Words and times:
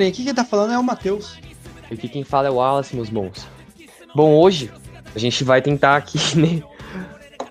Galerinha, 0.00 0.14
aqui 0.14 0.24
quem 0.24 0.34
tá 0.34 0.44
falando 0.46 0.72
é 0.72 0.78
o 0.78 0.82
Matheus. 0.82 1.38
E 1.90 1.94
aqui 1.94 2.08
quem 2.08 2.24
fala 2.24 2.48
é 2.48 2.50
o 2.50 2.54
Wallace, 2.54 2.96
meus 2.96 3.10
bons. 3.10 3.46
Bom, 4.14 4.32
hoje 4.32 4.72
a 5.14 5.18
gente 5.18 5.44
vai 5.44 5.60
tentar 5.60 5.94
aqui, 5.96 6.18
né, 6.38 6.62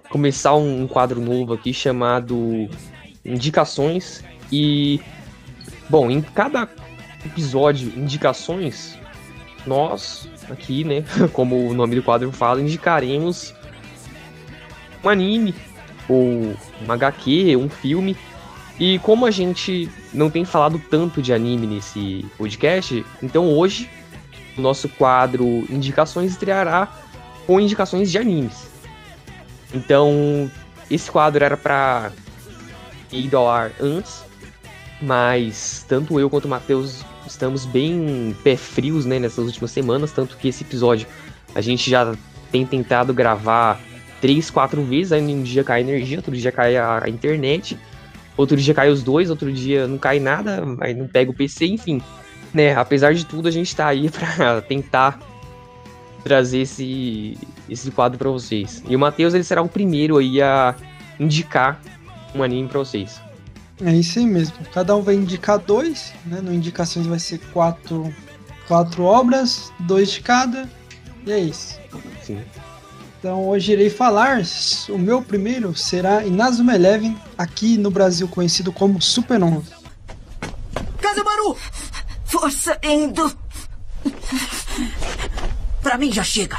começar 0.09 0.55
um 0.55 0.87
quadro 0.87 1.21
novo 1.21 1.53
aqui 1.53 1.71
chamado 1.71 2.67
Indicações 3.23 4.23
e 4.51 4.99
bom, 5.87 6.09
em 6.09 6.23
cada 6.23 6.67
episódio 7.23 7.93
Indicações, 7.95 8.97
nós 9.67 10.27
aqui, 10.49 10.83
né, 10.83 11.03
como 11.31 11.69
o 11.69 11.73
nome 11.75 11.97
do 11.97 12.01
quadro 12.01 12.31
fala, 12.31 12.61
indicaremos 12.61 13.53
um 15.03 15.09
anime 15.09 15.53
ou 16.07 16.25
um 16.25 16.91
HQ, 16.91 17.55
um 17.57 17.69
filme. 17.69 18.17
E 18.79 18.97
como 18.99 19.25
a 19.25 19.31
gente 19.31 19.89
não 20.13 20.29
tem 20.29 20.45
falado 20.45 20.81
tanto 20.89 21.21
de 21.21 21.33
anime 21.33 21.67
nesse 21.67 22.25
podcast, 22.37 23.05
então 23.21 23.45
hoje 23.45 23.89
o 24.57 24.61
nosso 24.61 24.87
quadro 24.87 25.65
Indicações 25.69 26.31
estreará 26.31 26.87
com 27.45 27.59
indicações 27.59 28.09
de 28.09 28.17
animes. 28.17 28.69
Então, 29.73 30.49
esse 30.89 31.11
quadro 31.11 31.43
era 31.43 31.57
para 31.57 32.11
ir 33.11 33.33
ao 33.35 33.49
ar 33.49 33.71
antes, 33.79 34.23
mas 35.01 35.85
tanto 35.87 36.19
eu 36.19 36.29
quanto 36.29 36.45
o 36.45 36.49
Matheus 36.49 37.03
estamos 37.27 37.65
bem 37.65 38.35
pé 38.43 38.55
frios 38.55 39.05
né, 39.05 39.19
nessas 39.19 39.45
últimas 39.45 39.71
semanas, 39.71 40.11
tanto 40.11 40.37
que 40.37 40.47
esse 40.47 40.63
episódio 40.63 41.07
a 41.53 41.61
gente 41.61 41.89
já 41.89 42.15
tem 42.51 42.65
tentado 42.65 43.13
gravar 43.13 43.79
três, 44.21 44.49
quatro 44.49 44.83
vezes, 44.83 45.11
aí 45.11 45.21
um 45.21 45.43
dia 45.43 45.63
cai 45.63 45.81
energia, 45.81 46.17
outro 46.17 46.35
dia 46.35 46.51
cai 46.51 46.77
a 46.77 47.03
internet, 47.07 47.77
outro 48.39 48.55
dia 48.55 48.73
cai 48.73 48.89
os 48.89 49.03
dois, 49.03 49.29
outro 49.29 49.51
dia 49.51 49.87
não 49.87 49.97
cai 49.97 50.19
nada, 50.19 50.63
aí 50.79 50.93
não 50.93 51.07
pega 51.07 51.29
o 51.29 51.33
PC, 51.33 51.65
enfim. 51.65 52.01
Né, 52.53 52.73
apesar 52.73 53.13
de 53.13 53.25
tudo, 53.25 53.47
a 53.47 53.51
gente 53.51 53.75
tá 53.75 53.87
aí 53.87 54.09
para 54.09 54.61
tentar 54.61 55.19
trazer 56.23 56.59
esse, 56.59 57.37
esse 57.69 57.91
quadro 57.91 58.17
para 58.17 58.29
vocês. 58.29 58.83
E 58.87 58.95
o 58.95 58.99
Matheus 58.99 59.33
ele 59.33 59.43
será 59.43 59.61
o 59.61 59.67
primeiro 59.67 60.17
aí 60.17 60.41
a 60.41 60.73
indicar 61.19 61.81
um 62.33 62.41
anime 62.41 62.67
para 62.67 62.79
vocês. 62.79 63.21
É 63.83 63.93
isso 63.93 64.19
aí 64.19 64.25
mesmo. 64.25 64.55
Cada 64.73 64.95
um 64.95 65.01
vai 65.01 65.15
indicar 65.15 65.57
dois, 65.59 66.13
né? 66.25 66.41
No 66.41 66.53
Indicações 66.53 67.05
vai 67.05 67.19
ser 67.19 67.39
quatro, 67.53 68.13
quatro 68.67 69.03
obras, 69.03 69.71
dois 69.81 70.11
de 70.11 70.21
cada. 70.21 70.67
E 71.25 71.31
é 71.31 71.39
isso. 71.39 71.79
Sim. 72.21 72.39
Então 73.19 73.49
hoje 73.49 73.73
irei 73.73 73.89
falar. 73.89 74.41
O 74.87 74.97
meu 74.97 75.21
primeiro 75.21 75.75
será 75.75 76.25
Inazuma 76.25 76.73
Eleven, 76.73 77.17
aqui 77.37 77.77
no 77.77 77.91
Brasil 77.91 78.29
conhecido 78.29 78.71
como 78.71 79.01
Super 79.01 79.43
11. 79.43 79.73
Kazemaru! 81.01 81.57
Força 82.23 82.79
indo! 82.81 83.29
Pra 85.81 85.97
mim 85.97 86.13
já 86.13 86.23
chega. 86.23 86.57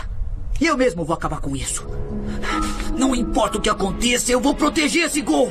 Eu 0.61 0.77
mesmo 0.77 1.03
vou 1.03 1.15
acabar 1.15 1.41
com 1.41 1.57
isso. 1.57 1.87
Não 2.95 3.15
importa 3.15 3.57
o 3.57 3.61
que 3.61 3.71
aconteça, 3.71 4.31
eu 4.31 4.41
vou 4.41 4.55
proteger 4.55 5.07
esse 5.07 5.23
gol! 5.23 5.51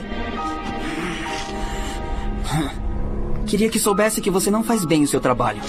Queria 3.48 3.70
que 3.70 3.80
soubesse 3.80 4.22
que 4.22 4.30
você 4.30 4.52
não 4.52 4.64
faz 4.64 4.86
bem 4.86 5.04
o 5.04 5.08
seu 5.08 5.20
trabalho. 5.20 5.62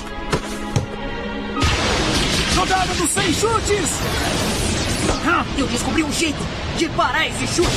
Jogada 2.53 2.93
dos 2.93 3.09
100 3.09 3.33
chutes! 3.33 4.50
Eu 5.57 5.67
descobri 5.67 6.03
um 6.03 6.13
jeito 6.13 6.39
de 6.77 6.89
parar 6.91 7.27
esse 7.27 7.47
chute! 7.47 7.71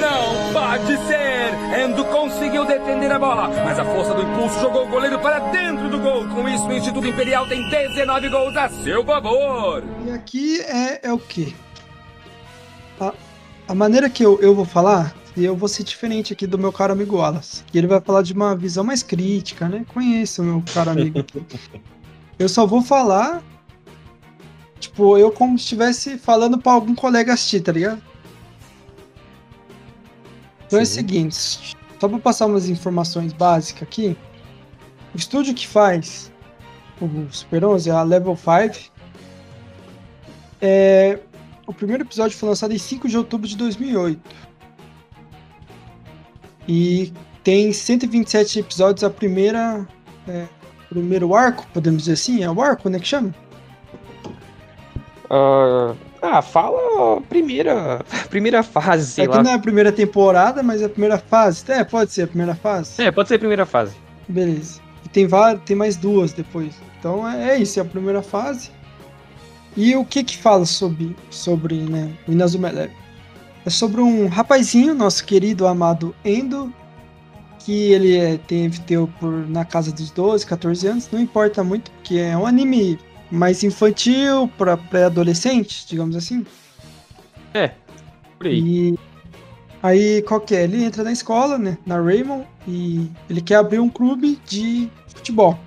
Não 0.00 0.52
pode 0.52 0.96
ser! 1.06 1.36
Endo 1.82 2.04
conseguiu 2.06 2.64
defender 2.64 3.10
a 3.10 3.18
bola, 3.18 3.48
mas 3.64 3.78
a 3.78 3.84
força 3.84 4.14
do 4.14 4.22
impulso 4.22 4.60
jogou 4.60 4.86
o 4.86 4.88
goleiro 4.88 5.18
para 5.18 5.38
dentro 5.50 5.88
do 5.88 5.98
gol. 5.98 6.26
Com 6.28 6.48
isso, 6.48 6.66
o 6.66 6.72
Instituto 6.72 7.06
Imperial 7.06 7.46
tem 7.46 7.68
19 7.68 8.28
gols 8.28 8.56
a 8.56 8.68
seu 8.68 9.04
favor. 9.04 9.82
E 10.04 10.10
aqui 10.10 10.60
é, 10.60 11.08
é 11.08 11.12
o 11.12 11.18
quê? 11.18 11.54
A, 13.00 13.12
a 13.68 13.74
maneira 13.74 14.08
que 14.08 14.24
eu, 14.24 14.38
eu 14.40 14.54
vou 14.54 14.64
falar, 14.64 15.14
e 15.36 15.44
eu 15.44 15.54
vou 15.54 15.68
ser 15.68 15.82
diferente 15.82 16.32
aqui 16.32 16.46
do 16.46 16.58
meu 16.58 16.72
caro 16.72 16.92
amigo 16.92 17.16
Wallace. 17.16 17.62
Que 17.64 17.76
ele 17.76 17.86
vai 17.86 18.00
falar 18.00 18.22
de 18.22 18.32
uma 18.32 18.56
visão 18.56 18.82
mais 18.82 19.02
crítica, 19.02 19.68
né? 19.68 19.84
Conheço 19.92 20.40
o 20.40 20.44
meu 20.44 20.64
caro 20.72 20.90
amigo 20.90 21.18
aqui. 21.18 21.44
eu 22.38 22.48
só 22.48 22.66
vou 22.66 22.80
falar, 22.80 23.42
tipo, 24.80 25.18
eu 25.18 25.30
como 25.30 25.58
se 25.58 25.64
estivesse 25.64 26.16
falando 26.16 26.58
pra 26.58 26.72
algum 26.72 26.94
colega 26.94 27.34
assistir, 27.34 27.60
tá 27.60 27.72
ligado? 27.72 28.00
Então 30.66 30.78
é 30.78 30.82
o 30.82 30.86
Sim. 30.86 30.94
seguinte, 30.94 31.76
só 32.00 32.08
pra 32.08 32.18
passar 32.18 32.46
umas 32.46 32.68
informações 32.68 33.32
básicas 33.32 33.82
aqui. 33.82 34.16
O 35.14 35.18
estúdio 35.18 35.54
que 35.54 35.66
faz 35.66 36.32
o 37.00 37.08
Super 37.30 37.64
11 37.64 37.90
é 37.90 37.92
a 37.92 38.02
Level 38.02 38.36
5. 38.36 38.90
É, 40.60 41.18
o 41.66 41.74
primeiro 41.74 42.04
episódio 42.04 42.36
foi 42.36 42.48
lançado 42.48 42.72
em 42.72 42.78
5 42.78 43.08
de 43.08 43.18
outubro 43.18 43.46
de 43.46 43.56
2008. 43.56 44.20
E 46.68 47.12
tem 47.42 47.72
127 47.72 48.60
episódios 48.60 49.04
a 49.04 49.10
primeira. 49.10 49.86
É, 50.28 50.46
primeiro 50.88 51.34
arco, 51.34 51.66
podemos 51.72 52.02
dizer 52.02 52.14
assim? 52.14 52.42
É 52.42 52.50
o 52.50 52.60
arco, 52.60 52.88
né? 52.88 52.98
Que 52.98 53.06
chama? 53.06 53.34
Ah, 55.30 55.94
ah, 56.22 56.42
fala 56.42 57.18
a 57.18 57.20
primeira, 57.20 58.04
primeira 58.30 58.62
fase, 58.62 59.06
sei 59.06 59.24
é 59.24 59.28
que 59.28 59.36
lá. 59.36 59.42
não 59.42 59.50
é 59.50 59.54
a 59.54 59.58
primeira 59.58 59.92
temporada, 59.92 60.62
mas 60.62 60.82
é 60.82 60.86
a 60.86 60.88
primeira 60.88 61.18
fase. 61.18 61.64
É, 61.68 61.84
pode 61.84 62.12
ser 62.12 62.22
a 62.22 62.26
primeira 62.26 62.54
fase. 62.54 63.02
É, 63.02 63.10
pode 63.10 63.28
ser 63.28 63.36
a 63.36 63.38
primeira 63.38 63.66
fase. 63.66 63.94
Beleza. 64.28 64.80
E 65.04 65.08
tem, 65.08 65.26
várias, 65.26 65.62
tem 65.64 65.76
mais 65.76 65.96
duas 65.96 66.32
depois. 66.32 66.74
Então 66.98 67.28
é, 67.28 67.50
é 67.50 67.58
isso, 67.58 67.78
é 67.78 67.82
a 67.82 67.84
primeira 67.84 68.22
fase. 68.22 68.70
E 69.76 69.94
o 69.94 70.04
que 70.04 70.24
que 70.24 70.36
fala 70.36 70.64
sobre, 70.64 71.14
sobre 71.30 71.76
né, 71.76 72.10
o 72.26 72.32
Inazuma 72.32 72.70
Eleven? 72.70 73.05
É 73.66 73.70
sobre 73.70 74.00
um 74.00 74.28
rapazinho, 74.28 74.94
nosso 74.94 75.24
querido, 75.24 75.66
amado 75.66 76.14
Endo, 76.24 76.72
que 77.58 77.90
ele 77.90 78.16
é, 78.16 78.38
teve 78.38 78.78
teu 78.82 79.10
por 79.18 79.32
na 79.48 79.64
casa 79.64 79.90
dos 79.90 80.12
12, 80.12 80.46
14 80.46 80.86
anos, 80.86 81.10
não 81.10 81.20
importa 81.20 81.64
muito, 81.64 81.90
porque 81.90 82.16
é 82.16 82.38
um 82.38 82.46
anime 82.46 82.96
mais 83.28 83.64
infantil 83.64 84.48
para 84.56 84.76
pré-adolescente, 84.76 85.84
digamos 85.88 86.14
assim. 86.14 86.46
É, 87.52 87.72
por 88.38 88.46
aí. 88.46 88.60
E 88.60 88.98
aí, 89.82 90.22
qual 90.22 90.40
que 90.40 90.54
é? 90.54 90.62
Ele 90.62 90.84
entra 90.84 91.02
na 91.02 91.10
escola, 91.10 91.58
né, 91.58 91.76
na 91.84 92.00
Raymond, 92.00 92.46
e 92.68 93.10
ele 93.28 93.40
quer 93.40 93.56
abrir 93.56 93.80
um 93.80 93.88
clube 93.88 94.38
de 94.46 94.88
futebol. 95.08 95.58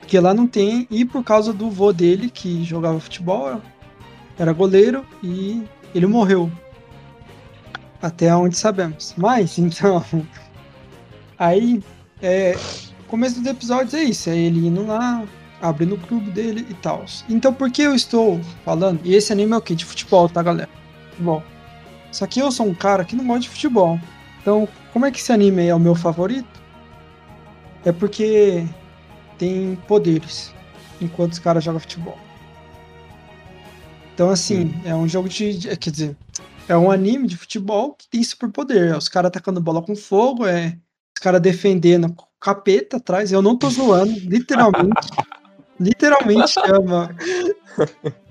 Porque 0.00 0.18
lá 0.18 0.34
não 0.34 0.48
tem, 0.48 0.88
e 0.90 1.04
por 1.04 1.22
causa 1.22 1.52
do 1.52 1.70
vô 1.70 1.92
dele, 1.92 2.28
que 2.28 2.64
jogava 2.64 2.98
futebol, 2.98 3.62
era 4.36 4.52
goleiro, 4.52 5.06
e 5.22 5.62
ele 5.94 6.06
morreu. 6.06 6.50
Até 8.00 8.34
onde 8.34 8.56
sabemos. 8.56 9.14
Mas, 9.16 9.58
então. 9.58 10.04
Aí, 11.38 11.82
é, 12.22 12.56
começo 13.08 13.40
dos 13.40 13.50
episódios 13.50 13.94
é 13.94 14.02
isso: 14.04 14.30
é 14.30 14.36
ele 14.36 14.66
indo 14.66 14.86
lá, 14.86 15.24
abrindo 15.60 15.94
o 15.94 15.98
clube 15.98 16.30
dele 16.30 16.66
e 16.68 16.74
tal. 16.74 17.04
Então, 17.28 17.52
por 17.52 17.70
que 17.70 17.82
eu 17.82 17.94
estou 17.94 18.40
falando? 18.64 19.00
E 19.04 19.14
esse 19.14 19.32
anime 19.32 19.52
é 19.52 19.56
o 19.56 19.60
quê? 19.60 19.74
De 19.74 19.84
futebol, 19.84 20.28
tá, 20.28 20.42
galera? 20.42 20.68
Futebol. 21.10 21.42
Só 22.12 22.26
que 22.26 22.40
eu 22.40 22.50
sou 22.50 22.66
um 22.66 22.74
cara 22.74 23.04
que 23.04 23.14
não 23.16 23.26
gosta 23.26 23.42
de 23.42 23.48
futebol. 23.50 23.98
Então, 24.40 24.68
como 24.92 25.04
é 25.04 25.10
que 25.10 25.18
esse 25.18 25.32
anime 25.32 25.66
é 25.66 25.74
o 25.74 25.78
meu 25.80 25.94
favorito? 25.94 26.48
É 27.84 27.92
porque 27.92 28.64
tem 29.38 29.76
poderes 29.86 30.52
enquanto 31.00 31.32
os 31.32 31.38
caras 31.38 31.62
jogam 31.62 31.80
futebol. 31.80 32.18
Então, 34.14 34.30
assim, 34.30 34.74
é 34.84 34.94
um 34.94 35.06
jogo 35.06 35.28
de. 35.28 35.58
de- 35.58 35.76
Quer 35.76 35.90
dizer, 35.90 36.16
é 36.68 36.76
um 36.76 36.90
anime 36.90 37.26
de 37.26 37.36
futebol 37.36 37.94
que 37.94 38.08
tem 38.08 38.22
superpoder. 38.22 38.92
É 38.92 38.96
os 38.96 39.08
caras 39.08 39.28
atacando 39.28 39.60
bola 39.60 39.82
com 39.82 39.94
fogo, 39.94 40.46
é 40.46 40.76
os 41.16 41.22
caras 41.22 41.40
defendendo 41.40 42.12
com 42.12 42.26
capeta 42.40 42.96
atrás. 42.98 43.32
Eu 43.32 43.42
não 43.42 43.56
tô 43.56 43.70
zoando, 43.70 44.12
literalmente. 44.28 45.08
literalmente 45.78 46.50
chama. 46.52 47.14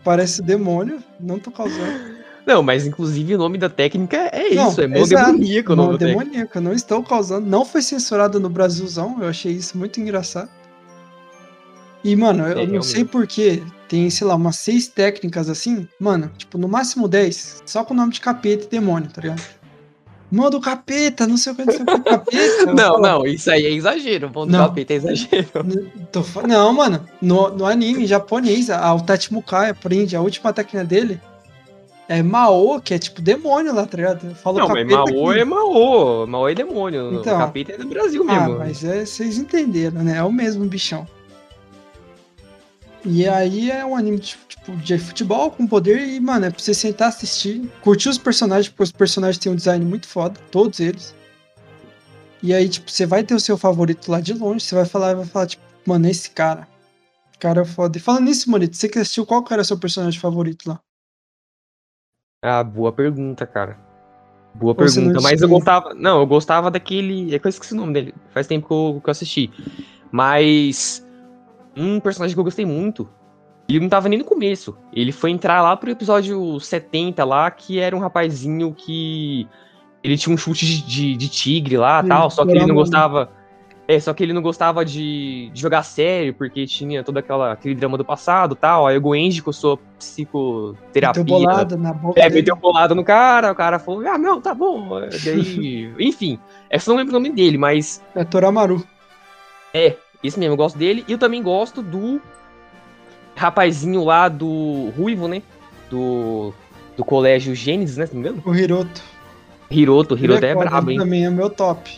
Parece 0.03 0.41
demônio, 0.41 1.01
não 1.19 1.39
tô 1.39 1.51
causando. 1.51 2.15
Não, 2.45 2.61
mas 2.61 2.85
inclusive 2.85 3.33
o 3.33 3.37
nome 3.39 3.57
da 3.57 3.69
técnica 3.69 4.17
é 4.31 4.53
Não, 4.53 4.69
isso, 4.69 4.79
é 4.81 4.87
demoníaco 4.87 5.73
o 5.73 5.75
nome 5.75 5.97
demoníaca, 5.97 6.61
não 6.61 6.73
estou 6.73 7.01
causando. 7.03 7.47
Não 7.47 7.65
foi 7.65 7.81
censurado 7.81 8.39
no 8.39 8.49
Brasilzão, 8.49 9.17
eu 9.19 9.27
achei 9.27 9.51
isso 9.51 9.75
muito 9.77 9.99
engraçado. 9.99 10.49
E, 12.03 12.15
mano, 12.15 12.45
eu 12.45 12.59
É, 12.59 12.67
não 12.67 12.83
sei 12.83 13.03
porquê. 13.03 13.63
Tem, 13.87 14.09
sei 14.09 14.25
lá, 14.25 14.35
umas 14.35 14.55
seis 14.57 14.87
técnicas 14.87 15.49
assim. 15.49 15.87
Mano, 15.99 16.31
tipo, 16.37 16.57
no 16.57 16.67
máximo 16.67 17.07
10. 17.07 17.63
Só 17.65 17.83
com 17.83 17.93
o 17.93 17.97
nome 17.97 18.13
de 18.13 18.19
capeta 18.21 18.65
e 18.65 18.69
demônio, 18.69 19.09
tá 19.09 19.21
ligado? 19.21 19.41
Mão 20.31 20.49
do 20.49 20.59
capeta, 20.59 21.27
não 21.27 21.37
sei 21.37 21.53
o 21.53 21.55
que, 21.55 21.65
não 21.65 21.71
sei 21.71 21.81
o 21.83 21.85
que, 21.85 21.99
capeta. 22.01 22.65
Não, 22.73 22.99
não, 22.99 23.25
isso 23.27 23.49
aí 23.51 23.63
é 23.63 23.71
exagero. 23.71 24.27
Do 24.27 24.45
Não. 24.47 24.67
capeta 24.67 24.93
é 24.93 24.95
exagero. 24.95 25.47
Não, 26.47 26.73
mano, 26.73 27.05
no, 27.21 27.49
no 27.51 27.65
anime 27.65 28.07
japonês, 28.07 28.71
a, 28.71 28.93
o 28.93 29.01
Tachimukai 29.01 29.69
aprende, 29.69 30.15
a 30.15 30.21
última 30.21 30.51
técnica 30.51 30.83
dele 30.83 31.21
é 32.09 32.21
Mao, 32.23 32.81
que 32.81 32.95
é 32.95 32.99
tipo 32.99 33.21
demônio 33.21 33.73
lá, 33.73 33.85
tá 33.85 33.97
ligado? 33.97 34.35
Fala 34.35 34.59
Não, 34.59 34.67
mas 34.69 34.87
Mao 34.87 35.31
é 35.31 35.45
Mao. 35.45 36.27
Mao 36.27 36.49
é 36.49 36.55
demônio. 36.55 37.19
Então. 37.19 37.35
o 37.35 37.39
capeta 37.39 37.73
é 37.73 37.77
do 37.77 37.87
Brasil 37.87 38.25
Ah, 38.27 38.41
mesmo. 38.41 38.57
mas 38.59 38.83
é, 38.83 39.05
vocês 39.05 39.37
entenderam, 39.37 40.03
né? 40.03 40.17
É 40.17 40.23
o 40.23 40.31
mesmo 40.31 40.65
bichão. 40.65 41.07
E 43.05 43.27
aí 43.27 43.69
é 43.69 43.85
um 43.85 43.95
anime 43.95 44.19
de, 44.19 44.35
tipo, 44.47 44.75
de 44.77 44.97
futebol 44.97 45.51
com 45.51 45.67
poder 45.67 45.99
e, 45.99 46.19
mano, 46.19 46.45
é 46.45 46.49
pra 46.49 46.59
você 46.59 46.73
sentar, 46.73 47.09
assistir, 47.09 47.69
curtir 47.81 48.09
os 48.09 48.17
personagens, 48.17 48.67
porque 48.69 48.83
os 48.83 48.91
personagens 48.91 49.37
têm 49.37 49.51
um 49.51 49.55
design 49.55 49.85
muito 49.85 50.07
foda, 50.07 50.39
todos 50.49 50.79
eles. 50.79 51.15
E 52.41 52.53
aí, 52.53 52.67
tipo, 52.67 52.89
você 52.89 53.05
vai 53.05 53.23
ter 53.23 53.35
o 53.35 53.39
seu 53.39 53.57
favorito 53.57 54.09
lá 54.11 54.19
de 54.19 54.33
longe, 54.33 54.65
você 54.65 54.75
vai 54.75 54.85
falar, 54.85 55.13
vai 55.15 55.25
falar, 55.25 55.47
tipo, 55.47 55.63
mano, 55.85 56.07
esse 56.07 56.31
cara. 56.31 56.67
Cara 57.39 57.61
é 57.61 57.65
foda. 57.65 57.97
E 57.97 58.01
falando 58.01 58.25
nisso, 58.25 58.49
Morito, 58.49 58.75
você 58.75 58.89
que 58.89 58.97
assistiu, 58.97 59.25
qual 59.25 59.43
que 59.43 59.53
era 59.53 59.61
o 59.61 59.65
seu 59.65 59.77
personagem 59.77 60.19
favorito 60.19 60.67
lá? 60.67 60.79
Ah, 62.43 62.63
boa 62.63 62.91
pergunta, 62.91 63.45
cara. 63.45 63.77
Boa 64.55 64.71
Ou 64.71 64.75
pergunta. 64.75 65.21
Mas 65.21 65.41
eu 65.41 65.49
gostava. 65.49 65.93
Não, 65.93 66.19
eu 66.19 66.27
gostava 66.27 66.71
daquele. 66.71 67.35
É 67.35 67.39
que 67.39 67.45
eu 67.45 67.49
esqueci 67.49 67.73
o 67.73 67.77
nome 67.77 67.93
dele. 67.93 68.15
Faz 68.31 68.47
tempo 68.47 68.67
que 68.67 68.73
eu, 68.73 69.01
que 69.03 69.09
eu 69.09 69.11
assisti. 69.11 69.51
Mas. 70.11 71.04
Um 71.75 71.99
personagem 71.99 72.33
que 72.35 72.39
eu 72.39 72.43
gostei 72.43 72.65
muito. 72.65 73.09
Ele 73.67 73.79
não 73.79 73.89
tava 73.89 74.07
nem 74.07 74.19
no 74.19 74.25
começo. 74.25 74.77
Ele 74.93 75.11
foi 75.11 75.31
entrar 75.31 75.61
lá 75.61 75.75
pro 75.75 75.89
episódio 75.89 76.59
70 76.59 77.23
lá, 77.25 77.49
que 77.49 77.79
era 77.79 77.95
um 77.95 77.99
rapazinho 77.99 78.73
que. 78.73 79.47
Ele 80.03 80.17
tinha 80.17 80.33
um 80.33 80.37
chute 80.37 80.65
de, 80.65 80.81
de- 80.85 81.17
de 81.17 81.27
tigre 81.29 81.77
lá 81.77 82.01
Sim, 82.03 82.09
tal. 82.09 82.29
Só 82.29 82.45
que 82.45 82.51
ele 82.51 82.65
não 82.65 82.75
gostava. 82.75 83.31
É, 83.87 83.99
só 83.99 84.13
que 84.15 84.23
ele 84.23 84.33
não 84.33 84.41
gostava 84.41 84.83
de, 84.83 85.49
de 85.53 85.61
jogar 85.61 85.83
sério, 85.83 86.33
porque 86.33 86.65
tinha 86.65 87.03
todo 87.03 87.17
aquela, 87.17 87.51
aquele 87.51 87.75
drama 87.75 87.97
do 87.97 88.05
passado 88.05 88.55
tal. 88.55 88.87
Aí 88.87 88.97
o 88.97 89.01
Goenji 89.01 89.41
com 89.43 89.51
sua 89.51 89.77
psicoterapia. 89.99 91.23
Meteu 91.23 91.39
bolada 91.39 91.77
na 91.77 91.93
boca 91.93 92.19
É, 92.19 92.23
dele. 92.23 92.35
meteu 92.35 92.55
bolada 92.55 92.95
no 92.95 93.03
cara, 93.03 93.51
o 93.51 93.55
cara 93.55 93.77
falou, 93.77 94.07
ah, 94.07 94.17
não, 94.17 94.41
tá 94.41 94.55
bom. 94.55 94.89
Daí, 95.23 95.91
enfim, 95.99 96.39
eu 96.71 96.79
só 96.79 96.91
não 96.91 96.97
lembro 96.97 97.15
o 97.15 97.19
nome 97.19 97.29
dele, 97.31 97.57
mas 97.59 98.03
É 98.15 98.23
Toramaru. 98.23 98.83
Esse 100.27 100.39
mesmo, 100.39 100.53
eu 100.53 100.57
gosto 100.57 100.77
dele. 100.77 101.03
E 101.07 101.11
eu 101.11 101.17
também 101.17 101.41
gosto 101.41 101.81
do 101.81 102.21
rapazinho 103.35 104.03
lá 104.03 104.27
do 104.29 104.91
Ruivo, 104.97 105.27
né? 105.27 105.41
Do, 105.89 106.53
do 106.97 107.03
colégio 107.03 107.53
Gênesis, 107.53 107.97
né? 107.97 108.05
Se 108.05 108.15
não 108.15 108.21
me 108.21 108.29
engano? 108.29 108.43
O 108.45 108.55
Hiroto. 108.55 109.01
Hiroto, 109.69 110.17
Hiroto 110.17 110.45
é 110.45 110.53
foda, 110.53 110.69
brabo, 110.69 110.91
hein? 110.91 110.97
Também 110.97 111.25
é 111.25 111.29
meu 111.29 111.49
top. 111.49 111.91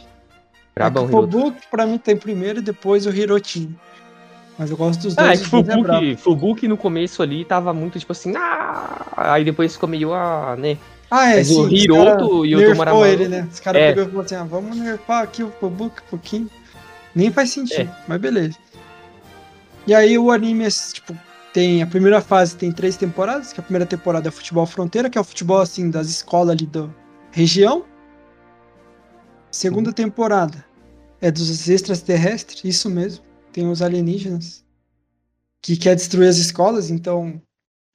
Brabão, 0.73 1.03
é 1.03 1.07
o. 1.07 1.09
Fubuki 1.09 1.61
pra 1.69 1.85
mim 1.85 1.97
tem 1.97 2.15
primeiro 2.15 2.59
e 2.59 2.61
depois 2.61 3.05
o 3.05 3.09
Hirotinho. 3.09 3.75
Mas 4.57 4.71
eu 4.71 4.77
gosto 4.77 5.01
dos 5.03 5.15
dois. 5.15 5.29
Ah, 5.29 5.33
é 5.33 5.37
que 5.37 5.49
dois 5.49 5.67
é. 5.67 5.73
Fubuki, 5.75 6.15
Fubuki 6.15 6.67
no 6.67 6.77
começo 6.77 7.21
ali 7.21 7.45
tava 7.45 7.73
muito 7.73 7.99
tipo 7.99 8.11
assim, 8.11 8.33
ah, 8.35 9.05
aí 9.15 9.43
depois 9.43 9.73
ficou 9.73 9.87
meio, 9.87 10.13
ah, 10.13 10.55
né? 10.57 10.77
Ah, 11.09 11.31
é, 11.31 11.37
Mas 11.37 11.47
sim. 11.47 11.61
o 11.65 11.71
Hiroto 11.71 12.45
e 12.45 12.55
o 12.55 12.71
Tomaramaru- 12.71 13.05
ele, 13.05 13.27
né? 13.27 13.47
Os 13.51 13.59
caras 13.59 13.81
É. 13.81 13.89
pegou 13.89 14.03
e 14.03 14.07
falou 14.07 14.21
assim, 14.25 14.35
ah, 14.35 14.43
vamos 14.43 14.75
nerfar 14.77 15.23
aqui 15.23 15.43
o 15.43 15.51
Fubuki 15.59 16.01
um 16.01 16.09
pouquinho. 16.09 16.49
Nem 17.15 17.31
faz 17.31 17.49
sentido, 17.51 17.89
É. 17.89 18.03
mas 18.07 18.19
beleza. 18.21 18.57
E 19.85 19.93
aí 19.95 20.17
o 20.17 20.31
anime, 20.31 20.67
tipo, 20.93 21.17
tem 21.53 21.81
a 21.81 21.87
primeira 21.87 22.21
fase 22.21 22.55
tem 22.55 22.71
três 22.71 22.97
temporadas, 22.97 23.53
que 23.53 23.59
a 23.59 23.63
primeira 23.63 23.85
temporada 23.85 24.27
é 24.27 24.31
Futebol 24.31 24.65
Fronteira, 24.65 25.09
que 25.09 25.17
é 25.17 25.21
o 25.21 25.23
futebol, 25.23 25.59
assim, 25.59 25.89
das 25.89 26.07
escolas 26.07 26.49
ali 26.49 26.65
da 26.67 26.89
região. 27.31 27.85
Segunda 29.49 29.91
temporada 29.93 30.63
é 31.21 31.31
dos 31.31 31.67
extraterrestres, 31.67 32.63
isso 32.63 32.89
mesmo. 32.89 33.23
Tem 33.51 33.67
os 33.69 33.81
alienígenas 33.81 34.63
que 35.61 35.75
quer 35.75 35.95
destruir 35.95 36.27
as 36.27 36.37
escolas, 36.37 36.91
então 36.91 37.41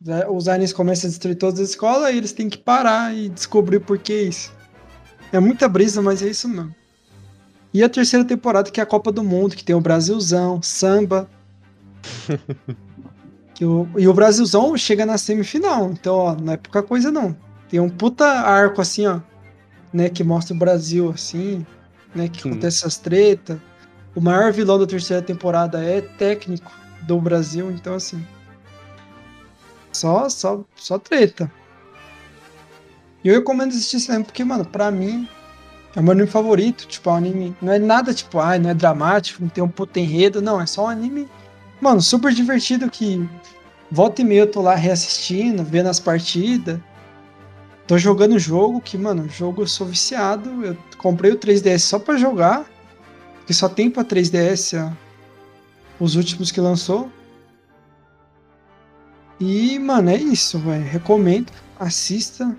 né, 0.04 0.26
os 0.28 0.48
aliens 0.48 0.72
começam 0.72 1.06
a 1.06 1.10
destruir 1.10 1.36
todas 1.36 1.60
as 1.60 1.70
escolas 1.70 2.12
e 2.12 2.16
eles 2.16 2.32
têm 2.32 2.48
que 2.48 2.58
parar 2.58 3.14
e 3.14 3.28
descobrir 3.28 3.80
por 3.80 3.98
que 3.98 4.22
isso. 4.22 4.52
É 5.30 5.38
muita 5.38 5.68
brisa, 5.68 6.02
mas 6.02 6.22
é 6.22 6.28
isso 6.28 6.48
mesmo. 6.48 6.74
E 7.72 7.82
a 7.82 7.88
terceira 7.88 8.24
temporada, 8.24 8.70
que 8.70 8.80
é 8.80 8.82
a 8.82 8.86
Copa 8.86 9.10
do 9.10 9.24
Mundo, 9.24 9.56
que 9.56 9.64
tem 9.64 9.74
o 9.74 9.80
Brasilzão, 9.80 10.60
samba. 10.60 11.28
o, 13.64 13.88
e 13.96 14.06
o 14.06 14.14
Brasilzão 14.14 14.76
chega 14.76 15.06
na 15.06 15.16
semifinal, 15.16 15.90
então, 15.90 16.14
ó, 16.16 16.34
não 16.34 16.52
é 16.52 16.56
pouca 16.56 16.82
coisa 16.82 17.10
não. 17.10 17.36
Tem 17.68 17.80
um 17.80 17.88
puta 17.88 18.26
arco 18.26 18.80
assim, 18.80 19.06
ó, 19.06 19.20
né, 19.92 20.08
que 20.08 20.22
mostra 20.22 20.54
o 20.54 20.58
Brasil 20.58 21.10
assim, 21.10 21.66
né, 22.14 22.28
que 22.28 22.42
Sim. 22.42 22.50
acontece 22.50 22.78
essas 22.78 22.98
tretas. 22.98 23.58
O 24.14 24.20
maior 24.20 24.52
vilão 24.52 24.78
da 24.78 24.86
terceira 24.86 25.22
temporada 25.22 25.82
é 25.82 26.00
técnico 26.02 26.70
do 27.02 27.18
Brasil, 27.20 27.70
então 27.70 27.94
assim. 27.94 28.24
Só, 29.92 30.28
só, 30.28 30.64
só 30.74 30.98
treta. 30.98 31.50
E 33.24 33.28
eu 33.28 33.34
recomendo 33.34 33.70
assistir 33.70 33.96
esse 33.96 34.24
porque, 34.24 34.44
mano, 34.44 34.64
pra 34.64 34.90
mim 34.90 35.28
é 35.94 36.00
o 36.00 36.02
meu 36.02 36.12
anime 36.12 36.28
favorito. 36.28 36.86
Tipo, 36.86 37.10
é 37.10 37.12
um 37.12 37.16
anime. 37.16 37.56
Não 37.60 37.72
é 37.72 37.78
nada 37.78 38.14
tipo, 38.14 38.38
ai, 38.38 38.58
não 38.58 38.70
é 38.70 38.74
dramático, 38.74 39.42
não 39.42 39.48
tem 39.48 39.62
um 39.62 39.68
puta 39.68 40.00
enredo, 40.00 40.40
não. 40.40 40.60
É 40.60 40.66
só 40.66 40.84
um 40.84 40.88
anime, 40.88 41.28
mano, 41.80 42.00
super 42.00 42.32
divertido 42.32 42.90
que 42.90 43.28
volta 43.90 44.22
e 44.22 44.24
meia 44.24 44.40
eu 44.40 44.50
tô 44.50 44.62
lá 44.62 44.74
reassistindo, 44.74 45.62
vendo 45.64 45.88
as 45.88 46.00
partidas. 46.00 46.80
Tô 47.86 47.98
jogando 47.98 48.36
o 48.36 48.38
jogo, 48.38 48.80
que, 48.80 48.96
mano, 48.96 49.28
jogo 49.28 49.62
eu 49.62 49.66
sou 49.66 49.86
viciado. 49.86 50.64
Eu 50.64 50.76
comprei 50.98 51.32
o 51.32 51.36
3DS 51.36 51.80
só 51.80 51.98
pra 51.98 52.16
jogar. 52.16 52.64
Porque 53.38 53.52
só 53.52 53.68
tem 53.68 53.90
pra 53.90 54.04
3DS 54.04 54.78
ó, 54.80 54.92
os 55.98 56.14
últimos 56.14 56.52
que 56.52 56.60
lançou. 56.60 57.10
E, 59.40 59.78
mano, 59.80 60.10
é 60.10 60.16
isso, 60.16 60.58
velho. 60.60 60.84
Recomendo, 60.84 61.52
assista. 61.78 62.56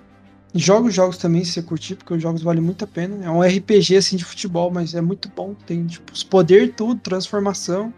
Joga 0.55 0.87
os 0.87 0.93
jogos 0.93 1.17
também, 1.17 1.43
se 1.43 1.51
você 1.53 1.61
curtir, 1.63 1.95
porque 1.95 2.13
os 2.13 2.21
jogos 2.21 2.43
valem 2.43 2.61
muito 2.61 2.83
a 2.83 2.87
pena. 2.87 3.25
É 3.25 3.29
um 3.29 3.41
RPG 3.41 3.97
assim 3.97 4.15
de 4.15 4.23
futebol, 4.23 4.69
mas 4.71 4.93
é 4.93 5.01
muito 5.01 5.27
bom. 5.35 5.55
Tem, 5.65 5.85
tipo, 5.87 6.13
os 6.13 6.23
poder 6.23 6.73
tudo, 6.75 6.99
transformação. 7.01 7.91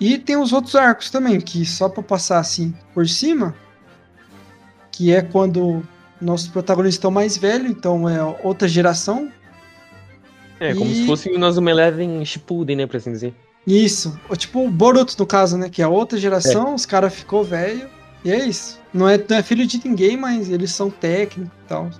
E 0.00 0.18
tem 0.18 0.36
os 0.36 0.52
outros 0.52 0.74
arcos 0.74 1.10
também, 1.10 1.40
que 1.40 1.64
só 1.66 1.88
pra 1.88 2.02
passar 2.02 2.38
assim 2.38 2.74
por 2.94 3.06
cima, 3.08 3.54
que 4.90 5.12
é 5.12 5.20
quando 5.22 5.82
nossos 6.20 6.48
protagonistas 6.48 6.96
estão 6.96 7.10
mais 7.10 7.36
velhos, 7.36 7.70
então 7.70 8.08
é 8.08 8.22
outra 8.42 8.66
geração. 8.66 9.30
É, 10.58 10.74
como 10.74 10.90
E- 10.90 10.94
se 10.94 11.06
fosse 11.06 11.28
o 11.30 11.38
Nazuma 11.38 11.70
Eleven 11.70 12.24
Shippuden, 12.24 12.76
né, 12.76 12.86
por 12.86 12.96
assim 12.96 13.12
dizer. 13.12 13.34
Isso. 13.66 14.18
Tipo 14.38 14.64
o 14.66 14.70
Boruto, 14.70 15.14
no 15.18 15.26
caso, 15.26 15.58
né? 15.58 15.68
Que 15.68 15.82
é 15.82 15.88
outra 15.88 16.16
geração, 16.16 16.74
os 16.74 16.86
caras 16.86 17.14
ficou 17.14 17.42
velho. 17.44 17.88
E 18.24 18.30
é 18.30 18.46
isso. 18.46 18.80
Não 18.96 19.08
é, 19.08 19.18
não 19.28 19.36
é 19.36 19.42
filho 19.42 19.66
de 19.66 19.86
ninguém, 19.86 20.16
mas 20.16 20.48
eles 20.50 20.72
são 20.72 20.90
técnicos 20.90 21.52
e 21.64 21.68
tal. 21.68 21.90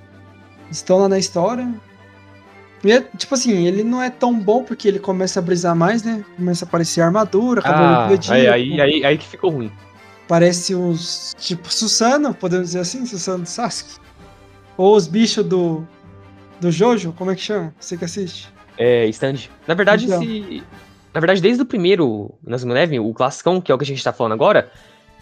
Estão 0.70 0.98
lá 0.98 1.08
na 1.08 1.18
história. 1.18 1.68
E 2.82 2.92
é, 2.92 3.00
tipo 3.16 3.34
assim, 3.34 3.66
ele 3.66 3.82
não 3.82 4.02
é 4.02 4.10
tão 4.10 4.38
bom 4.38 4.62
porque 4.62 4.86
ele 4.88 4.98
começa 4.98 5.38
a 5.38 5.42
brisar 5.42 5.74
mais, 5.74 6.02
né? 6.02 6.24
Começa 6.36 6.64
a 6.64 6.68
aparecer 6.68 7.00
armadura, 7.00 7.60
Ah, 7.60 7.64
cavaleiro 7.64 8.22
do 8.22 8.32
aí, 8.32 8.46
aí, 8.48 8.80
aí, 8.80 9.04
aí 9.04 9.18
que 9.18 9.26
ficou 9.26 9.50
ruim. 9.50 9.70
Parece 10.28 10.74
os. 10.74 11.34
Tipo, 11.38 11.72
Susano, 11.72 12.34
podemos 12.34 12.68
dizer 12.68 12.80
assim, 12.80 13.04
Susano 13.06 13.44
do 13.44 13.48
Sasuke. 13.48 13.92
Ou 14.76 14.96
os 14.96 15.06
bichos 15.06 15.44
do. 15.44 15.86
Do 16.60 16.70
Jojo, 16.70 17.12
como 17.12 17.30
é 17.30 17.34
que 17.34 17.42
chama? 17.42 17.74
Você 17.78 17.96
que 17.96 18.04
assiste? 18.04 18.48
É, 18.78 19.06
stand. 19.08 19.48
Na 19.66 19.74
verdade, 19.74 20.06
Então. 20.06 20.20
se. 20.20 20.62
Na 21.12 21.20
verdade, 21.20 21.40
desde 21.40 21.62
o 21.62 21.66
primeiro 21.66 22.34
Nazuma 22.44 22.72
Eleven, 22.74 23.00
o 23.00 23.12
classicão, 23.14 23.60
que 23.60 23.72
é 23.72 23.74
o 23.74 23.78
que 23.78 23.84
a 23.84 23.86
gente 23.86 24.02
tá 24.04 24.12
falando 24.12 24.32
agora, 24.32 24.70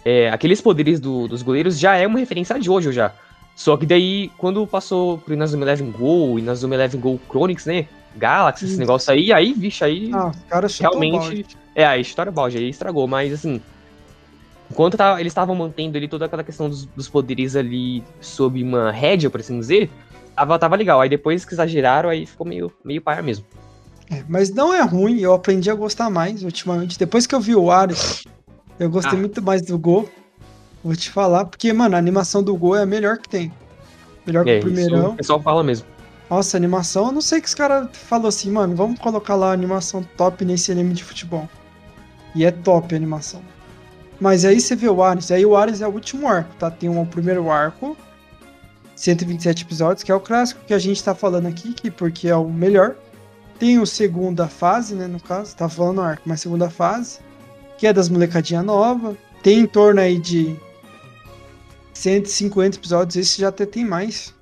é, 0.05 0.29
aqueles 0.29 0.61
poderes 0.61 0.99
do- 0.99 1.27
dos 1.27 1.41
goleiros 1.41 1.77
já 1.79 1.95
é 1.97 2.05
uma 2.07 2.19
referência 2.19 2.57
de 2.59 2.69
hoje 2.69 2.91
já. 2.93 3.11
Só 3.55 3.75
que 3.75 3.85
daí, 3.85 4.29
quando 4.37 4.65
passou 4.67 5.17
pro 5.17 5.33
Inazuma 5.33 5.63
Eleven 5.65 5.89
Go 5.91 6.37
Inazuma 6.37 6.75
Eleven 6.75 6.99
Go 7.01 7.19
Chronix, 7.29 7.65
né? 7.65 7.87
Galaxy, 8.15 8.63
esse 8.65 8.73
Isso. 8.73 8.79
negócio 8.79 9.11
aí, 9.11 9.33
aí, 9.33 9.51
vixe, 9.53 9.83
aí. 9.83 10.11
Ah, 10.13 10.31
o 10.31 10.81
realmente. 10.81 11.45
É, 11.73 11.85
a 11.85 11.97
história 11.97 12.31
balde 12.31 12.57
aí 12.57 12.69
estragou, 12.69 13.07
mas 13.07 13.33
assim. 13.33 13.59
Enquanto 14.71 14.97
tava- 14.97 15.19
eles 15.19 15.31
estavam 15.31 15.55
mantendo 15.55 15.97
ali 15.97 16.07
toda 16.07 16.25
aquela 16.25 16.43
questão 16.43 16.69
dos, 16.69 16.85
dos 16.85 17.07
poderes 17.09 17.55
ali 17.55 18.03
sob 18.19 18.61
uma 18.63 18.91
rédea, 18.91 19.29
por 19.29 19.39
assim 19.39 19.59
dizer, 19.59 19.89
tava, 20.35 20.57
tava 20.57 20.75
legal. 20.75 21.01
Aí 21.01 21.09
depois 21.09 21.45
que 21.45 21.53
exageraram, 21.53 22.09
aí 22.09 22.25
ficou 22.25 22.47
meio, 22.47 22.71
meio 22.83 23.01
paia 23.01 23.21
mesmo. 23.21 23.45
É, 24.09 24.23
mas 24.27 24.49
não 24.49 24.73
é 24.73 24.81
ruim, 24.81 25.19
eu 25.19 25.33
aprendi 25.33 25.69
a 25.69 25.75
gostar 25.75 26.09
mais 26.09 26.43
ultimamente. 26.43 26.97
Depois 26.97 27.27
que 27.27 27.35
eu 27.35 27.39
vi 27.39 27.55
o 27.55 27.69
Ares, 27.71 28.23
eu 28.79 28.89
gostei 28.89 29.17
Ah. 29.17 29.19
muito 29.21 29.41
mais 29.41 29.61
do 29.61 29.77
Go. 29.77 30.09
Vou 30.83 30.95
te 30.95 31.09
falar, 31.09 31.45
porque, 31.45 31.71
mano, 31.73 31.95
a 31.95 31.99
animação 31.99 32.43
do 32.43 32.55
Go 32.55 32.75
é 32.75 32.83
a 32.83 32.85
melhor 32.85 33.17
que 33.17 33.27
tem. 33.29 33.51
Melhor 34.25 34.43
que 34.43 34.51
É, 34.51 34.53
o 34.55 34.57
isso 34.57 34.67
primeirão. 34.67 35.11
o 35.11 35.15
pessoal 35.15 35.41
fala 35.41 35.63
mesmo. 35.63 35.87
Nossa, 36.29 36.57
animação, 36.57 37.07
eu 37.07 37.11
não 37.11 37.21
sei 37.21 37.39
que 37.39 37.47
os 37.47 37.53
caras 37.53 37.87
falou 37.93 38.27
assim, 38.27 38.49
mano, 38.51 38.75
vamos 38.75 38.99
colocar 38.99 39.35
lá 39.35 39.49
a 39.49 39.53
animação 39.53 40.03
top 40.17 40.43
nesse 40.43 40.71
anime 40.71 40.93
de 40.93 41.03
futebol. 41.03 41.47
E 42.33 42.43
é 42.43 42.51
top 42.51 42.93
a 42.93 42.97
animação. 42.97 43.41
Mas 44.19 44.43
aí 44.45 44.59
você 44.59 44.75
vê 44.75 44.89
o 44.89 45.03
Ares, 45.03 45.29
aí 45.31 45.45
o 45.45 45.55
Ares 45.55 45.81
é 45.81 45.87
o 45.87 45.91
último 45.91 46.27
arco, 46.27 46.55
tá? 46.57 46.71
Tem 46.71 46.89
um, 46.89 47.01
o 47.01 47.05
primeiro 47.05 47.51
arco, 47.51 47.95
127 48.95 49.63
episódios, 49.63 50.03
que 50.03 50.11
é 50.11 50.15
o 50.15 50.19
clássico 50.19 50.61
que 50.65 50.73
a 50.73 50.79
gente 50.79 51.03
tá 51.03 51.13
falando 51.13 51.47
aqui, 51.47 51.73
que 51.73 51.91
porque 51.91 52.27
é 52.27 52.35
o 52.35 52.49
melhor. 52.49 52.95
Tem 53.59 53.79
o 53.79 53.85
segunda 53.85 54.47
fase, 54.47 54.95
né, 54.95 55.07
no 55.07 55.19
caso, 55.19 55.55
tá 55.55 55.67
falando 55.69 56.01
arco, 56.01 56.23
mas 56.25 56.41
segunda 56.41 56.69
fase, 56.69 57.19
que 57.77 57.87
é 57.87 57.93
das 57.93 58.09
molecadinha 58.09 58.63
nova. 58.63 59.17
Tem 59.43 59.59
em 59.59 59.65
torno 59.65 60.01
aí 60.01 60.17
de 60.17 60.55
150 61.93 62.77
episódios, 62.77 63.15
esse 63.15 63.41
já 63.41 63.49
até 63.49 63.65
tem 63.65 63.85
mais. 63.85 64.33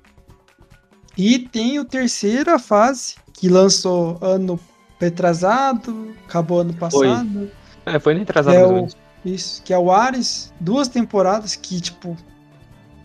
E 1.16 1.38
tem 1.38 1.78
o 1.78 1.84
terceira 1.84 2.58
fase, 2.58 3.14
que 3.32 3.48
lançou 3.48 4.18
ano 4.20 4.58
retrasado, 4.98 6.14
acabou 6.26 6.60
ano 6.60 6.74
passado. 6.74 7.50
É, 7.86 7.98
foi 7.98 8.14
retrasado 8.14 8.56
É 8.56 8.66
o-. 8.66 8.88
Isso, 9.24 9.62
que 9.62 9.72
é 9.72 9.78
o 9.78 9.90
Ares, 9.90 10.52
duas 10.60 10.86
temporadas 10.86 11.56
que, 11.56 11.80
tipo, 11.80 12.14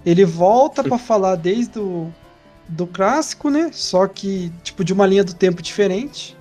ele 0.05 0.25
volta 0.25 0.83
pra 0.83 0.97
falar 0.97 1.35
desde 1.35 1.79
o 1.79 2.11
do 2.67 2.85
clássico, 2.85 3.49
né? 3.49 3.69
Só 3.71 4.05
que, 4.05 4.51
tipo, 4.61 4.83
de 4.83 4.91
uma 4.91 5.05
linha 5.05 5.23
do 5.23 5.33
tempo 5.33 5.61
diferente. 5.61 6.37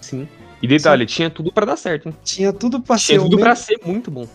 Sim. 0.00 0.28
E 0.62 0.68
detalhe, 0.68 1.04
tinha 1.04 1.28
tudo 1.28 1.52
pra 1.52 1.66
dar 1.66 1.76
certo, 1.76 2.08
hein? 2.08 2.16
Tinha 2.22 2.52
tudo 2.52 2.80
pra 2.80 2.96
ser 2.96 3.14
Tinha 3.14 3.20
tudo 3.22 3.38
pra 3.38 3.54
ser 3.56 3.80
muito 3.84 4.10
bom. 4.10 4.26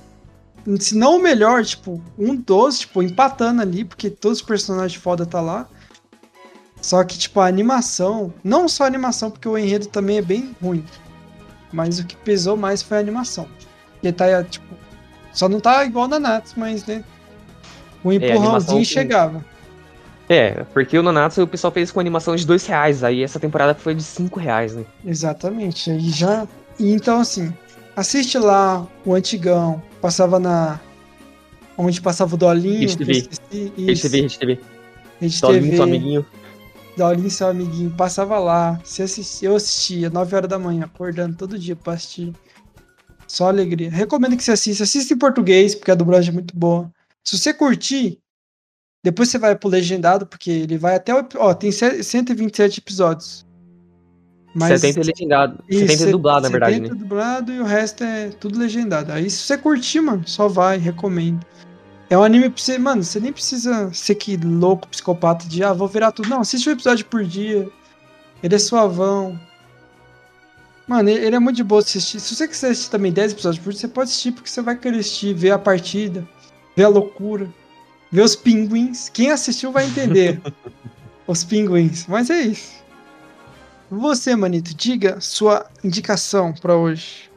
se 0.80 0.96
não 0.98 1.16
o 1.16 1.22
melhor, 1.22 1.64
tipo, 1.64 2.02
um 2.20 2.36
dos, 2.36 2.80
tipo, 2.80 3.02
empatando 3.02 3.62
ali, 3.62 3.86
porque 3.86 4.10
todos 4.10 4.40
os 4.40 4.44
personagens 4.46 5.02
foda 5.02 5.26
tá 5.26 5.40
lá. 5.40 5.68
Só 6.82 7.04
que, 7.04 7.18
tipo, 7.18 7.40
a 7.40 7.48
animação, 7.48 8.34
não 8.44 8.68
só 8.68 8.84
a 8.84 8.88
animação, 8.88 9.32
porque 9.32 9.48
o 9.48 9.58
enredo 9.58 9.88
também 9.88 10.18
é 10.18 10.22
bem 10.22 10.56
ruim. 10.62 10.84
Mas 11.72 12.00
o 12.00 12.06
que 12.06 12.16
pesou 12.18 12.56
mais 12.58 12.82
foi 12.82 12.98
a 12.98 13.00
animação. 13.00 13.48
Porque 13.94 14.12
tá, 14.12 14.44
tipo, 14.44 14.66
só 15.34 15.48
não 15.50 15.60
tá 15.60 15.84
igual 15.86 16.08
na 16.08 16.20
Nats, 16.20 16.54
mas, 16.58 16.86
né? 16.86 17.04
O 18.04 18.12
É, 18.12 18.16
empurrãozinho 18.16 18.76
tem- 18.78 18.86
chegava. 18.86 19.44
É, 20.30 20.66
porque 20.74 20.98
o 20.98 21.04
Nanatsu 21.04 21.44
o 21.44 21.48
pessoal 21.48 21.72
fez 21.72 21.90
com 21.90 22.00
animação 22.00 22.36
de 22.36 22.46
dois 22.46 22.66
reais, 22.66 23.04
aí 23.04 23.24
essa 23.24 23.40
temporada 23.40 23.74
foi 23.74 23.96
de 23.96 24.04
cinco 24.04 24.40
reais, 24.40 24.76
né? 24.76 24.84
Exatamente. 25.06 25.90
Aí 25.90 26.10
já. 26.10 26.46
E 26.78 26.92
então, 26.92 27.22
assim, 27.22 27.54
assiste 27.96 28.38
lá 28.38 28.86
o 29.06 29.14
antigão. 29.14 29.82
Passava 30.02 30.38
na. 30.40 30.80
Onde 31.78 32.02
passava 32.02 32.36
o 32.36 32.38
Dolinho. 32.38 32.82
Rede 32.82 32.98
que 32.98 33.04
eu 33.04 33.08
TV. 33.08 33.20
esqueci. 33.20 33.74
Rede 33.78 33.92
Isso, 33.92 34.02
TV, 34.02 34.22
Rede 34.22 34.40
TV. 34.40 34.60
Rede 35.22 35.42
Dolinho, 35.42 35.76
seu 35.76 35.84
amiguinho. 35.84 36.26
Dolinho, 36.98 37.32
seu 37.32 37.48
amiguinho. 37.48 37.92
Passava 37.92 38.38
lá. 38.38 38.82
Você 38.84 39.04
assistia, 39.04 39.48
eu 39.48 39.56
assistia 39.56 40.10
9 40.10 40.36
horas 40.36 40.50
da 40.50 40.60
manhã, 40.60 40.86
acordando 40.86 41.38
todo 41.38 41.58
dia 41.58 41.76
pra 41.76 41.94
assistir. 41.94 42.34
Só 43.28 43.48
alegria. 43.48 43.90
Recomendo 43.90 44.36
que 44.36 44.44
você 44.44 44.52
assista. 44.52 44.84
Assista 44.84 45.14
em 45.14 45.18
português, 45.18 45.74
porque 45.74 45.92
a 45.92 45.96
dublagem 45.96 46.32
é 46.32 46.34
muito 46.34 46.58
boa. 46.58 46.92
Se 47.24 47.38
você 47.38 47.54
curtir, 47.54 48.20
depois 49.08 49.30
você 49.30 49.38
vai 49.38 49.56
pro 49.56 49.70
legendado, 49.70 50.28
porque 50.28 50.52
ele 50.52 50.78
vai 50.78 50.96
até 50.96 51.16
o. 51.16 51.26
Ó, 51.38 51.54
tem 51.54 51.72
ce- 51.72 52.04
127 52.04 52.80
episódios. 52.80 53.46
70 54.54 55.00
é 55.00 55.04
legendado. 55.04 55.64
Isso, 55.70 55.88
70 55.88 56.04
é 56.04 56.12
dublado, 56.12 56.42
na 56.42 56.50
verdade, 56.50 56.76
70 56.76 56.94
né? 56.94 57.00
dublado 57.00 57.54
e 57.54 57.60
o 57.62 57.64
resto 57.64 58.04
é 58.04 58.30
tudo 58.30 58.60
legendado. 58.60 59.14
Aí 59.14 59.30
se 59.30 59.38
você 59.38 59.58
curtir, 59.58 60.02
mano, 60.02 60.28
só 60.28 60.50
vai, 60.50 60.78
recomendo. 60.78 61.40
É 62.10 62.18
um 62.18 62.24
anime 62.24 62.50
pra 62.50 62.62
você, 62.62 62.78
mano, 62.78 63.02
você 63.02 63.18
nem 63.18 63.32
precisa 63.32 63.94
ser 63.94 64.16
que 64.16 64.36
louco, 64.36 64.90
psicopata 64.90 65.48
de, 65.48 65.64
ah, 65.64 65.72
vou 65.72 65.88
virar 65.88 66.12
tudo. 66.12 66.28
Não, 66.28 66.42
assiste 66.42 66.68
um 66.68 66.74
episódio 66.74 67.06
por 67.06 67.24
dia. 67.24 67.70
Ele 68.44 68.56
é 68.56 68.60
suavão. 68.60 69.40
Mano, 70.86 71.10
ele 71.10 71.36
é 71.36 71.40
muito 71.40 71.58
de 71.58 71.64
boa 71.64 71.82
de 71.82 71.88
assistir. 71.88 72.20
Se 72.20 72.36
você 72.36 72.46
quiser 72.46 72.72
assistir 72.72 72.90
também 72.90 73.14
10 73.14 73.34
episódios 73.34 73.64
por 73.64 73.72
dia, 73.72 73.80
você 73.80 73.88
pode 73.88 74.10
assistir, 74.10 74.34
porque 74.34 74.50
você 74.50 74.62
vai 74.62 74.78
querer 74.78 75.00
assistir, 75.00 75.34
ver 75.34 75.52
a 75.52 75.60
partida, 75.60 76.28
ver 76.76 76.84
a 76.84 76.90
loucura, 76.90 77.48
ver 78.12 78.22
os 78.22 78.36
pinguins. 78.36 79.10
Quem 79.10 79.32
assistiu 79.32 79.72
vai 79.72 79.86
entender 79.86 80.42
os 81.28 81.44
pinguins. 81.44 82.08
Mas 82.08 82.30
é 82.30 82.42
isso. 82.42 82.84
Você, 83.90 84.36
Manito, 84.36 84.76
diga 84.76 85.22
sua 85.22 85.66
indicação 85.84 86.54
pra 86.54 86.76
hoje. 86.76 87.30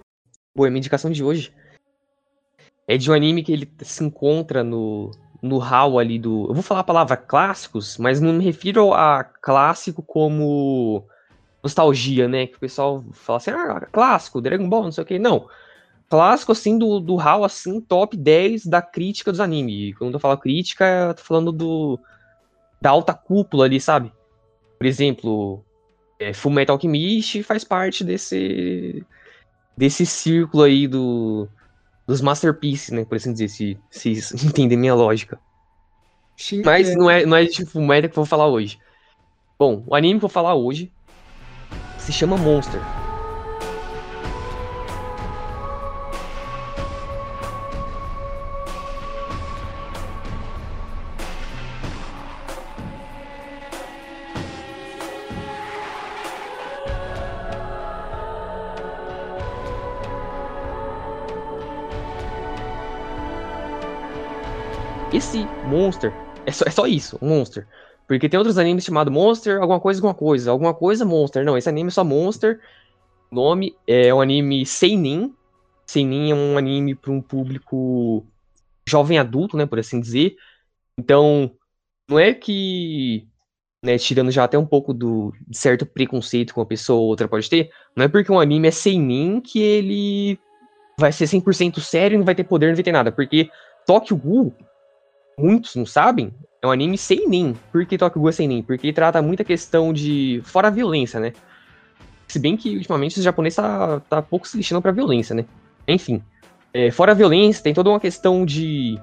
Pô, 0.55 0.65
a 0.65 0.69
minha 0.69 0.79
indicação 0.79 1.11
de 1.11 1.23
hoje 1.23 1.53
é 2.89 2.97
de 2.97 3.09
um 3.11 3.15
anime 3.15 3.45
que 3.45 3.53
ele 3.53 3.71
se 3.83 4.03
encontra 4.03 4.65
no, 4.65 5.12
no 5.41 5.59
hall 5.59 5.99
ali 5.99 6.19
do. 6.19 6.47
Eu 6.49 6.55
vou 6.55 6.62
falar 6.62 6.81
a 6.81 6.85
palavra 6.85 7.17
clássicos, 7.17 7.97
mas 7.99 8.21
não 8.21 8.33
me 8.33 8.45
refiro 8.45 8.93
a 8.93 9.23
clássico 9.23 10.03
como 10.03 11.07
nostalgia, 11.62 12.27
né? 12.27 12.49
Que 12.49 12.57
o 12.57 12.61
pessoal 12.61 13.05
fala 13.12 13.37
assim, 13.37 13.50
ah, 13.50 13.87
clássico, 13.93 14.41
Dragon 14.41 14.69
Ball, 14.69 14.85
não 14.85 14.93
sei 14.93 15.05
o 15.05 15.07
que. 15.07 15.19
Não. 15.21 15.49
Clássico, 16.11 16.50
assim, 16.50 16.76
do, 16.76 16.99
do 16.99 17.14
hall, 17.14 17.45
assim, 17.45 17.81
top 17.81 18.17
10 18.17 18.67
da 18.67 18.83
crítica 18.83 19.31
dos 19.31 19.40
animes. 19.40 19.97
Quando 19.97 20.14
eu 20.14 20.21
falo 20.21 20.37
crítica, 20.37 20.85
eu 21.09 21.14
tô 21.14 21.23
falando 21.23 21.52
do. 21.52 21.99
Da 22.81 22.90
alta 22.90 23.14
cúpula 23.14 23.67
ali, 23.67 23.81
sabe? 23.81 24.12
Por 24.76 24.87
exemplo, 24.87 25.64
é, 26.19 26.33
Full 26.35 26.52
Metal 26.52 26.75
Alchemist 26.75 27.43
faz 27.43 27.64
parte 27.64 28.05
desse 28.05 29.05
desse 29.76 30.05
círculo 30.05 30.64
aí 30.64 30.87
do 30.87 31.49
dos 32.07 32.21
masterpieces, 32.21 32.90
né, 32.90 33.05
por 33.05 33.17
assim 33.17 33.33
dizer, 33.33 33.49
se 33.49 33.79
se 33.90 34.21
vocês 34.21 34.43
entendem 34.45 34.76
minha 34.76 34.95
lógica. 34.95 35.38
Mas 36.64 36.90
é, 36.90 36.95
não 36.95 37.11
é 37.11 37.25
não 37.25 37.37
é 37.37 37.45
de 37.45 37.64
Full 37.64 37.87
Metal 37.87 38.11
que 38.11 38.19
eu 38.19 38.23
vou 38.23 38.26
falar 38.26 38.47
hoje. 38.47 38.79
Bom, 39.59 39.85
o 39.87 39.95
anime 39.95 40.19
que 40.19 40.25
eu 40.25 40.29
vou 40.29 40.31
falar 40.31 40.55
hoje 40.55 40.93
se 41.99 42.12
chama 42.12 42.37
Monster. 42.37 42.81
Monster 65.71 66.12
é 66.45 66.53
só, 66.53 66.65
é 66.67 66.71
só 66.71 66.87
isso, 66.87 67.19
Monster. 67.23 67.67
Porque 68.07 68.29
tem 68.29 68.39
outros 68.39 68.59
animes 68.59 68.85
chamados 68.85 69.12
Monster, 69.12 69.61
alguma 69.61 69.79
coisa, 69.79 70.00
alguma 70.00 70.15
coisa, 70.15 70.50
alguma 70.50 70.75
coisa 70.75 71.05
Monster. 71.05 71.45
Não, 71.45 71.57
esse 71.57 71.69
anime 71.69 71.89
é 71.89 71.91
só 71.93 72.03
Monster. 72.03 72.61
O 73.31 73.35
nome 73.37 73.77
é 73.87 74.12
um 74.12 74.21
anime 74.21 74.67
Seinen. 74.67 75.33
Seinen 75.87 76.33
é 76.33 76.35
um 76.35 76.59
anime 76.59 76.95
para 76.95 77.12
um 77.12 77.23
público 77.23 78.27
jovem 78.89 79.19
adulto, 79.19 79.57
né, 79.57 79.65
por 79.65 79.79
assim 79.79 80.00
dizer. 80.00 80.37
Então, 80.99 81.53
não 82.09 82.19
é 82.19 82.35
que, 82.35 83.29
né, 83.85 83.97
tirando 83.97 84.33
já 84.33 84.45
até 84.45 84.59
um 84.59 84.67
pouco 84.67 84.93
do 84.93 85.33
de 85.47 85.57
certo 85.57 85.87
preconceito 85.87 86.53
que 86.53 86.59
uma 86.59 86.67
pessoa 86.67 87.00
ou 87.00 87.07
outra 87.07 87.29
pode 87.29 87.49
ter, 87.49 87.71
não 87.95 88.05
é 88.05 88.09
porque 88.09 88.33
um 88.33 88.41
anime 88.41 88.69
é 88.69 88.73
Seinen 88.73 89.41
que 89.41 89.61
ele 89.61 90.39
vai 90.99 91.12
ser 91.12 91.27
100% 91.27 91.81
sério, 91.81 92.19
não 92.19 92.25
vai 92.25 92.35
ter 92.35 92.45
poder, 92.45 92.67
não 92.69 92.75
vai 92.75 92.83
ter 92.83 92.93
nada. 92.93 93.12
Porque 93.12 93.49
Tokyo 93.87 94.17
Ghoul, 94.17 94.55
muitos 95.40 95.75
não 95.76 95.87
sabem, 95.87 96.32
é 96.62 96.66
um 96.66 96.70
anime 96.70 96.99
seinen. 96.99 97.56
Por 97.73 97.85
que 97.87 97.97
Tokyo 97.97 98.20
Ghoul 98.20 98.30
é 98.30 98.32
seinen? 98.32 98.62
Porque 98.62 98.87
ele 98.87 98.92
trata 98.92 99.23
muita 99.23 99.44
questão 99.44 99.92
de... 99.92 100.42
Fora 100.44 100.68
a 100.68 100.70
violência, 100.70 101.18
né? 101.18 101.32
Se 102.28 102.38
bem 102.38 102.56
que, 102.56 102.76
ultimamente, 102.76 103.18
os 103.18 103.25
japoneses 103.25 103.56
tá, 103.56 104.00
tá 104.09 104.23
pouco 104.23 104.47
se 104.47 104.56
lixando 104.56 104.82
pra 104.82 104.92
violência, 104.92 105.35
né? 105.35 105.44
Enfim. 105.88 106.23
É, 106.73 106.90
fora 106.90 107.12
a 107.12 107.14
violência, 107.14 107.62
tem 107.62 107.75
toda 107.75 107.90
uma 107.90 107.99
questão 107.99 108.44
de 108.44 108.99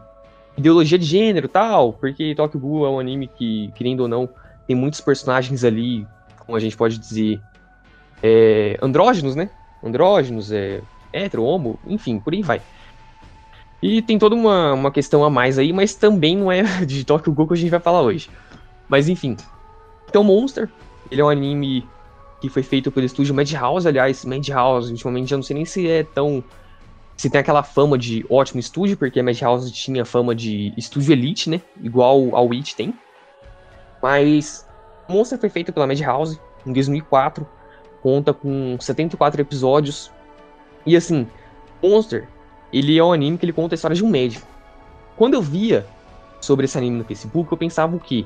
ideologia 0.58 0.98
de 0.98 1.06
gênero 1.06 1.48
tal, 1.48 1.94
porque 1.94 2.34
Tokyo 2.36 2.60
Ghoul 2.60 2.86
é 2.86 2.90
um 2.90 3.00
anime 3.00 3.28
que, 3.28 3.72
querendo 3.76 4.02
ou 4.02 4.08
não, 4.08 4.30
tem 4.66 4.76
muitos 4.76 5.02
personagens 5.02 5.64
ali, 5.64 6.08
como 6.46 6.58
a 6.58 6.60
gente 6.60 6.78
pode 6.78 6.98
dizer, 6.98 7.42
é, 8.24 8.78
andrógenos, 8.82 9.36
né? 9.36 9.50
Andrógenos, 9.84 10.52
é, 10.52 10.82
hétero, 11.12 11.44
homo, 11.44 11.80
enfim, 11.86 12.20
por 12.20 12.34
aí 12.34 12.42
vai. 12.42 12.62
E 13.88 14.02
tem 14.02 14.20
toda 14.20 14.36
uma, 14.36 14.74
uma 14.74 14.92
questão 14.92 15.24
a 15.24 15.30
mais 15.30 15.58
aí, 15.58 15.72
mas 15.72 15.96
também 15.96 16.36
não 16.36 16.52
é 16.52 16.62
de 16.86 17.06
Tokyo 17.06 17.32
Ghoul 17.32 17.48
que 17.48 17.54
a 17.54 17.58
gente 17.58 17.70
vai 17.70 17.80
falar 17.80 18.02
hoje. 18.02 18.30
Mas 18.90 19.08
enfim. 19.08 19.38
Então, 20.10 20.26
Monster, 20.26 20.70
ele 21.10 21.22
é 21.22 21.24
um 21.24 21.30
anime 21.30 21.88
que 22.42 22.50
foi 22.50 22.64
feito 22.64 22.92
pelo 22.92 23.06
estúdio 23.06 23.34
Madhouse, 23.34 23.88
aliás, 23.88 24.26
Madhouse, 24.26 24.92
ultimamente 24.92 25.32
eu 25.32 25.38
não 25.38 25.44
sei 25.44 25.56
nem 25.56 25.64
se 25.64 25.90
é 25.90 26.04
tão... 26.04 26.44
Se 27.16 27.30
tem 27.30 27.40
aquela 27.40 27.64
fama 27.64 27.98
de 27.98 28.26
ótimo 28.30 28.60
estúdio, 28.60 28.98
porque 28.98 29.22
a 29.22 29.24
Madhouse 29.24 29.72
tinha 29.72 30.04
fama 30.04 30.36
de 30.36 30.74
estúdio 30.76 31.14
elite, 31.14 31.50
né? 31.50 31.62
Igual 31.82 32.36
ao 32.36 32.48
Witch 32.48 32.74
tem. 32.74 32.94
Mas 34.04 34.68
Monster 35.08 35.40
foi 35.40 35.50
feito 35.50 35.72
pela 35.72 35.88
Madhouse 35.88 36.38
em 36.66 36.74
2004, 36.74 37.48
conta 38.04 38.34
com 38.34 38.78
74 38.80 39.42
episódios. 39.42 40.12
E 40.86 40.96
assim, 40.96 41.26
Monster, 41.82 42.28
ele 42.72 42.98
é 42.98 43.04
um 43.04 43.14
anime 43.14 43.38
que 43.38 43.46
ele 43.46 43.54
conta 43.54 43.74
a 43.74 43.78
história 43.78 43.96
de 43.96 44.04
um 44.04 44.10
médico. 44.10 44.48
Quando 45.16 45.34
eu 45.34 45.42
via 45.42 45.86
sobre 46.42 46.66
esse 46.66 46.78
anime 46.78 46.98
no 46.98 47.04
Facebook, 47.06 47.52
eu 47.52 47.58
pensava 47.58 47.96
o 47.96 48.00
quê? 48.00 48.26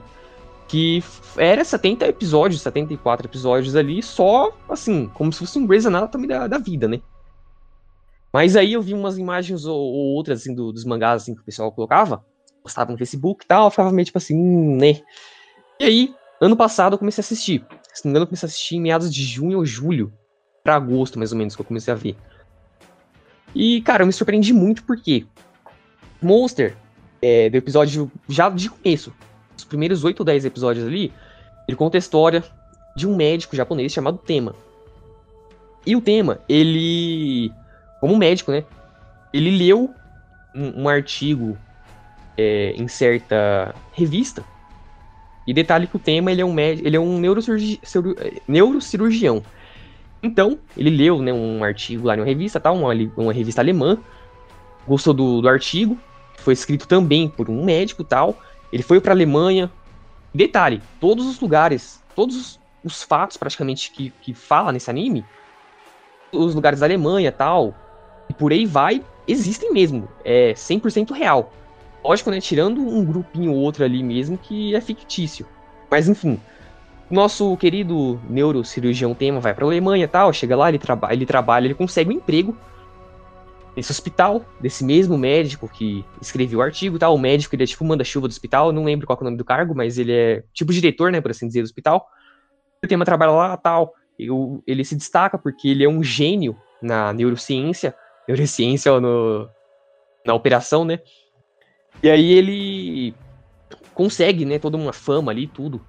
Que 0.67 1.03
era 1.37 1.63
70 1.63 2.07
episódios, 2.07 2.61
74 2.61 3.27
episódios 3.27 3.75
ali, 3.75 4.01
só 4.01 4.51
assim, 4.69 5.09
como 5.13 5.31
se 5.31 5.39
fosse 5.39 5.57
um 5.59 5.65
Grey's 5.65 5.85
Anatomy 5.85 6.27
da, 6.27 6.47
da 6.47 6.57
vida, 6.57 6.87
né? 6.87 7.01
Mas 8.33 8.55
aí 8.55 8.73
eu 8.73 8.81
vi 8.81 8.93
umas 8.93 9.17
imagens 9.17 9.65
ou, 9.65 9.77
ou 9.77 10.15
outras, 10.15 10.41
assim, 10.41 10.55
do- 10.55 10.71
dos 10.71 10.85
mangás, 10.85 11.23
assim, 11.23 11.35
que 11.35 11.41
o 11.41 11.45
pessoal 11.45 11.71
colocava, 11.71 12.23
postava 12.63 12.91
no 12.91 12.97
Facebook 12.97 13.43
e 13.43 13.47
tal, 13.47 13.65
eu 13.65 13.71
ficava 13.71 13.91
meio 13.91 14.05
tipo 14.05 14.17
assim, 14.17 14.35
hum, 14.37 14.77
né? 14.77 15.01
E 15.79 15.83
aí, 15.83 16.15
ano 16.41 16.55
passado 16.55 16.93
eu 16.93 16.97
comecei 16.99 17.21
a 17.21 17.25
assistir. 17.25 17.65
Se 17.93 18.05
não 18.05 18.09
me 18.09 18.11
engano, 18.11 18.23
eu 18.23 18.27
comecei 18.27 18.47
a 18.47 18.49
assistir 18.49 18.75
em 18.77 18.81
meados 18.81 19.13
de 19.13 19.23
junho 19.23 19.57
ou 19.57 19.65
julho, 19.65 20.13
pra 20.63 20.75
agosto, 20.75 21.17
mais 21.17 21.31
ou 21.33 21.37
menos, 21.37 21.55
que 21.55 21.61
eu 21.61 21.65
comecei 21.65 21.93
a 21.93 21.97
ver. 21.97 22.15
E, 23.53 23.81
cara, 23.81 24.03
eu 24.03 24.07
me 24.07 24.13
surpreendi 24.13 24.53
muito 24.53 24.83
porque 24.83 25.25
Monster, 26.21 26.75
é, 27.21 27.49
do 27.49 27.57
episódio 27.57 28.11
já 28.27 28.49
de 28.49 28.69
começo. 28.69 29.13
Os 29.57 29.63
primeiros 29.63 30.03
8 30.03 30.19
ou 30.19 30.25
10 30.25 30.45
episódios 30.45 30.85
ali, 30.85 31.11
ele 31.67 31.77
conta 31.77 31.97
a 31.97 31.99
história 31.99 32.43
de 32.95 33.07
um 33.07 33.15
médico 33.15 33.55
japonês 33.55 33.91
chamado 33.91 34.17
Tema. 34.17 34.55
E 35.85 35.95
o 35.95 36.01
Tema, 36.01 36.39
ele, 36.47 37.51
como 37.99 38.17
médico, 38.17 38.51
né? 38.51 38.63
Ele 39.33 39.49
leu 39.49 39.89
um, 40.55 40.83
um 40.83 40.89
artigo 40.89 41.57
é, 42.37 42.73
em 42.75 42.87
certa 42.87 43.73
revista. 43.93 44.43
E 45.47 45.53
detalhe 45.53 45.87
que 45.87 45.95
o 45.95 45.99
Tema, 45.99 46.31
ele 46.31 46.41
é 46.41 46.45
um, 46.45 46.59
ele 46.59 46.95
é 46.95 46.99
um 46.99 47.19
neurocirurgi, 47.19 47.79
neurocirurgião. 48.47 49.43
Então, 50.23 50.59
ele 50.77 50.89
leu 50.89 51.21
né, 51.21 51.33
um 51.33 51.63
artigo 51.63 52.05
lá 52.05 52.15
em 52.15 52.19
uma 52.19 52.25
revista, 52.25 52.59
tá, 52.59 52.71
uma, 52.71 52.93
uma 53.17 53.33
revista 53.33 53.61
alemã, 53.61 53.97
gostou 54.87 55.13
do, 55.13 55.41
do 55.41 55.49
artigo, 55.49 55.97
foi 56.37 56.53
escrito 56.53 56.87
também 56.87 57.27
por 57.27 57.49
um 57.49 57.63
médico 57.63 58.03
tal. 58.03 58.37
Ele 58.71 58.83
foi 58.83 58.99
para 58.99 59.11
a 59.11 59.15
Alemanha. 59.15 59.71
Detalhe: 60.33 60.81
todos 60.99 61.25
os 61.25 61.39
lugares, 61.39 62.01
todos 62.15 62.35
os, 62.35 62.59
os 62.83 63.03
fatos 63.03 63.37
praticamente 63.37 63.91
que, 63.91 64.11
que 64.21 64.33
fala 64.33 64.71
nesse 64.71 64.89
anime, 64.89 65.25
os 66.31 66.55
lugares 66.55 66.79
da 66.79 66.85
Alemanha 66.85 67.31
tal, 67.31 67.75
e 68.29 68.33
por 68.33 68.51
aí 68.51 68.65
vai, 68.65 69.03
existem 69.27 69.71
mesmo. 69.71 70.07
É 70.23 70.53
100% 70.53 71.11
real. 71.11 71.53
Lógico, 72.03 72.31
né? 72.31 72.41
Tirando 72.41 72.81
um 72.81 73.05
grupinho 73.05 73.51
ou 73.51 73.57
outro 73.57 73.83
ali 73.83 74.01
mesmo 74.01 74.37
que 74.37 74.75
é 74.75 74.81
fictício. 74.81 75.45
Mas 75.89 76.07
enfim, 76.07 76.39
nosso 77.13 77.55
querido 77.57 78.19
neurocirurgião 78.29 79.13
Tema 79.13 79.39
vai 79.39 79.53
para 79.53 79.65
a 79.65 79.67
Alemanha 79.67 80.07
tal, 80.07 80.31
chega 80.31 80.55
lá, 80.55 80.69
ele, 80.69 80.79
traba 80.79 81.11
ele 81.13 81.25
trabalha, 81.25 81.65
ele 81.65 81.73
consegue 81.73 82.09
um 82.09 82.13
emprego 82.13 82.57
nesse 83.75 83.91
hospital, 83.91 84.45
desse 84.59 84.83
mesmo 84.83 85.17
médico 85.17 85.67
que 85.67 86.05
escreveu 86.21 86.59
o 86.59 86.61
artigo, 86.61 86.99
tá? 86.99 87.09
O 87.09 87.17
médico, 87.17 87.55
ele 87.55 87.63
é 87.63 87.65
tipo 87.67 87.85
manda-chuva 87.85 88.27
do 88.27 88.31
hospital, 88.31 88.71
não 88.71 88.83
lembro 88.83 89.07
qual 89.07 89.17
é 89.17 89.21
o 89.21 89.25
nome 89.25 89.37
do 89.37 89.45
cargo, 89.45 89.73
mas 89.73 89.97
ele 89.97 90.11
é 90.11 90.43
tipo 90.53 90.73
diretor, 90.73 91.11
né, 91.11 91.21
por 91.21 91.31
assim 91.31 91.47
dizer, 91.47 91.61
do 91.61 91.65
hospital. 91.65 92.05
O 92.83 92.87
tema 92.87 93.05
trabalha 93.05 93.31
lá, 93.31 93.57
tal. 93.57 93.93
Eu, 94.19 94.61
ele 94.67 94.83
se 94.83 94.95
destaca 94.95 95.37
porque 95.37 95.69
ele 95.69 95.83
é 95.83 95.89
um 95.89 96.03
gênio 96.03 96.55
na 96.81 97.13
neurociência, 97.13 97.95
neurociência 98.27 98.99
no, 98.99 99.47
na 100.25 100.33
operação, 100.33 100.83
né? 100.83 100.99
E 102.03 102.09
aí 102.09 102.31
ele 102.31 103.15
consegue, 103.93 104.45
né, 104.45 104.59
toda 104.59 104.77
uma 104.77 104.93
fama 104.93 105.31
ali, 105.31 105.47
tudo. 105.47 105.85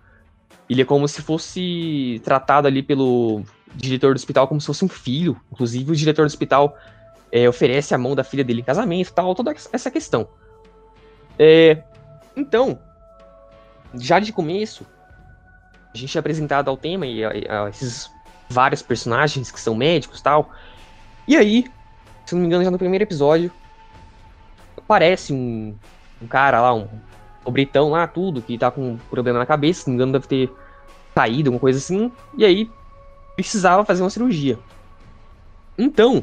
Ele 0.73 0.83
é 0.83 0.85
como 0.87 1.07
se 1.07 1.21
fosse 1.21 2.19
tratado 2.25 2.67
ali 2.67 2.83
pelo 2.83 3.43
diretor 3.75 4.15
do 4.15 4.17
hospital 4.17 4.49
como 4.49 4.59
se 4.59 4.67
fosse 4.67 4.83
um 4.83 4.89
filho. 4.89 5.39
Inclusive, 5.53 5.93
o 5.93 5.95
diretor 5.95 6.23
do 6.23 6.29
hospital 6.29 6.79
é, 7.31 7.47
oferece 7.47 7.95
a 7.95 7.99
mão 7.99 8.15
da 8.15 8.25
filha 8.25 8.43
dele 8.43 8.63
em 8.63 8.65
casamento 8.65 9.13
tal, 9.13 9.35
toda 9.35 9.55
essa 9.71 9.91
questão. 9.91 10.27
É, 11.39 11.83
então, 12.35 12.79
já 13.95 14.19
de 14.19 14.33
começo, 14.33 14.87
a 15.95 15.99
gente 15.99 16.17
é 16.17 16.21
apresentado 16.21 16.71
ao 16.71 16.77
tema 16.79 17.07
e 17.07 17.23
a, 17.23 17.31
a, 17.65 17.69
esses 17.69 18.11
vários 18.49 18.81
personagens 18.81 19.51
que 19.51 19.61
são 19.61 19.75
médicos 19.75 20.23
tal. 20.23 20.53
E 21.29 21.37
aí, 21.37 21.71
se 22.25 22.35
não 22.35 22.41
me 22.41 22.47
engano, 22.47 22.65
já 22.65 22.71
no 22.71 22.79
primeiro 22.79 23.05
episódio, 23.05 23.53
aparece 24.75 25.35
um, 25.35 25.77
um 26.23 26.27
cara 26.27 26.63
lá, 26.63 26.73
um, 26.73 26.89
o 27.45 27.51
Britão 27.51 27.91
lá, 27.91 28.07
tudo, 28.07 28.41
que 28.41 28.57
tá 28.57 28.71
com 28.71 28.93
um 28.93 28.97
problema 29.11 29.39
na 29.39 29.45
cabeça, 29.45 29.83
se 29.83 29.87
não 29.89 29.93
me 29.93 29.97
engano, 29.97 30.13
deve 30.13 30.27
ter 30.27 30.62
caído, 31.15 31.49
alguma 31.49 31.61
coisa 31.61 31.79
assim. 31.79 32.11
E 32.37 32.45
aí, 32.45 32.71
precisava 33.37 33.85
fazer 33.85 34.03
uma 34.03 34.11
cirurgia. 34.11 34.59
Então, 35.77 36.23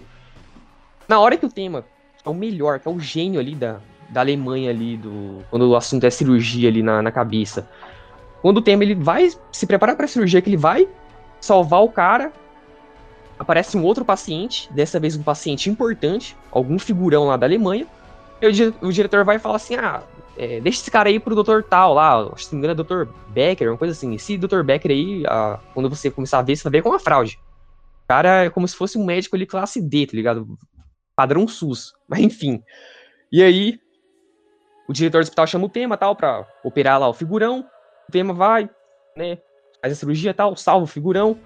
na 1.08 1.19
hora 1.19 1.38
que 1.38 1.45
o 1.45 1.49
tema 1.49 1.86
é 2.23 2.30
o 2.30 2.34
melhor, 2.34 2.80
que 2.80 2.88
é 2.88 2.91
o 2.91 2.99
gênio 2.99 3.39
ali 3.39 3.56
da, 3.56 3.80
da 4.10 4.21
Alemanha 4.21 4.69
ali, 4.69 4.97
do, 4.97 5.43
quando 5.49 5.69
o 5.69 5.75
assunto 5.75 6.04
é 6.06 6.10
cirurgia 6.10 6.69
ali 6.69 6.84
na, 6.84 7.02
na 7.02 7.12
cabeça. 7.12 7.69
Quando 8.41 8.58
o 8.58 8.62
tema 8.62 8.84
ele 8.84 8.95
vai 8.95 9.30
se 9.52 9.65
preparar 9.65 9.95
para 9.95 10.06
a 10.06 10.08
cirurgia, 10.08 10.41
que 10.41 10.49
ele 10.49 10.58
vai 10.58 10.88
salvar 11.41 11.84
o 11.84 11.89
cara, 11.89 12.32
aparece 13.38 13.78
um 13.78 13.84
outro 13.84 14.06
paciente, 14.06 14.71
dessa 14.71 14.99
vez 14.99 15.15
um 15.15 15.23
paciente 15.23 15.69
importante, 15.69 16.36
algum 16.52 16.78
figurão 16.78 17.25
lá 17.25 17.38
da 17.38 17.45
Alemanha, 17.45 17.88
e 18.41 18.47
o, 18.47 18.88
o 18.88 18.91
diretor 18.91 19.25
vai 19.25 19.39
falar 19.39 19.58
assim, 19.58 19.75
ah, 19.75 20.04
é, 20.39 20.62
deixa 20.62 20.80
esse 20.80 20.89
cara 20.89 21.10
aí 21.10 21.19
pro 21.19 21.36
doutor 21.36 21.63
tal 21.63 21.93
lá, 21.93 22.32
se 22.38 22.45
não 22.45 22.54
me 22.54 22.58
engano 22.60 22.71
é 22.71 22.75
doutor 22.75 23.13
Becker, 23.28 23.69
uma 23.69 23.78
coisa 23.78 23.91
assim. 23.91 24.15
Esse 24.15 24.38
doutor 24.38 24.63
Becker 24.63 24.89
aí, 24.89 25.23
a, 25.28 25.60
quando 25.73 25.89
você 25.89 26.10
começar 26.10 26.39
a 26.39 26.41
ver, 26.41 26.56
você 26.56 26.63
vai 26.63 26.71
ver 26.71 26.82
com 26.82 26.89
uma 26.89 26.99
fraude. 26.99 27.38
O 28.06 28.08
cara 28.08 28.45
é 28.45 28.49
como 28.49 28.65
se 28.65 28.75
fosse 28.75 28.97
um 28.97 29.04
médico 29.06 29.36
ali 29.36 29.45
classe 29.45 29.82
D, 29.82 30.08
tá 30.08 30.15
ligado? 30.15 30.58
padrão 31.19 31.45
SUS. 31.45 31.93
Mas 32.08 32.21
enfim. 32.21 32.63
E 33.30 33.43
aí, 33.43 33.78
o 34.88 34.93
diretor 34.93 35.19
do 35.19 35.23
hospital 35.23 35.45
chama 35.45 35.65
o 35.65 35.69
tema 35.69 35.97
tal 35.97 36.15
para 36.15 36.47
operar 36.63 36.97
lá 36.97 37.10
o 37.10 37.13
figurão. 37.13 37.65
O 38.08 38.12
tema 38.12 38.34
vai, 38.34 38.69
né? 39.17 39.38
Faz 39.82 39.91
a 39.91 39.95
cirurgia 39.97 40.34
tal, 40.34 40.56
salva 40.56 40.86
o 40.86 40.88
figurão. 40.88 41.38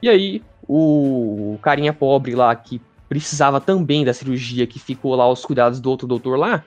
E 0.00 0.08
aí, 0.08 0.42
o 0.66 1.58
carinha 1.60 1.92
pobre 1.92 2.34
lá 2.34 2.56
que 2.56 2.80
precisava 3.10 3.60
também 3.60 4.06
da 4.06 4.14
cirurgia, 4.14 4.66
que 4.66 4.78
ficou 4.78 5.14
lá 5.14 5.24
aos 5.24 5.44
cuidados 5.44 5.80
do 5.80 5.90
outro 5.90 6.08
doutor 6.08 6.38
lá, 6.38 6.64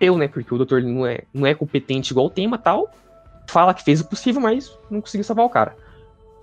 eu, 0.00 0.16
né? 0.16 0.28
Porque 0.28 0.52
o 0.52 0.56
doutor 0.56 0.82
não 0.82 1.06
é, 1.06 1.22
não 1.32 1.46
é 1.46 1.54
competente 1.54 2.12
igual 2.12 2.26
o 2.26 2.30
tema 2.30 2.58
tal. 2.58 2.90
Fala 3.46 3.74
que 3.74 3.82
fez 3.82 4.00
o 4.00 4.04
possível, 4.04 4.40
mas 4.40 4.76
não 4.90 5.00
conseguiu 5.00 5.24
salvar 5.24 5.44
o 5.44 5.50
cara. 5.50 5.76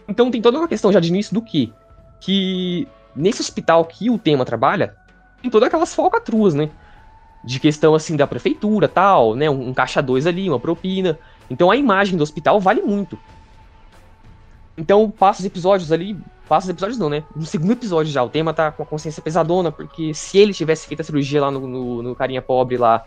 Então 0.08 0.30
tem 0.30 0.42
toda 0.42 0.58
uma 0.58 0.68
questão 0.68 0.92
já 0.92 1.00
de 1.00 1.10
início 1.10 1.34
do 1.34 1.42
que? 1.42 1.74
Que 2.20 2.88
nesse 3.16 3.42
hospital 3.42 3.86
que 3.86 4.10
o 4.10 4.18
tema 4.18 4.46
trabalha, 4.46 4.96
tem 5.42 5.50
todas 5.50 5.68
aquelas 5.68 5.94
falcatruas, 5.94 6.54
né? 6.54 6.70
De 7.44 7.60
questão, 7.60 7.94
assim, 7.94 8.16
da 8.16 8.26
prefeitura, 8.26 8.88
tal, 8.88 9.36
né? 9.36 9.50
Um, 9.50 9.70
um 9.70 9.74
caixa 9.74 10.02
2 10.02 10.26
ali, 10.26 10.50
uma 10.50 10.60
propina. 10.60 11.18
Então 11.50 11.70
a 11.70 11.76
imagem 11.76 12.18
do 12.18 12.24
hospital 12.24 12.60
vale 12.60 12.82
muito. 12.82 13.18
Então 14.78 15.10
passa 15.10 15.40
os 15.40 15.46
episódios 15.46 15.92
ali, 15.92 16.18
passa 16.50 16.66
os 16.66 16.70
episódios 16.70 16.98
não, 16.98 17.10
né? 17.10 17.24
No 17.36 17.46
segundo 17.46 17.72
episódio 17.72 18.12
já, 18.12 18.24
o 18.24 18.30
tema 18.30 18.54
tá 18.54 18.72
com 18.72 18.84
a 18.84 18.86
consciência 18.86 19.22
pesadona, 19.22 19.72
porque 19.72 20.14
se 20.14 20.38
ele 20.38 20.54
tivesse 20.54 20.88
feito 20.88 21.02
a 21.02 21.04
cirurgia 21.04 21.42
lá 21.42 21.52
no, 21.52 21.66
no, 21.68 22.04
no 22.04 22.16
carinha 22.16 22.42
pobre 22.42 22.78
lá, 22.78 23.06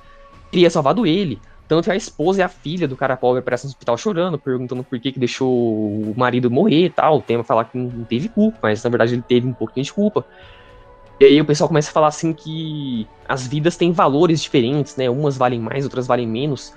teria 0.50 0.70
salvado 0.70 1.06
ele. 1.06 1.40
Tanto 1.66 1.90
a 1.92 1.96
esposa 1.96 2.40
e 2.40 2.42
a 2.42 2.48
filha 2.48 2.88
do 2.88 2.96
cara 2.96 3.14
pobre 3.16 3.40
aparecem 3.40 3.68
no 3.68 3.72
hospital 3.72 3.98
chorando, 3.98 4.38
perguntando 4.38 4.82
por 4.82 4.98
que, 4.98 5.12
que 5.12 5.18
deixou 5.18 5.50
o 5.50 6.14
marido 6.16 6.50
morrer 6.50 6.86
e 6.86 6.90
tal. 6.90 7.18
O 7.18 7.22
tema 7.22 7.44
fala 7.44 7.64
que 7.64 7.76
não 7.76 8.04
teve 8.04 8.30
culpa, 8.30 8.58
mas 8.62 8.82
na 8.82 8.88
verdade 8.88 9.14
ele 9.14 9.22
teve 9.22 9.46
um 9.46 9.52
pouquinho 9.52 9.84
de 9.84 9.92
culpa. 9.92 10.24
E 11.20 11.24
aí 11.24 11.40
o 11.40 11.44
pessoal 11.44 11.68
começa 11.68 11.90
a 11.90 11.92
falar 11.92 12.06
assim 12.06 12.32
que 12.32 13.06
as 13.28 13.46
vidas 13.46 13.76
têm 13.76 13.92
valores 13.92 14.40
diferentes, 14.40 14.96
né? 14.96 15.10
Umas 15.10 15.36
valem 15.36 15.60
mais, 15.60 15.84
outras 15.84 16.06
valem 16.06 16.26
menos. 16.26 16.72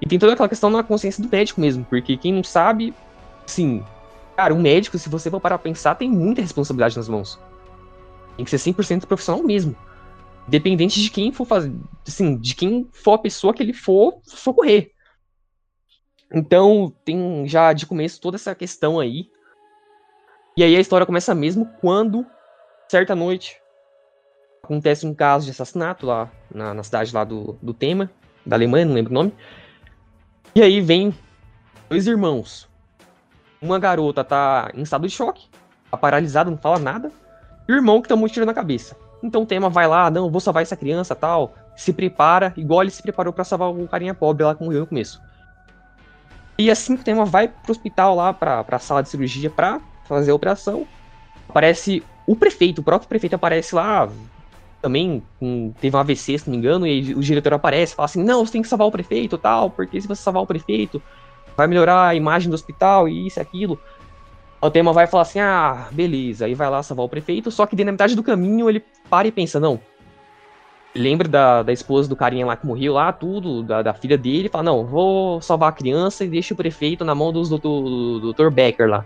E 0.00 0.06
tem 0.06 0.18
toda 0.18 0.32
aquela 0.32 0.48
questão 0.48 0.70
na 0.70 0.82
consciência 0.82 1.22
do 1.22 1.28
médico 1.30 1.60
mesmo, 1.60 1.84
porque 1.84 2.16
quem 2.16 2.32
não 2.32 2.42
sabe, 2.42 2.94
sim, 3.46 3.84
cara, 4.36 4.54
um 4.54 4.60
médico, 4.60 4.98
se 4.98 5.08
você 5.08 5.30
for 5.30 5.40
parar 5.40 5.58
pra 5.58 5.64
pensar, 5.64 5.94
tem 5.94 6.08
muita 6.08 6.40
responsabilidade 6.40 6.96
nas 6.96 7.08
mãos. 7.08 7.38
Tem 8.36 8.44
que 8.44 8.50
ser 8.50 8.72
100% 8.72 9.06
profissional 9.06 9.42
mesmo. 9.42 9.76
Dependente 10.48 11.00
de 11.00 11.10
quem 11.10 11.32
for 11.32 11.46
fazer, 11.46 11.72
assim, 12.06 12.36
de 12.36 12.54
quem 12.54 12.88
for 12.92 13.14
a 13.14 13.18
pessoa 13.18 13.54
que 13.54 13.62
ele 13.62 13.72
for 13.72 14.20
socorrer. 14.24 14.92
Então, 16.34 16.92
tem 17.04 17.46
já 17.46 17.72
de 17.72 17.86
começo 17.86 18.20
toda 18.20 18.36
essa 18.36 18.54
questão 18.54 18.98
aí. 18.98 19.30
E 20.56 20.64
aí 20.64 20.74
a 20.76 20.80
história 20.80 21.06
começa 21.06 21.34
mesmo 21.34 21.66
quando, 21.80 22.26
certa 22.88 23.14
noite, 23.14 23.60
acontece 24.62 25.06
um 25.06 25.14
caso 25.14 25.44
de 25.44 25.50
assassinato 25.50 26.06
lá 26.06 26.30
na, 26.52 26.72
na 26.72 26.82
cidade 26.82 27.14
lá 27.14 27.24
do, 27.24 27.58
do 27.62 27.74
Tema, 27.74 28.10
da 28.44 28.56
Alemanha, 28.56 28.86
não 28.86 28.94
lembro 28.94 29.10
o 29.10 29.14
nome. 29.14 29.34
E 30.54 30.62
aí 30.62 30.80
vem 30.80 31.14
dois 31.88 32.06
irmãos. 32.06 32.68
Uma 33.60 33.78
garota 33.78 34.24
tá 34.24 34.70
em 34.74 34.82
estado 34.82 35.06
de 35.06 35.14
choque, 35.14 35.48
tá 35.90 35.96
paralisada, 35.96 36.50
não 36.50 36.58
fala 36.58 36.78
nada. 36.78 37.12
E 37.68 37.72
o 37.72 37.76
irmão 37.76 38.02
que 38.02 38.08
tomou 38.08 38.26
um 38.26 38.28
tiro 38.28 38.44
na 38.44 38.54
cabeça. 38.54 38.96
Então 39.22 39.42
o 39.42 39.46
Tema 39.46 39.68
vai 39.68 39.86
lá, 39.86 40.10
não, 40.10 40.30
vou 40.30 40.40
salvar 40.40 40.62
essa 40.62 40.76
criança 40.76 41.14
tal. 41.14 41.54
Se 41.76 41.92
prepara, 41.92 42.52
igual 42.56 42.82
ele 42.82 42.90
se 42.90 43.02
preparou 43.02 43.32
para 43.32 43.44
salvar 43.44 43.70
o 43.70 43.88
carinha 43.88 44.14
pobre 44.14 44.44
lá 44.44 44.54
que 44.54 44.64
morreu 44.64 44.80
no 44.80 44.86
começo. 44.86 45.22
E 46.58 46.70
assim 46.70 46.96
que 46.96 47.02
o 47.02 47.04
Tema 47.04 47.24
vai 47.24 47.48
pro 47.48 47.72
hospital 47.72 48.14
lá, 48.14 48.32
pra, 48.32 48.62
pra 48.64 48.78
sala 48.78 49.02
de 49.02 49.08
cirurgia 49.08 49.50
pra 49.50 49.80
fazer 50.04 50.30
a 50.30 50.34
operação, 50.34 50.86
aparece 51.48 52.02
o 52.26 52.36
prefeito, 52.36 52.80
o 52.80 52.84
próprio 52.84 53.08
prefeito 53.08 53.34
aparece 53.34 53.74
lá, 53.74 54.08
também 54.80 55.22
um, 55.40 55.72
teve 55.80 55.96
um 55.96 56.00
AVC, 56.00 56.38
se 56.38 56.46
não 56.46 56.52
me 56.52 56.58
engano, 56.58 56.86
e 56.86 57.14
o 57.14 57.20
diretor 57.20 57.54
aparece 57.54 57.94
fala 57.94 58.06
assim: 58.06 58.22
não, 58.22 58.44
você 58.44 58.52
tem 58.52 58.62
que 58.62 58.68
salvar 58.68 58.88
o 58.88 58.92
prefeito 58.92 59.38
tal, 59.38 59.70
porque 59.70 60.00
se 60.00 60.08
você 60.08 60.20
salvar 60.20 60.42
o 60.42 60.46
prefeito, 60.46 61.00
vai 61.56 61.66
melhorar 61.66 62.08
a 62.08 62.14
imagem 62.14 62.50
do 62.50 62.54
hospital 62.54 63.08
e 63.08 63.26
isso 63.26 63.38
e 63.38 63.42
aquilo. 63.42 63.78
O 64.62 64.70
tema 64.70 64.92
vai 64.92 65.08
falar 65.08 65.22
assim: 65.22 65.40
ah, 65.40 65.88
beleza, 65.90 66.46
aí 66.46 66.54
vai 66.54 66.70
lá 66.70 66.82
salvar 66.84 67.04
o 67.04 67.08
prefeito, 67.08 67.50
só 67.50 67.66
que 67.66 67.84
na 67.84 67.90
metade 67.90 68.14
do 68.14 68.22
caminho 68.22 68.70
ele 68.70 68.84
para 69.10 69.26
e 69.26 69.32
pensa: 69.32 69.58
não. 69.58 69.80
Lembra 70.94 71.26
da, 71.26 71.62
da 71.62 71.72
esposa 71.72 72.08
do 72.08 72.14
carinha 72.14 72.46
lá 72.46 72.54
que 72.54 72.66
morreu 72.66 72.92
lá, 72.92 73.12
tudo, 73.12 73.62
da, 73.62 73.82
da 73.82 73.92
filha 73.92 74.16
dele, 74.16 74.48
fala: 74.48 74.62
não, 74.62 74.86
vou 74.86 75.42
salvar 75.42 75.70
a 75.70 75.72
criança 75.72 76.24
e 76.24 76.28
deixa 76.28 76.54
o 76.54 76.56
prefeito 76.56 77.04
na 77.04 77.12
mão 77.12 77.32
dos 77.32 77.48
doutor, 77.48 77.82
do 78.20 78.32
Dr. 78.32 78.50
Becker 78.50 78.88
lá. 78.88 79.04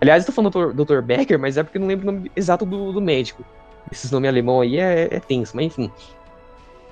Aliás, 0.00 0.24
eu 0.24 0.26
tô 0.26 0.32
falando 0.32 0.72
do 0.72 0.84
Dr. 0.84 1.00
Becker, 1.02 1.38
mas 1.38 1.56
é 1.56 1.62
porque 1.62 1.78
eu 1.78 1.80
não 1.80 1.88
lembro 1.88 2.08
o 2.08 2.12
nome 2.12 2.32
exato 2.34 2.66
do, 2.66 2.92
do 2.92 3.00
médico. 3.00 3.44
Esses 3.92 4.10
nomes 4.10 4.28
alemão 4.28 4.60
aí 4.60 4.78
é, 4.78 5.08
é 5.10 5.20
tenso, 5.20 5.54
mas 5.54 5.66
enfim. 5.66 5.90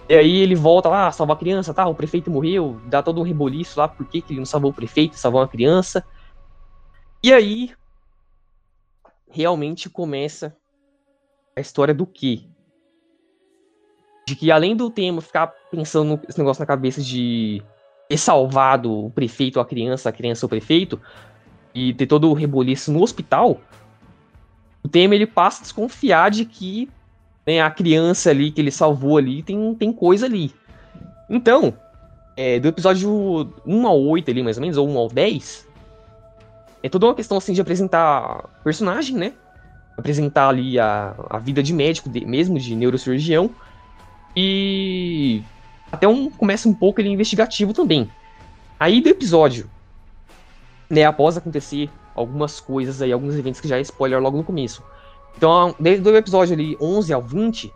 E 0.09 0.15
aí 0.15 0.37
ele 0.39 0.55
volta 0.55 0.89
lá, 0.89 1.11
salva 1.11 1.33
a 1.33 1.37
criança, 1.37 1.75
tá? 1.75 1.87
O 1.87 1.95
prefeito 1.95 2.31
morreu, 2.31 2.81
dá 2.87 3.03
todo 3.03 3.21
um 3.21 3.25
reboliço 3.25 3.81
lá, 3.81 3.89
por 3.89 4.07
que, 4.07 4.21
que 4.21 4.33
ele 4.33 4.41
não 4.41 4.47
salvou 4.47 4.71
o 4.71 4.75
prefeito, 4.75 5.17
salvou 5.17 5.41
uma 5.41 5.49
criança. 5.49 6.05
E 7.23 7.33
aí, 7.33 7.71
realmente 9.31 9.89
começa 9.89 10.57
a 11.55 11.61
história 11.61 11.95
do 11.95 12.05
quê? 12.05 12.41
De 14.27 14.35
que 14.35 14.51
além 14.51 14.75
do 14.75 14.91
tema 14.91 15.21
ficar 15.21 15.47
pensando 15.71 16.21
nesse 16.27 16.39
negócio 16.39 16.61
na 16.61 16.67
cabeça 16.67 17.01
de 17.01 17.63
ter 18.09 18.17
salvado 18.17 19.07
o 19.07 19.11
prefeito 19.11 19.61
a 19.61 19.65
criança, 19.65 20.09
a 20.09 20.13
criança 20.13 20.47
o 20.47 20.49
prefeito, 20.49 21.01
e 21.73 21.95
ter 21.95 22.09
todo 22.09 22.29
o 22.29 22.35
reboliço 22.35 22.91
no 22.91 23.01
hospital, 23.01 23.61
o 24.83 24.89
tema 24.89 25.15
ele 25.15 25.27
passa 25.27 25.61
a 25.61 25.63
desconfiar 25.63 26.29
de 26.29 26.45
que 26.45 26.91
né, 27.47 27.61
a 27.61 27.71
criança 27.71 28.31
ali 28.31 28.51
que 28.51 28.61
ele 28.61 28.73
salvou 28.73 29.17
ali 29.17 29.45
tem, 29.45 29.75
tem 29.77 29.93
coisa 29.93 30.27
ali. 30.27 30.53
Então, 31.31 31.73
é, 32.37 32.59
do 32.59 32.67
episódio 32.67 33.53
1 33.65 33.87
ao 33.87 34.01
8 34.03 34.29
ali, 34.29 34.43
mais 34.43 34.57
ou 34.57 34.61
menos, 34.61 34.77
ou 34.77 34.89
1 34.89 34.99
ao 34.99 35.09
10, 35.09 35.72
é 36.83 36.89
toda 36.89 37.07
uma 37.07 37.15
questão 37.15 37.39
assim 37.39 37.53
de 37.53 37.61
apresentar 37.61 38.49
personagem, 38.65 39.17
né? 39.17 39.33
Apresentar 39.97 40.49
ali 40.49 40.79
a, 40.79 41.15
a 41.31 41.39
vida 41.39 41.63
de 41.63 41.73
médico 41.73 42.09
de, 42.09 42.25
mesmo, 42.25 42.59
de 42.59 42.75
neurocirurgião. 42.75 43.51
E 44.35 45.43
até 45.91 46.09
um 46.09 46.31
começa 46.31 46.69
um 46.69 46.75
pouco 46.75 47.01
ele 47.01 47.11
investigativo 47.11 47.73
também. 47.73 48.11
Aí 48.81 49.01
do 49.01 49.09
episódio, 49.09 49.71
né, 50.91 51.05
após 51.05 51.37
acontecer 51.37 51.89
algumas 52.15 52.59
coisas 52.61 53.01
aí, 53.01 53.13
alguns 53.13 53.37
eventos 53.37 53.61
que 53.61 53.69
já 53.69 53.79
é 53.79 53.81
spoiler 53.83 54.21
logo 54.21 54.37
no 54.37 54.45
começo. 54.45 54.83
Então, 55.37 55.75
desde 55.79 56.07
o 56.07 56.17
episódio 56.17 56.55
ali 56.55 56.77
11 56.81 57.13
ao 57.13 57.23
20, 57.23 57.73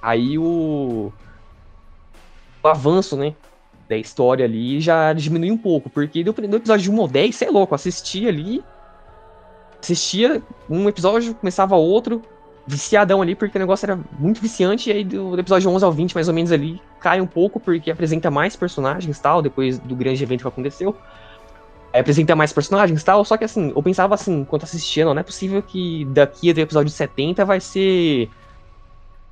aí 0.00 0.38
o, 0.38 1.12
o 2.62 2.68
avanço, 2.68 3.16
né, 3.16 3.34
da 3.88 3.96
história 3.96 4.44
ali 4.44 4.80
já 4.80 5.12
diminui 5.12 5.50
um 5.50 5.58
pouco, 5.58 5.88
porque 5.88 6.24
do, 6.24 6.30
episódio 6.30 6.82
de 6.82 6.90
1 6.90 7.00
ao 7.00 7.08
10, 7.08 7.34
você 7.34 7.44
é 7.44 7.50
louco, 7.50 7.74
assistia 7.74 8.28
ali, 8.28 8.64
assistia 9.80 10.42
um 10.68 10.88
episódio, 10.88 11.34
começava 11.34 11.76
outro, 11.76 12.22
viciadão 12.66 13.22
ali, 13.22 13.34
porque 13.34 13.56
o 13.56 13.60
negócio 13.60 13.86
era 13.86 13.98
muito 14.18 14.40
viciante, 14.40 14.90
e 14.90 14.92
aí 14.92 15.04
do, 15.04 15.30
do, 15.30 15.40
episódio 15.40 15.70
11 15.70 15.84
ao 15.84 15.92
20, 15.92 16.14
mais 16.14 16.28
ou 16.28 16.34
menos 16.34 16.50
ali, 16.50 16.80
cai 17.00 17.20
um 17.20 17.26
pouco, 17.26 17.60
porque 17.60 17.90
apresenta 17.90 18.30
mais 18.30 18.56
personagens 18.56 19.18
tal, 19.20 19.40
depois 19.40 19.78
do 19.78 19.94
grande 19.94 20.22
evento 20.22 20.42
que 20.42 20.48
aconteceu. 20.48 20.96
Aí 21.92 22.00
apresenta 22.00 22.34
mais 22.34 22.52
personagens 22.52 23.02
tal, 23.04 23.24
só 23.24 23.36
que 23.36 23.44
assim, 23.44 23.72
eu 23.74 23.82
pensava 23.82 24.14
assim, 24.14 24.40
enquanto 24.40 24.64
assistia, 24.64 25.04
não, 25.04 25.14
não 25.14 25.20
é 25.20 25.22
possível 25.22 25.62
que 25.62 26.04
daqui 26.06 26.50
até 26.50 26.60
o 26.60 26.64
episódio 26.64 26.90
70 26.90 27.44
vai 27.44 27.60
ser 27.60 28.28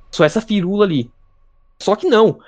só 0.09 0.23
essa 0.23 0.39
firula 0.39 0.85
ali. 0.85 1.11
Só 1.79 1.95
que 1.95 2.07
não. 2.07 2.39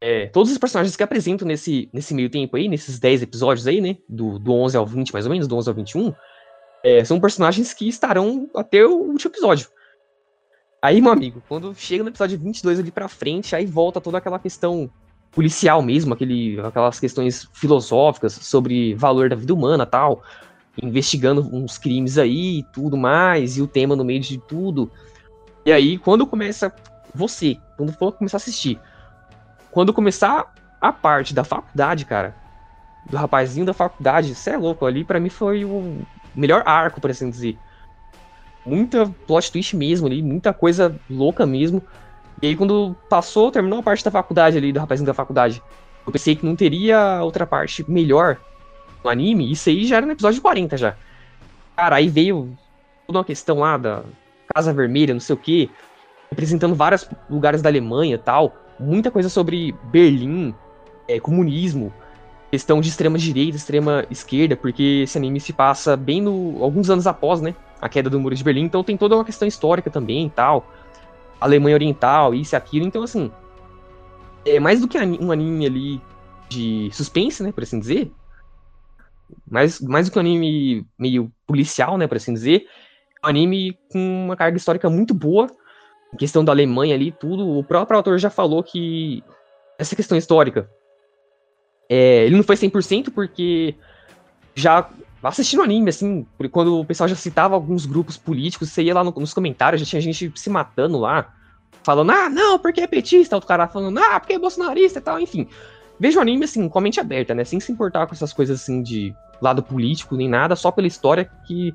É, 0.00 0.26
todos 0.26 0.52
os 0.52 0.58
personagens 0.58 0.94
que 0.94 1.02
apresentam 1.02 1.48
nesse, 1.48 1.88
nesse 1.92 2.14
meio 2.14 2.28
tempo 2.28 2.56
aí, 2.56 2.68
nesses 2.68 2.98
10 2.98 3.22
episódios 3.22 3.66
aí, 3.66 3.80
né, 3.80 3.96
do, 4.08 4.38
do 4.38 4.52
11 4.52 4.76
ao 4.76 4.86
20 4.86 5.12
mais 5.12 5.24
ou 5.24 5.32
menos, 5.32 5.48
do 5.48 5.56
11 5.56 5.68
ao 5.68 5.74
21, 5.74 6.14
é, 6.84 7.04
são 7.04 7.18
personagens 7.18 7.72
que 7.72 7.88
estarão 7.88 8.48
até 8.54 8.84
o 8.84 8.92
último 8.92 9.30
episódio. 9.30 9.68
Aí, 10.82 11.00
meu 11.00 11.10
amigo, 11.10 11.42
quando 11.48 11.74
chega 11.74 12.04
no 12.04 12.10
episódio 12.10 12.38
22 12.38 12.78
ali 12.78 12.90
pra 12.90 13.08
frente, 13.08 13.56
aí 13.56 13.64
volta 13.64 14.00
toda 14.00 14.18
aquela 14.18 14.38
questão 14.38 14.90
policial 15.32 15.82
mesmo, 15.82 16.14
aquele, 16.14 16.60
aquelas 16.60 17.00
questões 17.00 17.48
filosóficas 17.52 18.32
sobre 18.34 18.94
valor 18.94 19.28
da 19.28 19.36
vida 19.36 19.52
humana 19.52 19.84
tal, 19.84 20.22
investigando 20.80 21.40
uns 21.54 21.76
crimes 21.78 22.18
aí 22.18 22.58
e 22.58 22.62
tudo 22.72 22.96
mais, 22.96 23.56
e 23.56 23.62
o 23.62 23.66
tema 23.66 23.96
no 23.96 24.04
meio 24.04 24.20
de 24.20 24.38
tudo. 24.38 24.90
E 25.64 25.72
aí, 25.72 25.98
quando 25.98 26.26
começa 26.26 26.72
você, 27.14 27.56
quando 27.76 27.92
for 27.92 28.12
começar 28.12 28.36
a 28.36 28.38
assistir, 28.38 28.78
quando 29.76 29.92
começar 29.92 30.54
a 30.80 30.90
parte 30.90 31.34
da 31.34 31.44
faculdade, 31.44 32.06
cara, 32.06 32.34
do 33.04 33.14
rapazinho 33.14 33.66
da 33.66 33.74
faculdade, 33.74 34.34
você 34.34 34.52
é 34.52 34.56
louco, 34.56 34.86
ali 34.86 35.04
para 35.04 35.20
mim 35.20 35.28
foi 35.28 35.66
o 35.66 36.00
melhor 36.34 36.62
arco, 36.64 36.98
por 36.98 37.10
assim 37.10 37.28
dizer 37.28 37.58
muita 38.64 39.06
plot 39.26 39.52
twist 39.52 39.76
mesmo 39.76 40.06
ali, 40.06 40.22
muita 40.22 40.54
coisa 40.54 40.98
louca 41.10 41.44
mesmo. 41.44 41.82
E 42.40 42.46
aí 42.46 42.56
quando 42.56 42.96
passou, 43.10 43.52
terminou 43.52 43.80
a 43.80 43.82
parte 43.82 44.02
da 44.02 44.10
faculdade 44.10 44.56
ali, 44.56 44.72
do 44.72 44.80
rapazinho 44.80 45.06
da 45.06 45.12
faculdade, 45.12 45.62
eu 46.06 46.10
pensei 46.10 46.34
que 46.34 46.46
não 46.46 46.56
teria 46.56 47.22
outra 47.22 47.46
parte 47.46 47.84
melhor 47.86 48.38
no 49.04 49.10
anime, 49.10 49.52
isso 49.52 49.68
aí 49.68 49.84
já 49.84 49.98
era 49.98 50.06
no 50.06 50.12
episódio 50.12 50.40
40 50.40 50.74
já. 50.78 50.96
Cara, 51.76 51.96
aí 51.96 52.08
veio 52.08 52.56
toda 53.06 53.18
uma 53.18 53.24
questão 53.26 53.58
lá 53.58 53.76
da 53.76 54.04
Casa 54.54 54.72
Vermelha, 54.72 55.12
não 55.12 55.20
sei 55.20 55.34
o 55.34 55.38
que, 55.38 55.70
representando 56.30 56.74
vários 56.74 57.06
lugares 57.28 57.60
da 57.60 57.68
Alemanha 57.68 58.16
tal, 58.16 58.56
muita 58.78 59.10
coisa 59.10 59.28
sobre 59.28 59.74
Berlim, 59.84 60.54
é, 61.08 61.18
comunismo, 61.20 61.92
questão 62.50 62.80
de 62.80 62.88
extrema 62.88 63.18
direita, 63.18 63.56
extrema 63.56 64.04
esquerda, 64.10 64.56
porque 64.56 65.02
esse 65.04 65.18
anime 65.18 65.40
se 65.40 65.52
passa 65.52 65.96
bem 65.96 66.20
no 66.20 66.62
alguns 66.62 66.90
anos 66.90 67.06
após, 67.06 67.40
né, 67.40 67.54
a 67.80 67.88
queda 67.88 68.08
do 68.08 68.18
Muro 68.18 68.34
de 68.34 68.44
Berlim, 68.44 68.64
então 68.64 68.82
tem 68.82 68.96
toda 68.96 69.14
uma 69.14 69.24
questão 69.24 69.46
histórica 69.46 69.90
também 69.90 70.26
e 70.26 70.30
tal. 70.30 70.66
Alemanha 71.40 71.76
Oriental, 71.76 72.34
isso 72.34 72.54
e 72.54 72.56
aquilo, 72.56 72.86
então 72.86 73.02
assim. 73.02 73.30
É 74.44 74.60
mais 74.60 74.80
do 74.80 74.88
que 74.88 74.96
um 74.96 75.32
anime 75.32 75.66
ali 75.66 76.00
de 76.48 76.88
suspense, 76.92 77.42
né, 77.42 77.52
por 77.52 77.62
assim 77.62 77.78
dizer. 77.78 78.12
Mais, 79.48 79.80
mais 79.80 80.06
do 80.06 80.12
que 80.12 80.18
um 80.18 80.20
anime 80.20 80.86
meio 80.98 81.32
policial, 81.46 81.98
né, 81.98 82.06
por 82.06 82.16
assim 82.16 82.32
dizer. 82.32 82.66
É 83.22 83.26
um 83.26 83.30
anime 83.30 83.76
com 83.90 84.24
uma 84.24 84.36
carga 84.36 84.56
histórica 84.56 84.88
muito 84.88 85.12
boa. 85.12 85.48
Questão 86.18 86.44
da 86.44 86.52
Alemanha 86.52 86.94
ali, 86.94 87.12
tudo. 87.12 87.58
O 87.58 87.64
próprio 87.64 87.96
autor 87.96 88.18
já 88.18 88.30
falou 88.30 88.62
que 88.62 89.22
essa 89.78 89.96
questão 89.96 90.16
histórica. 90.16 90.70
É, 91.88 92.24
ele 92.24 92.36
não 92.36 92.42
foi 92.42 92.56
100% 92.56 93.10
porque 93.12 93.74
já 94.54 94.88
assistindo 95.22 95.62
anime, 95.62 95.90
assim, 95.90 96.26
quando 96.50 96.80
o 96.80 96.84
pessoal 96.84 97.08
já 97.08 97.16
citava 97.16 97.54
alguns 97.54 97.84
grupos 97.84 98.16
políticos, 98.16 98.70
você 98.70 98.82
ia 98.82 98.94
lá 98.94 99.02
no, 99.02 99.10
nos 99.12 99.34
comentários, 99.34 99.80
já 99.80 99.86
tinha 99.86 100.00
gente 100.00 100.32
se 100.34 100.50
matando 100.50 100.98
lá, 100.98 101.32
falando, 101.82 102.12
ah, 102.12 102.28
não, 102.28 102.58
porque 102.58 102.80
é 102.80 102.86
petista, 102.86 103.36
outro 103.36 103.48
cara 103.48 103.66
falando, 103.66 103.98
ah, 103.98 104.20
porque 104.20 104.34
é 104.34 104.38
bolsonarista 104.38 104.98
e 104.98 105.02
tal, 105.02 105.20
enfim. 105.20 105.48
Veja 105.98 106.18
o 106.18 106.22
anime, 106.22 106.44
assim, 106.44 106.68
com 106.68 106.78
a 106.78 106.82
mente 106.82 107.00
aberta, 107.00 107.34
né, 107.34 107.44
sem 107.44 107.58
se 107.58 107.72
importar 107.72 108.06
com 108.06 108.14
essas 108.14 108.32
coisas, 108.32 108.60
assim, 108.60 108.82
de 108.82 109.14
lado 109.40 109.62
político, 109.62 110.16
nem 110.16 110.28
nada, 110.28 110.54
só 110.54 110.70
pela 110.70 110.86
história 110.86 111.30
que... 111.46 111.72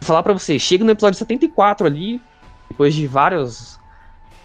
Vou 0.00 0.08
falar 0.08 0.22
para 0.22 0.32
você, 0.32 0.58
chega 0.58 0.84
no 0.84 0.90
episódio 0.90 1.18
74 1.18 1.86
ali, 1.86 2.20
depois 2.68 2.94
de 2.94 3.06
vários 3.06 3.78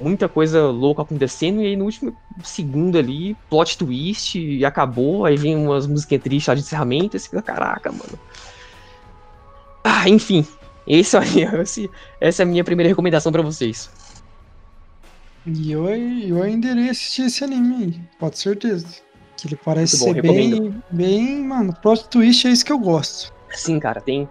muita 0.02 0.28
coisa 0.28 0.66
louca 0.68 1.04
acontecendo, 1.04 1.62
e 1.62 1.68
aí 1.68 1.76
no 1.76 1.86
último 1.86 2.16
segundo 2.44 2.98
ali, 2.98 3.36
plot 3.50 3.78
twist, 3.78 4.40
e 4.40 4.66
acabou, 4.66 5.26
aí 5.26 5.38
vem 5.38 5.56
umas 5.56 5.86
musiquinhas 5.88 6.24
tristes 6.24 6.48
lá 6.48 6.56
de 6.56 6.62
encerramento, 6.62 7.16
e 7.16 7.20
você 7.20 7.30
fica, 7.30 7.42
caraca, 7.42 7.92
mano. 7.92 8.20
Ah, 9.84 10.10
enfim, 10.10 10.46
esse, 10.88 11.16
esse, 11.62 11.90
essa 12.20 12.42
é 12.42 12.44
a 12.44 12.48
minha 12.48 12.64
primeira 12.64 12.90
recomendação 12.90 13.32
para 13.32 13.42
vocês. 13.42 13.90
E 15.46 15.72
eu, 15.72 15.88
eu 15.88 16.42
ainda 16.44 16.68
irei 16.68 16.90
assistir 16.90 17.24
esse 17.24 17.44
anime 17.44 17.84
aí, 17.84 18.02
pode 18.20 18.38
certeza. 18.38 18.88
Que 19.38 19.48
ele 19.48 19.56
parece 19.56 19.98
bom, 20.00 20.14
ser 20.14 20.22
bem, 20.22 20.84
bem, 20.92 21.44
mano, 21.44 21.74
plot 21.82 22.10
twist 22.10 22.48
é 22.48 22.52
isso 22.52 22.66
que 22.66 22.72
eu 22.72 22.80
gosto. 22.80 23.34
Sim, 23.50 23.80
cara, 23.80 24.00
tem, 24.00 24.30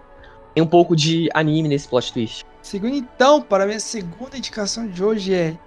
tem 0.53 0.63
um 0.63 0.67
pouco 0.67 0.95
de 0.95 1.29
anime 1.33 1.67
nesse 1.67 1.87
plot 1.87 2.13
twist. 2.13 2.45
Segundo 2.61 2.95
então, 2.95 3.41
para 3.41 3.63
a 3.63 3.67
minha 3.67 3.79
segunda 3.79 4.37
indicação 4.37 4.87
de 4.87 5.03
hoje 5.03 5.33
é 5.33 5.57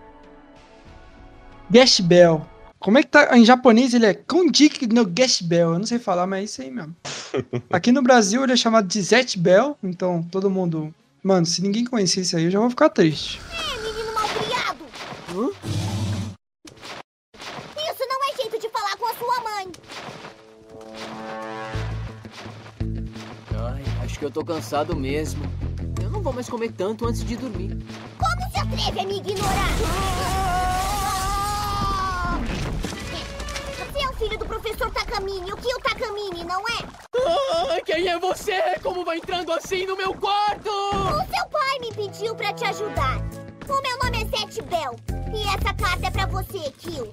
Gash 1.68 2.00
Bell. 2.00 2.46
Como 2.78 2.98
é 2.98 3.02
que 3.02 3.08
tá? 3.08 3.36
Em 3.36 3.44
japonês 3.44 3.94
ele 3.94 4.06
é 4.06 4.14
Kondik 4.14 4.86
no 4.86 5.04
Gash 5.04 5.42
Bell. 5.42 5.72
Eu 5.72 5.78
não 5.78 5.86
sei 5.86 5.98
falar, 5.98 6.26
mas 6.26 6.40
é 6.40 6.44
isso 6.44 6.62
aí 6.62 6.70
mesmo. 6.70 6.94
Aqui 7.70 7.90
no 7.90 8.02
Brasil 8.02 8.44
ele 8.44 8.52
é 8.52 8.56
chamado 8.56 8.86
de 8.86 9.00
Zet 9.02 9.38
Bell. 9.38 9.76
Então 9.82 10.22
todo 10.30 10.50
mundo. 10.50 10.94
Mano, 11.22 11.46
se 11.46 11.62
ninguém 11.62 11.84
conhecer 11.84 12.20
isso 12.20 12.36
aí, 12.36 12.44
eu 12.44 12.50
já 12.50 12.60
vou 12.60 12.70
ficar 12.70 12.90
triste. 12.90 13.40
É, 13.50 13.82
menino 13.82 14.12
malcriado! 14.14 14.84
Hã? 15.30 15.50
Isso 17.76 18.06
não 18.08 18.30
é 18.30 18.36
jeito 18.36 18.60
de 18.60 18.68
falar 18.68 18.96
com 18.96 19.06
a 19.06 19.14
sua 19.14 19.40
mãe. 19.40 19.72
Ai, 23.58 23.82
acho 24.04 24.18
que 24.18 24.24
eu 24.24 24.30
tô 24.30 24.44
cansado 24.44 24.94
mesmo 24.94 25.42
vou 26.24 26.32
mais 26.32 26.48
comer 26.48 26.72
tanto 26.72 27.06
antes 27.06 27.22
de 27.22 27.36
dormir. 27.36 27.76
Como 28.18 28.50
se 28.50 28.58
atreve 28.58 29.00
a 29.00 29.06
me 29.06 29.18
ignorar? 29.18 29.68
Você 33.78 34.02
é 34.02 34.08
o 34.08 34.12
filho 34.14 34.38
do 34.38 34.46
professor 34.46 34.90
Takamine, 34.90 35.52
o 35.52 35.56
Kyo 35.58 35.78
Takamine, 35.82 36.44
não 36.44 36.60
é? 36.62 36.88
Ah, 37.14 37.78
quem 37.84 38.08
é 38.08 38.18
você? 38.18 38.58
Como 38.82 39.04
vai 39.04 39.18
entrando 39.18 39.52
assim 39.52 39.86
no 39.86 39.98
meu 39.98 40.14
quarto? 40.14 40.70
O 40.70 41.36
seu 41.36 41.46
pai 41.50 41.78
me 41.80 41.92
pediu 41.92 42.34
pra 42.34 42.54
te 42.54 42.64
ajudar. 42.64 43.18
O 43.68 43.82
meu 43.82 43.98
nome 44.02 44.22
é 44.22 44.38
Seth 44.38 44.64
Bell. 44.64 44.96
E 45.30 45.42
essa 45.42 45.74
carta 45.74 46.06
é 46.06 46.10
pra 46.10 46.26
você, 46.26 46.70
Kyo. 46.78 47.12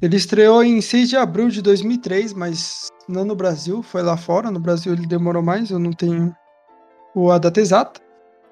Ele 0.00 0.16
estreou 0.16 0.62
em 0.62 0.80
6 0.80 1.08
de 1.08 1.16
abril 1.16 1.48
de 1.48 1.60
2003, 1.60 2.32
mas 2.32 2.86
não 3.08 3.24
no 3.24 3.34
Brasil, 3.34 3.82
foi 3.82 4.02
lá 4.02 4.16
fora. 4.16 4.52
No 4.52 4.60
Brasil 4.60 4.92
ele 4.92 5.06
demorou 5.06 5.42
mais, 5.42 5.70
eu 5.70 5.80
não 5.80 5.92
tenho 5.92 6.32
a 7.30 7.38
data 7.38 7.60
exata. 7.60 8.00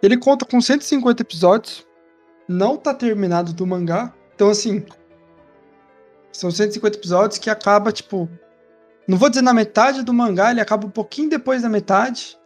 Ele 0.03 0.17
conta 0.17 0.45
com 0.45 0.61
150 0.61 1.23
episódios, 1.23 1.87
não 2.49 2.77
tá 2.77 2.93
terminado 2.95 3.53
do 3.53 3.67
mangá. 3.67 4.13
Então, 4.35 4.51
assim, 4.51 4.85
São 6.33 6.51
150 6.51 6.99
episódios 6.99 7.39
que 7.39 7.49
acaba, 7.49 7.93
tipo. 7.93 8.29
Não 9.07 9.17
vou 9.17 9.29
dizer 9.29 9.43
na 9.43 9.55
metade 9.55 10.03
do 10.03 10.13
mangá, 10.13 10.51
ele 10.51 10.61
acaba 10.61 10.87
um 10.87 10.91
pouquinho 10.91 11.31
depois 11.31 11.63
da 11.63 11.69
metade. 11.69 12.37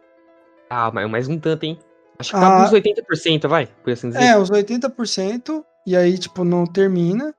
Ah, 0.69 0.91
mas 0.93 1.09
mais 1.09 1.27
um 1.27 1.39
tanto, 1.39 1.63
hein? 1.63 1.79
Acho 2.19 2.31
que 2.31 2.35
Ah. 2.37 2.39
tá 2.41 2.63
uns 2.65 2.71
80%, 2.71 3.47
vai, 3.47 3.65
por 3.83 3.91
assim 3.91 4.09
dizer. 4.09 4.21
É, 4.23 4.37
uns 4.37 4.51
80%, 4.51 5.63
e 5.87 5.95
aí, 5.95 6.17
tipo, 6.19 6.43
não 6.43 6.67
termina. 6.67 7.33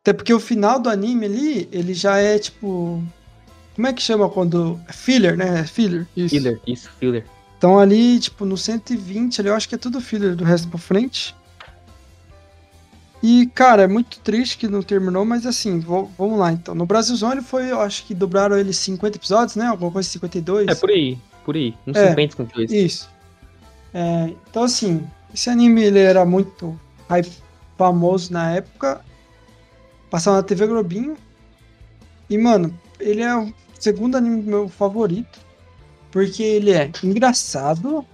Até 0.00 0.12
porque 0.12 0.34
o 0.34 0.40
final 0.40 0.78
do 0.78 0.90
anime 0.90 1.24
ali, 1.24 1.68
ele 1.72 1.94
já 1.94 2.18
é, 2.18 2.38
tipo. 2.38 3.02
Como 3.74 3.86
é 3.86 3.92
que 3.92 4.02
chama 4.02 4.28
quando. 4.28 4.78
É 4.86 4.92
filler, 4.92 5.36
né? 5.38 5.60
É 5.60 5.64
filler. 5.64 6.06
Isso. 6.14 6.34
Filler, 6.34 6.60
isso, 6.66 6.90
filler. 7.00 7.24
Então 7.64 7.78
ali, 7.78 8.18
tipo, 8.20 8.44
no 8.44 8.58
120, 8.58 9.40
ali, 9.40 9.48
eu 9.48 9.54
acho 9.54 9.66
que 9.66 9.74
é 9.74 9.78
tudo 9.78 9.98
filler 9.98 10.36
do 10.36 10.44
resto 10.44 10.68
pra 10.68 10.78
frente. 10.78 11.34
E, 13.22 13.46
cara, 13.54 13.84
é 13.84 13.86
muito 13.88 14.18
triste 14.20 14.58
que 14.58 14.68
não 14.68 14.82
terminou, 14.82 15.24
mas 15.24 15.46
assim, 15.46 15.80
vo- 15.80 16.10
vamos 16.18 16.38
lá 16.38 16.52
então. 16.52 16.74
No 16.74 16.84
Brasilzão 16.84 17.32
ele 17.32 17.40
foi, 17.40 17.70
eu 17.72 17.80
acho 17.80 18.04
que 18.04 18.12
dobraram 18.14 18.58
ele 18.58 18.70
50 18.74 19.16
episódios, 19.16 19.56
né? 19.56 19.64
Alguma 19.64 19.90
coisa 19.90 20.06
52. 20.10 20.68
É 20.68 20.74
por 20.74 20.90
aí, 20.90 21.18
por 21.42 21.56
aí. 21.56 21.74
Uns 21.86 21.96
É. 21.96 22.10
50, 22.10 22.32
52. 22.32 22.70
Isso. 22.70 23.08
É, 23.94 24.34
então, 24.50 24.64
assim, 24.64 25.02
esse 25.32 25.48
anime 25.48 25.82
ele 25.84 26.00
era 26.00 26.22
muito 26.26 26.78
hype, 27.08 27.32
famoso 27.78 28.30
na 28.30 28.50
época. 28.50 29.00
Passava 30.10 30.36
na 30.36 30.42
TV 30.42 30.66
Globinho. 30.66 31.16
E, 32.28 32.36
mano, 32.36 32.78
ele 33.00 33.22
é 33.22 33.34
o 33.34 33.50
segundo 33.80 34.18
anime 34.18 34.42
meu 34.42 34.68
favorito. 34.68 35.43
Porque 36.14 36.44
ele 36.44 36.70
é 36.70 36.88
engraçado. 37.02 38.06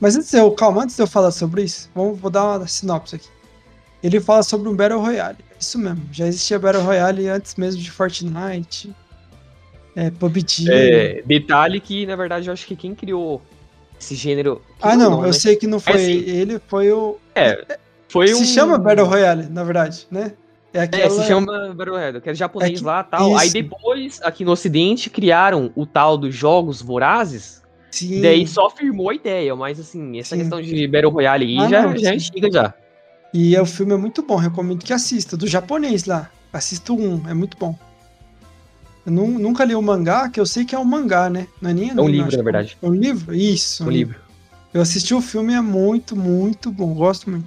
Mas 0.00 0.16
antes 0.16 0.34
eu, 0.34 0.50
calma, 0.50 0.82
antes 0.82 0.96
de 0.96 1.02
eu 1.02 1.06
falar 1.06 1.30
sobre 1.30 1.62
isso, 1.62 1.88
vamos, 1.94 2.18
vou 2.18 2.28
dar 2.28 2.44
uma 2.44 2.66
sinopse 2.66 3.14
aqui. 3.14 3.28
Ele 4.02 4.18
fala 4.18 4.42
sobre 4.42 4.68
um 4.68 4.74
Battle 4.74 5.00
Royale. 5.00 5.38
É 5.48 5.54
Isso 5.60 5.78
mesmo, 5.78 6.02
já 6.10 6.26
existia 6.26 6.58
Battle 6.58 6.82
Royale 6.82 7.28
antes 7.28 7.54
mesmo 7.54 7.80
de 7.80 7.88
Fortnite. 7.88 8.92
É, 9.94 10.10
PUBG. 10.10 10.68
É, 10.68 11.22
detalhe 11.22 11.80
que, 11.80 12.04
na 12.04 12.16
verdade, 12.16 12.48
eu 12.48 12.52
acho 12.52 12.66
que 12.66 12.74
quem 12.74 12.96
criou 12.96 13.40
esse 13.98 14.16
gênero. 14.16 14.60
Ah, 14.82 14.96
não, 14.96 15.20
eu 15.20 15.28
né? 15.28 15.32
sei 15.34 15.54
que 15.54 15.68
não 15.68 15.78
foi 15.78 15.98
sim. 15.98 16.24
ele, 16.26 16.60
foi 16.66 16.90
o. 16.90 17.16
É, 17.32 17.78
foi 18.08 18.34
um. 18.34 18.38
Se 18.38 18.46
chama 18.46 18.76
Battle 18.76 19.06
Royale, 19.06 19.46
na 19.48 19.62
verdade, 19.62 20.08
né? 20.10 20.32
É 20.76 20.82
aquela. 20.82 21.04
É, 21.04 21.10
se 21.10 21.22
chama 21.26 21.74
Royale, 21.78 22.20
que 22.20 22.30
é 22.30 22.34
japonês 22.34 22.72
É 22.72 22.74
que- 22.76 22.84
lá 22.84 23.00
e 23.06 23.10
tal. 23.10 23.36
Aí 23.36 23.46
isso. 23.46 23.52
depois, 23.54 24.20
aqui 24.22 24.44
no 24.44 24.52
ocidente, 24.52 25.08
criaram 25.10 25.70
o 25.74 25.86
tal 25.86 26.16
dos 26.18 26.34
jogos 26.34 26.82
vorazes. 26.82 27.62
Sim. 27.90 28.20
Daí 28.20 28.46
só 28.46 28.68
firmou 28.68 29.10
a 29.10 29.14
ideia, 29.14 29.54
mas 29.56 29.80
assim, 29.80 30.18
essa 30.18 30.34
Sim. 30.36 30.42
questão 30.42 30.60
de 30.60 30.86
Battle 30.86 31.10
Royale 31.12 31.44
aí 31.46 31.58
Ah, 31.58 31.68
já, 31.68 31.82
não, 31.82 31.96
já 31.96 32.10
é 32.10 32.14
antiga 32.14 32.50
já. 32.52 32.74
E 33.32 33.56
é, 33.56 33.60
o 33.62 33.66
filme 33.66 33.92
é 33.92 33.96
muito 33.96 34.22
bom, 34.22 34.36
recomendo 34.36 34.84
que 34.84 34.92
assista. 34.92 35.36
Do 35.36 35.46
japonês 35.46 36.04
lá. 36.04 36.30
Assista 36.52 36.92
um, 36.92 37.22
é 37.28 37.34
muito 37.34 37.56
bom. 37.56 37.76
Eu 39.04 39.12
nu- 39.12 39.38
nunca 39.38 39.64
li 39.64 39.74
o 39.74 39.80
mangá, 39.82 40.28
que 40.28 40.40
eu 40.40 40.46
sei 40.46 40.64
que 40.64 40.74
é 40.74 40.78
um 40.78 40.84
mangá, 40.84 41.30
né? 41.30 41.46
Não 41.62 41.70
é 41.70 41.74
nem 41.74 41.90
É 41.90 41.94
um 41.94 42.00
anime, 42.00 42.12
livro, 42.24 42.36
na 42.36 42.42
verdade. 42.42 42.76
É 42.82 42.86
um 42.86 42.94
livro? 42.94 43.34
Isso. 43.34 43.84
Um 43.84 43.90
livro. 43.90 44.18
Eu 44.74 44.82
assisti 44.82 45.14
o 45.14 45.20
filme, 45.20 45.54
é 45.54 45.60
muito, 45.60 46.16
muito 46.16 46.70
bom. 46.70 46.92
Gosto 46.94 47.30
muito. 47.30 47.46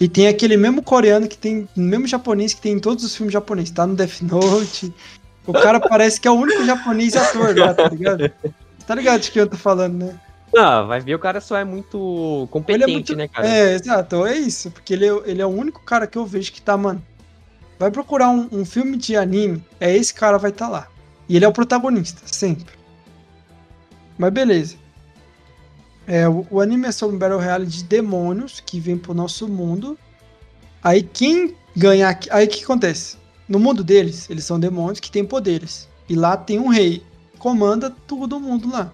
E 0.00 0.08
tem 0.08 0.28
aquele 0.28 0.56
mesmo 0.56 0.82
coreano 0.82 1.26
que 1.26 1.36
tem, 1.36 1.68
o 1.76 1.80
mesmo 1.80 2.06
japonês 2.06 2.54
que 2.54 2.60
tem 2.60 2.72
em 2.74 2.78
todos 2.78 3.04
os 3.04 3.16
filmes 3.16 3.32
japoneses. 3.32 3.70
Tá 3.72 3.86
no 3.86 3.96
Death 3.96 4.20
Note. 4.22 4.92
O 5.46 5.52
cara 5.52 5.80
parece 5.80 6.20
que 6.20 6.28
é 6.28 6.30
o 6.30 6.34
único 6.34 6.64
japonês 6.64 7.16
ator 7.16 7.56
lá, 7.56 7.74
tá 7.74 7.88
ligado? 7.88 8.30
Tá 8.86 8.94
ligado 8.94 9.20
de 9.22 9.30
que 9.32 9.40
eu 9.40 9.48
tô 9.48 9.56
falando, 9.56 10.04
né? 10.04 10.20
Ah, 10.56 10.82
vai 10.82 11.00
ver, 11.00 11.14
o 11.14 11.18
cara 11.18 11.40
só 11.40 11.56
é 11.58 11.64
muito 11.64 11.98
Ele 11.98 12.46
competente, 12.48 12.84
é 12.84 12.92
muito. 12.92 13.16
né, 13.16 13.28
cara? 13.28 13.46
É, 13.48 13.74
exato, 13.74 14.24
é 14.24 14.36
isso. 14.36 14.70
Porque 14.70 14.94
ele, 14.94 15.06
é- 15.06 15.22
ele 15.26 15.42
é 15.42 15.46
o 15.46 15.50
único 15.50 15.82
cara 15.82 16.06
que 16.06 16.16
eu 16.16 16.24
vejo 16.24 16.52
que 16.52 16.62
tá, 16.62 16.76
mano. 16.76 17.02
Vai 17.78 17.90
procurar 17.90 18.30
um, 18.30 18.48
um 18.50 18.64
filme 18.64 18.96
de 18.96 19.16
anime, 19.16 19.62
é 19.78 19.94
esse 19.96 20.12
cara 20.14 20.38
vai 20.38 20.50
estar 20.50 20.68
lá. 20.68 20.88
E 21.28 21.36
ele 21.36 21.44
é 21.44 21.48
o 21.48 21.52
protagonista, 21.52 22.22
sempre. 22.26 22.74
Mas 24.16 24.32
beleza. 24.32 24.76
É, 26.08 26.26
o, 26.26 26.46
o 26.50 26.60
anime 26.62 26.86
é 26.88 26.92
sobre 26.92 27.14
um 27.16 27.18
Battle 27.18 27.38
Royale 27.38 27.66
de 27.66 27.84
demônios 27.84 28.60
que 28.64 28.80
vem 28.80 28.96
pro 28.96 29.12
nosso 29.12 29.46
mundo. 29.46 29.96
Aí 30.82 31.02
quem 31.02 31.54
ganhar. 31.76 32.18
Aí 32.30 32.46
o 32.46 32.48
que 32.48 32.64
acontece? 32.64 33.18
No 33.46 33.58
mundo 33.58 33.84
deles, 33.84 34.28
eles 34.30 34.44
são 34.44 34.58
demônios 34.58 35.00
que 35.00 35.10
têm 35.10 35.22
poderes. 35.24 35.86
E 36.08 36.16
lá 36.16 36.34
tem 36.34 36.58
um 36.58 36.68
rei. 36.68 37.02
Comanda 37.38 37.90
todo 38.06 38.40
mundo 38.40 38.70
lá. 38.70 38.90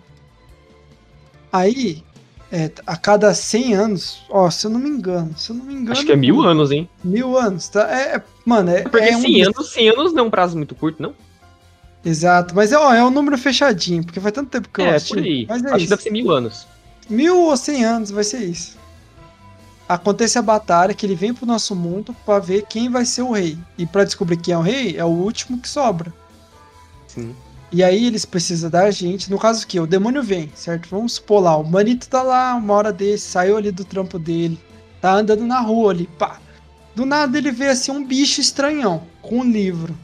Aí, 1.53 2.03
é, 2.51 2.71
a 2.85 2.97
cada 2.97 3.33
100 3.33 3.75
anos, 3.75 4.23
ó, 4.29 4.51
se 4.51 4.67
eu 4.67 4.71
não 4.73 4.81
me 4.81 4.89
engano, 4.89 5.39
se 5.39 5.51
eu 5.51 5.57
não 5.57 5.65
me 5.65 5.73
engano. 5.73 5.93
Acho 5.93 6.05
que 6.05 6.13
é 6.13 6.17
mil 6.17 6.43
anos, 6.43 6.73
hein? 6.73 6.89
Mil 7.03 7.39
anos, 7.39 7.69
tá? 7.69 7.89
É, 7.91 8.17
é- 8.17 8.23
mano, 8.45 8.71
é. 8.71 8.83
Porque 8.83 8.99
é 9.07 9.17
um 9.17 9.21
100 9.21 9.39
dos- 9.45 9.47
anos, 9.57 9.73
100 9.73 9.89
anos 9.91 10.13
não 10.13 10.25
é 10.25 10.27
um 10.27 10.31
prazo 10.31 10.57
muito 10.57 10.75
curto, 10.75 11.01
não? 11.01 11.15
Exato, 12.05 12.55
mas 12.55 12.71
é, 12.73 12.77
ó, 12.77 12.93
é 12.93 13.03
um 13.03 13.11
número 13.11 13.39
fechadinho, 13.39 14.05
porque 14.05 14.21
faz 14.21 14.35
tanto 14.35 14.51
tempo 14.51 14.69
que 14.69 14.81
eu 14.81 14.87
é, 14.87 14.97
assisti. 14.97 15.15
por 15.15 15.23
aí. 15.23 15.47
Mas 15.49 15.63
é 15.63 15.67
Acho 15.69 15.77
que 15.77 15.81
isso. 15.83 15.91
deve 15.91 16.03
ser 16.03 16.11
mil 16.11 16.31
anos. 16.31 16.67
Mil 17.09 17.39
ou 17.39 17.57
cem 17.57 17.85
anos 17.85 18.11
vai 18.11 18.25
ser 18.25 18.45
isso. 18.45 18.79
Acontece 19.89 20.39
a 20.39 20.43
batalha 20.43 20.95
que 20.95 21.05
ele 21.05 21.15
vem 21.15 21.35
pro 21.35 21.45
nosso 21.47 21.77
mundo 21.77 22.17
pra 22.25 22.39
ver 22.39 22.65
quem 22.67 22.89
vai 22.89 23.05
ser 23.05 23.23
o 23.23 23.33
rei. 23.33 23.59
E 23.77 23.85
pra 23.87 24.05
descobrir 24.05 24.39
quem 24.39 24.55
é 24.55 24.59
o 24.59 24.63
rei, 24.63 24.97
é 24.97 25.05
o 25.05 25.09
último 25.09 25.59
que 25.59 25.69
sobra. 25.69 26.13
Sim. 27.07 27.35
E 27.71 27.83
aí 27.83 28.07
eles 28.07 28.25
precisam 28.25 28.71
da 28.71 28.91
gente. 28.91 29.31
No 29.31 29.39
caso 29.39 29.67
que 29.67 29.79
o 29.79 29.87
demônio 29.87 30.23
vem, 30.23 30.51
certo? 30.55 30.89
Vamos 30.89 31.15
supor 31.15 31.43
lá, 31.43 31.57
o 31.57 31.65
Manito 31.65 32.09
tá 32.09 32.23
lá 32.23 32.55
uma 32.55 32.73
hora 32.73 32.93
desse, 32.93 33.27
saiu 33.27 33.57
ali 33.57 33.71
do 33.71 33.85
trampo 33.85 34.19
dele, 34.19 34.59
tá 35.01 35.15
andando 35.15 35.45
na 35.45 35.61
rua 35.61 35.91
ali, 35.91 36.09
pá. 36.19 36.39
Do 36.95 37.05
nada 37.05 37.37
ele 37.37 37.51
vê 37.51 37.69
assim 37.69 37.91
um 37.91 38.07
bicho 38.07 38.41
estranhão, 38.41 39.03
com 39.21 39.41
um 39.41 39.51
livro. 39.51 39.95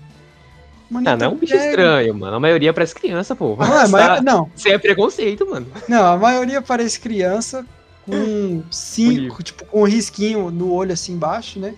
O 0.90 0.94
Manito 0.94 1.10
Ah, 1.10 1.16
não 1.16 1.26
é 1.26 1.28
um 1.28 1.36
bicho 1.36 1.52
pega- 1.52 1.66
estranho, 1.70 2.14
mano. 2.14 2.36
A 2.36 2.40
maioria 2.40 2.72
parece 2.72 2.94
criança, 2.94 3.36
pô. 3.36 3.54
Não, 3.56 3.64
é, 3.80 3.86
Você 3.86 3.92
mas- 3.92 4.06
tá- 4.06 4.20
não, 4.22 4.50
Isso 4.56 4.68
é 4.68 4.76
preconceito, 4.78 5.46
mano. 5.48 5.66
não, 5.88 6.04
a 6.04 6.16
maioria 6.16 6.60
parece 6.60 6.98
criança 6.98 7.64
com 8.04 8.62
cinco, 8.70 9.42
tipo, 9.42 9.64
com 9.66 9.82
um 9.82 9.84
risquinho 9.84 10.50
no 10.50 10.72
olho 10.72 10.92
assim 10.92 11.12
embaixo, 11.12 11.60
né? 11.60 11.74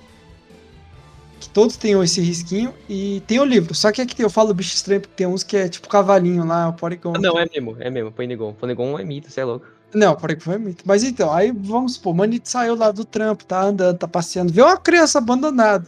Que 1.41 1.49
todos 1.49 1.77
tenham 1.77 2.03
esse 2.05 2.21
risquinho 2.21 2.73
e 2.89 3.21
tem 3.27 3.41
o 3.41 3.45
livro. 3.45 3.75
Só 3.75 3.91
que 3.91 4.01
aqui 4.01 4.23
eu 4.23 4.31
falo 4.31 4.55
bicho 4.55 4.75
estranho 4.75 5.01
porque 5.01 5.15
tem 5.17 5.27
uns 5.27 5.43
que 5.43 5.57
é 5.57 5.69
tipo 5.69 5.89
cavalinho 5.89 6.45
lá, 6.47 6.69
o 6.69 6.73
Porygon. 6.73 7.15
Ah, 7.17 7.19
não, 7.19 7.39
é 7.39 7.47
mesmo, 7.53 7.77
é 7.81 7.91
mesmo. 7.91 8.13
Ponegon. 8.13 8.53
Ponegon 8.55 8.99
é 8.99 9.05
mito, 9.05 9.29
você 9.31 9.41
é 9.41 9.45
louco. 9.45 9.67
Não, 9.93 10.15
Porygon 10.15 10.41
foi 10.41 10.57
muito. 10.59 10.85
Mas 10.87 11.03
então, 11.03 11.33
aí 11.33 11.53
vamos 11.53 11.95
supor, 11.95 12.13
o 12.15 12.17
Manito 12.17 12.49
saiu 12.49 12.77
lá 12.77 12.93
do 12.93 13.05
trampo, 13.05 13.45
tá 13.45 13.61
andando, 13.63 13.99
tá 13.99 14.07
passeando, 14.09 14.53
vê 14.53 14.63
uma 14.63 14.77
criança 14.79 15.19
abandonada. 15.19 15.87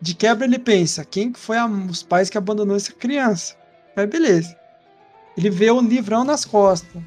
De 0.00 0.14
quebra 0.14 0.46
ele 0.46 0.58
pensa, 0.58 1.04
quem 1.04 1.32
que 1.32 1.38
foi 1.38 1.58
a- 1.58 1.66
os 1.66 2.02
pais 2.02 2.30
que 2.30 2.38
abandonou 2.38 2.76
essa 2.76 2.92
criança? 2.92 3.54
Aí 3.96 4.06
beleza. 4.06 4.56
Ele 5.36 5.50
vê 5.50 5.70
um 5.70 5.80
livrão 5.80 6.24
nas 6.24 6.44
costas. 6.44 7.02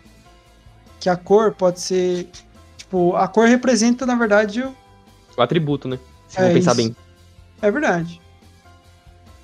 Que 1.00 1.10
a 1.10 1.16
cor 1.16 1.54
pode 1.54 1.80
ser. 1.82 2.30
Tipo, 2.78 3.16
a 3.16 3.28
cor 3.28 3.48
representa, 3.48 4.06
na 4.06 4.16
verdade, 4.16 4.62
o, 4.62 4.76
O 5.36 5.42
atributo, 5.42 5.88
né? 5.88 5.98
Se 6.28 6.40
É 6.40 6.54
pensar 6.54 6.76
bem. 6.76 6.96
É 7.62 7.72
verdade. 7.72 8.22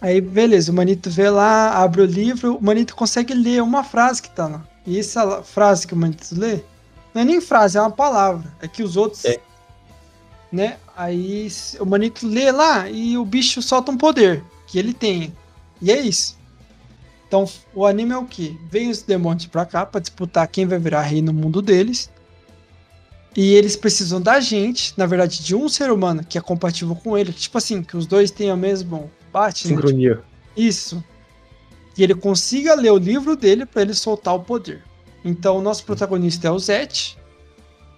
Aí, 0.01 0.21
beleza, 0.21 0.71
o 0.71 0.75
Manito 0.75 1.09
vê 1.09 1.29
lá, 1.29 1.71
abre 1.73 2.01
o 2.01 2.05
livro, 2.05 2.55
o 2.55 2.63
Manito 2.63 2.95
consegue 2.95 3.33
ler 3.33 3.61
uma 3.61 3.83
frase 3.83 4.21
que 4.21 4.29
tá 4.29 4.47
lá. 4.47 4.63
E 4.85 4.97
essa 4.97 5.43
frase 5.43 5.85
que 5.85 5.93
o 5.93 5.97
Manito 5.97 6.23
lê, 6.31 6.61
não 7.13 7.21
é 7.21 7.25
nem 7.25 7.41
frase, 7.41 7.77
é 7.77 7.81
uma 7.81 7.91
palavra. 7.91 8.49
É 8.61 8.67
que 8.67 8.81
os 8.81 8.95
outros. 8.95 9.25
É. 9.25 9.39
Né? 10.51 10.77
Aí 10.99 11.47
o 11.79 11.85
Manito 11.85 12.27
lê 12.27 12.51
lá 12.51 12.89
e 12.89 13.17
o 13.17 13.23
bicho 13.23 13.61
solta 13.61 13.89
um 13.89 13.95
poder 13.95 14.43
que 14.67 14.77
ele 14.77 14.93
tem. 14.93 15.33
E 15.81 15.93
é 15.93 16.01
isso. 16.01 16.37
Então, 17.25 17.45
o 17.73 17.85
anime 17.85 18.11
é 18.11 18.17
o 18.17 18.25
quê? 18.25 18.57
Vem 18.69 18.89
os 18.89 19.01
demônios 19.01 19.45
pra 19.45 19.65
cá 19.65 19.85
pra 19.85 20.01
disputar 20.01 20.45
quem 20.49 20.65
vai 20.65 20.77
virar 20.77 21.03
rei 21.03 21.21
no 21.21 21.31
mundo 21.31 21.61
deles. 21.61 22.09
E 23.33 23.53
eles 23.53 23.77
precisam 23.77 24.19
da 24.19 24.41
gente, 24.41 24.93
na 24.97 25.05
verdade, 25.05 25.41
de 25.41 25.55
um 25.55 25.69
ser 25.69 25.89
humano 25.89 26.21
que 26.21 26.37
é 26.37 26.41
compatível 26.41 26.93
com 26.97 27.17
ele. 27.17 27.31
Tipo 27.31 27.59
assim, 27.59 27.81
que 27.81 27.95
os 27.95 28.05
dois 28.05 28.29
tenham 28.29 28.57
o 28.57 28.59
mesmo 28.59 29.09
bate, 29.31 29.69
né? 29.69 29.75
Sincronia. 29.75 30.21
Isso. 30.57 31.01
Que 31.95 32.03
ele 32.03 32.13
consiga 32.13 32.75
ler 32.75 32.91
o 32.91 32.97
livro 32.97 33.37
dele 33.37 33.65
para 33.65 33.83
ele 33.83 33.93
soltar 33.93 34.35
o 34.35 34.41
poder. 34.41 34.83
Então, 35.23 35.59
o 35.59 35.61
nosso 35.61 35.85
protagonista 35.85 36.49
é 36.49 36.51
o 36.51 36.59
Zet, 36.59 37.17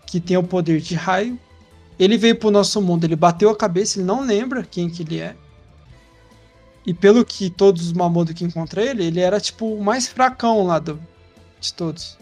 que 0.06 0.20
tem 0.20 0.38
o 0.38 0.44
poder 0.44 0.80
de 0.82 0.94
raio. 0.94 1.40
Ele 2.02 2.18
veio 2.18 2.36
pro 2.36 2.50
nosso 2.50 2.82
mundo, 2.82 3.04
ele 3.04 3.16
bateu 3.16 3.48
a 3.52 3.56
cabeça, 3.56 4.00
ele 4.00 4.08
não 4.08 4.26
lembra 4.26 4.64
quem 4.64 4.90
que 4.90 5.04
ele 5.04 5.20
é. 5.20 5.36
E 6.84 6.96
pelo 6.96 7.24
que 7.24 7.48
todos 7.48 7.86
os 7.86 7.94
Mamodo 7.94 8.34
que 8.34 8.44
encontram 8.44 8.82
ele, 8.82 9.06
ele 9.06 9.20
era 9.20 9.40
tipo 9.40 9.76
o 9.76 9.84
mais 9.84 10.08
fracão 10.08 10.64
lá 10.66 10.80
do, 10.80 11.00
de 11.60 11.72
todos. 11.72 12.18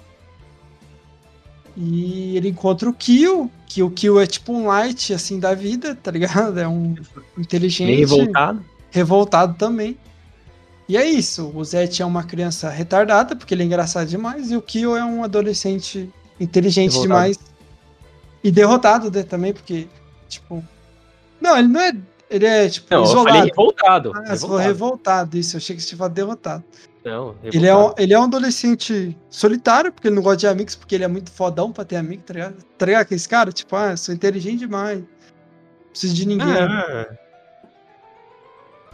E 1.78 2.36
ele 2.36 2.50
encontra 2.50 2.90
o 2.90 2.94
Kill, 2.94 3.50
que 3.66 3.82
o 3.82 3.90
Kill 3.90 4.20
é 4.20 4.28
tipo 4.28 4.52
um 4.52 4.68
light 4.68 5.14
assim 5.14 5.40
da 5.40 5.54
vida, 5.54 5.96
tá 5.96 6.12
ligado? 6.12 6.60
É 6.60 6.68
um 6.68 6.94
inteligente 7.38 7.88
Bem 7.88 8.00
revoltado. 8.00 8.66
revoltado 8.92 9.54
também. 9.54 9.98
E 10.90 10.98
é 10.98 11.06
isso. 11.10 11.54
O 11.56 11.64
Zet 11.64 12.02
é 12.02 12.06
uma 12.06 12.26
criança 12.26 12.70
retardada, 12.70 13.34
porque 13.34 13.54
ele 13.54 13.64
é 13.64 13.66
engraçado 13.66 14.10
demais, 14.10 14.52
e 14.52 14.58
o 14.58 14.62
Kyo 14.62 14.98
é 14.98 15.06
um 15.06 15.24
adolescente 15.24 16.10
inteligente 16.38 16.92
Revoltado. 16.92 17.32
demais. 17.32 17.49
E 18.44 18.52
derrotado 18.52 19.12
né, 19.12 19.24
também, 19.24 19.54
porque, 19.54 19.88
tipo. 20.28 20.64
Não, 21.42 21.58
ele 21.58 21.68
não 21.68 21.82
é. 21.82 21.94
Ele 22.30 22.46
é, 22.46 22.70
tipo, 22.70 22.88
Não, 22.92 23.00
eu 23.00 23.04
isolado. 23.06 23.28
falei 23.30 23.50
revoltado. 23.50 24.12
Ah, 24.16 24.20
revoltado. 24.30 24.58
revoltado, 24.58 25.38
isso. 25.38 25.56
Eu 25.56 25.58
achei 25.58 25.76
que 25.76 25.82
você 25.82 25.88
tinha 25.90 25.98
falado 25.98 26.14
derrotado. 26.14 26.64
Não, 27.04 27.36
Ele 27.44 27.66
é, 27.66 27.74
um, 27.74 27.78
revoltado. 27.78 28.02
ele 28.04 28.14
é 28.14 28.20
um 28.20 28.24
adolescente 28.24 29.18
solitário, 29.30 29.92
porque 29.92 30.08
ele 30.10 30.16
não 30.16 30.22
gosta 30.22 30.38
de 30.38 30.48
amigos, 30.48 30.76
porque 30.76 30.94
ele 30.96 31.04
é 31.04 31.08
muito 31.08 31.32
fodão 31.32 31.72
pra 31.72 31.84
ter 31.86 31.96
amigo, 31.96 32.22
tá 32.24 32.34
ligado? 32.34 32.56
Tá 32.78 32.86
ligado 32.86 33.02
aquele 33.02 33.22
cara? 33.22 33.52
Tipo, 33.52 33.76
ah, 33.76 33.92
eu 33.92 33.98
sou 33.98 34.14
inteligente 34.14 34.60
demais. 34.60 35.00
Não 35.00 35.08
preciso 35.92 36.14
de 36.14 36.28
ninguém. 36.28 36.48
Ah, 36.48 37.08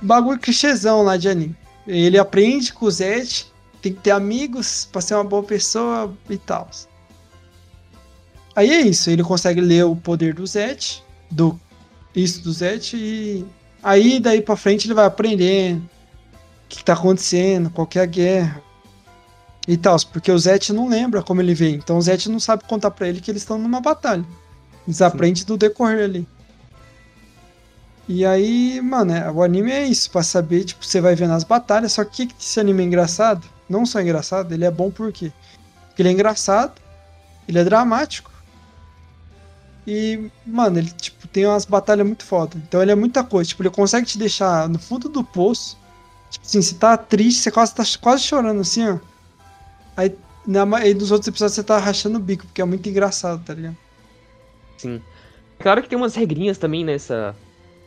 Bagulho 0.01 0.39
clichêzão 0.39 1.03
lá 1.03 1.17
de 1.17 1.27
anime. 1.29 1.55
Ele 1.87 2.17
aprende 2.17 2.73
com 2.73 2.85
o 2.85 2.91
Zed, 2.91 3.47
tem 3.81 3.93
que 3.93 4.01
ter 4.01 4.11
amigos 4.11 4.87
pra 4.91 5.01
ser 5.01 5.15
uma 5.15 5.23
boa 5.23 5.43
pessoa 5.43 6.13
e 6.29 6.37
tal. 6.37 6.69
Aí 8.55 8.69
é 8.71 8.81
isso, 8.81 9.09
ele 9.09 9.23
consegue 9.23 9.59
ler 9.59 9.85
o 9.85 9.95
poder 9.95 10.33
do 10.33 10.45
Zed, 10.47 11.03
do 11.29 11.59
isso 12.15 12.41
do 12.41 12.53
Zed, 12.53 12.95
e 12.95 13.45
aí 13.83 14.19
daí 14.19 14.41
pra 14.41 14.55
frente 14.55 14.87
ele 14.87 14.93
vai 14.93 15.05
aprendendo 15.05 15.79
o 15.83 15.89
que, 16.69 16.77
que 16.77 16.85
tá 16.85 16.93
acontecendo, 16.93 17.69
qual 17.69 17.85
que 17.85 17.99
é 17.99 18.03
a 18.03 18.05
guerra 18.05 18.61
e 19.67 19.75
tal, 19.75 19.97
porque 20.13 20.31
o 20.31 20.39
Zed 20.39 20.71
não 20.71 20.87
lembra 20.87 21.21
como 21.21 21.41
ele 21.41 21.53
vem, 21.53 21.75
então 21.75 21.97
o 21.97 22.01
Zed 22.01 22.29
não 22.29 22.39
sabe 22.39 22.63
contar 22.63 22.91
pra 22.91 23.07
ele 23.09 23.19
que 23.19 23.29
eles 23.29 23.41
estão 23.41 23.57
numa 23.57 23.81
batalha. 23.81 24.25
Eles 24.87 25.01
aprendem 25.01 25.43
do 25.43 25.57
decorrer 25.57 26.03
ali. 26.05 26.27
E 28.07 28.23
aí, 28.23 28.79
mano, 28.81 29.11
é- 29.13 29.31
o 29.31 29.41
anime 29.41 29.71
é 29.71 29.83
isso, 29.83 30.11
pra 30.11 30.21
saber, 30.21 30.63
tipo, 30.63 30.85
você 30.85 31.01
vai 31.01 31.15
vendo 31.15 31.33
as 31.33 31.43
batalhas, 31.43 31.93
só 31.93 32.05
que 32.05 32.29
esse 32.39 32.59
anime 32.59 32.83
é 32.83 32.85
engraçado? 32.85 33.47
Não 33.67 33.85
só 33.85 33.99
engraçado, 33.99 34.53
ele 34.53 34.63
é 34.63 34.69
bom 34.71 34.91
por 34.91 35.11
quê? 35.11 35.31
Porque 35.87 36.03
ele 36.03 36.09
é 36.09 36.11
engraçado, 36.11 36.79
ele 37.47 37.57
é 37.57 37.63
dramático, 37.63 38.31
e, 39.87 40.31
mano, 40.45 40.79
ele, 40.79 40.89
tipo, 40.91 41.27
tem 41.27 41.45
umas 41.45 41.65
batalhas 41.65 42.05
muito 42.07 42.25
foda. 42.25 42.57
Então 42.57 42.81
ele 42.81 42.91
é 42.91 42.95
muita 42.95 43.23
coisa, 43.23 43.49
tipo, 43.49 43.61
ele 43.63 43.69
consegue 43.69 44.05
te 44.07 44.17
deixar 44.17 44.67
no 44.69 44.79
fundo 44.79 45.09
do 45.09 45.23
poço, 45.23 45.77
tipo 46.29 46.45
assim, 46.45 46.61
você 46.61 46.75
tá 46.75 46.97
triste, 46.97 47.41
você 47.43 47.51
quase 47.51 47.75
tá 47.75 47.83
quase 48.01 48.23
chorando, 48.23 48.61
assim, 48.61 48.87
ó. 48.87 48.99
Aí, 49.97 50.17
na, 50.45 50.77
aí 50.77 50.93
nos 50.93 51.11
outros 51.11 51.27
episódios 51.27 51.55
você 51.55 51.63
tá 51.63 51.77
rachando 51.79 52.17
o 52.17 52.21
bico, 52.21 52.45
porque 52.47 52.61
é 52.61 52.65
muito 52.65 52.87
engraçado, 52.89 53.43
tá 53.43 53.53
ligado? 53.53 53.77
sim. 54.77 55.01
Claro 55.59 55.81
que 55.81 55.89
tem 55.89 55.97
umas 55.97 56.15
regrinhas 56.15 56.57
também 56.57 56.83
nessa 56.85 57.35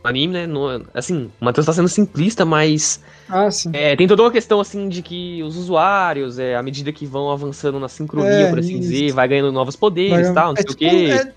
anime, 0.03 0.33
né? 0.33 0.47
No- 0.47 0.87
assim, 0.93 1.31
o 1.41 1.45
Matheus 1.45 1.65
tá 1.67 1.73
sendo 1.73 1.87
simplista, 1.89 2.45
mas 2.45 3.03
Ah, 3.27 3.49
sim. 3.51 3.71
é, 3.73 3.95
tem 3.95 4.07
toda 4.07 4.23
uma 4.23 4.31
questão 4.31 4.59
assim 4.61 4.89
de 4.89 5.03
que 5.03 5.43
os 5.43 5.57
usuários, 5.57 6.39
é, 6.39 6.55
à 6.55 6.63
medida 6.63 6.93
que 6.93 7.05
vão 7.07 7.31
avançando 7.31 7.79
na 7.79 7.89
sincronia, 7.89 8.47
É, 8.47 8.49
por 8.49 8.59
assim 8.59 8.79
isso. 8.79 8.79
dizer, 8.79 9.13
vai 9.13 9.27
ganhando 9.27 9.51
novos 9.53 9.75
poderes 9.75 10.29
e 10.29 10.33
tal, 10.33 10.49
não 10.51 10.57
é 10.57 10.61
sei 10.61 10.71
o 10.71 10.75
tipo, 10.75 10.79
quê. 10.79 11.27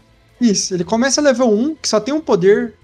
É- 0.48 0.52
isso, 0.52 0.74
ele 0.74 0.84
começa 0.84 1.20
level 1.20 1.50
1, 1.50 1.74
que 1.76 1.88
só 1.88 2.00
tem 2.00 2.12
um 2.14 2.20
poder. 2.20 2.74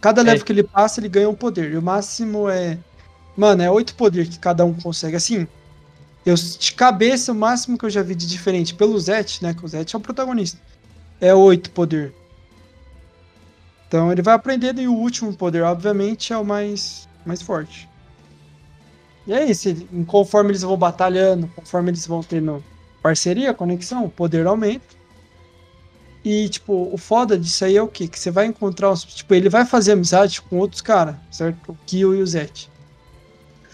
Cada 0.00 0.20
É. 0.20 0.24
level 0.24 0.44
que 0.44 0.52
ele 0.52 0.62
passa, 0.62 1.00
ele 1.00 1.08
ganha 1.08 1.28
um 1.28 1.34
poder. 1.34 1.72
E 1.72 1.76
o 1.76 1.82
máximo 1.82 2.48
é. 2.48 2.78
Mano, 3.36 3.62
é 3.62 3.70
oito 3.70 3.94
poderes 3.94 4.28
que 4.30 4.38
cada 4.38 4.64
um 4.64 4.74
consegue. 4.74 5.16
Assim, 5.16 5.46
eu 6.26 6.34
de 6.34 6.72
cabeça, 6.72 7.32
o 7.32 7.34
máximo 7.34 7.78
que 7.78 7.84
eu 7.84 7.90
já 7.90 8.02
vi 8.02 8.14
de 8.14 8.26
diferente 8.26 8.74
pelo 8.74 8.98
Zet, 8.98 9.42
né? 9.42 9.54
Que 9.54 9.64
o 9.64 9.68
Zet 9.68 9.94
é 9.94 9.98
o 9.98 10.00
protagonista. 10.00 10.58
É 11.20 11.34
oito 11.34 11.70
poder. 11.70 12.12
Então 13.86 14.12
ele 14.12 14.22
vai 14.22 14.34
aprendendo 14.34 14.80
e 14.80 14.88
o 14.88 14.92
último 14.94 15.32
poder, 15.34 15.62
obviamente, 15.62 16.32
é 16.32 16.36
o 16.38 16.44
mais, 16.44 17.08
mais 17.24 17.40
forte. 17.40 17.88
E 19.26 19.32
é 19.32 19.44
isso, 19.44 19.68
ele- 19.68 19.88
conforme 20.06 20.50
eles 20.50 20.62
vão 20.62 20.76
batalhando, 20.76 21.48
conforme 21.54 21.90
eles 21.90 22.06
vão 22.06 22.22
tendo 22.22 22.62
parceria, 23.02 23.54
conexão, 23.54 24.04
o 24.04 24.10
poder 24.10 24.46
aumenta. 24.46 24.97
E, 26.24 26.48
tipo, 26.48 26.88
o 26.92 26.98
foda 26.98 27.38
disso 27.38 27.64
aí 27.64 27.76
é 27.76 27.82
o 27.82 27.88
quê? 27.88 28.08
Que 28.08 28.18
você 28.18 28.30
vai 28.30 28.46
encontrar 28.46 28.90
uns. 28.90 29.04
Tipo, 29.04 29.34
ele 29.34 29.48
vai 29.48 29.64
fazer 29.64 29.92
amizade 29.92 30.42
com 30.42 30.58
outros 30.58 30.80
caras, 30.80 31.16
certo? 31.30 31.70
O 31.72 31.76
Kyo 31.86 32.14
e 32.14 32.22
o 32.22 32.26
Zet. 32.26 32.68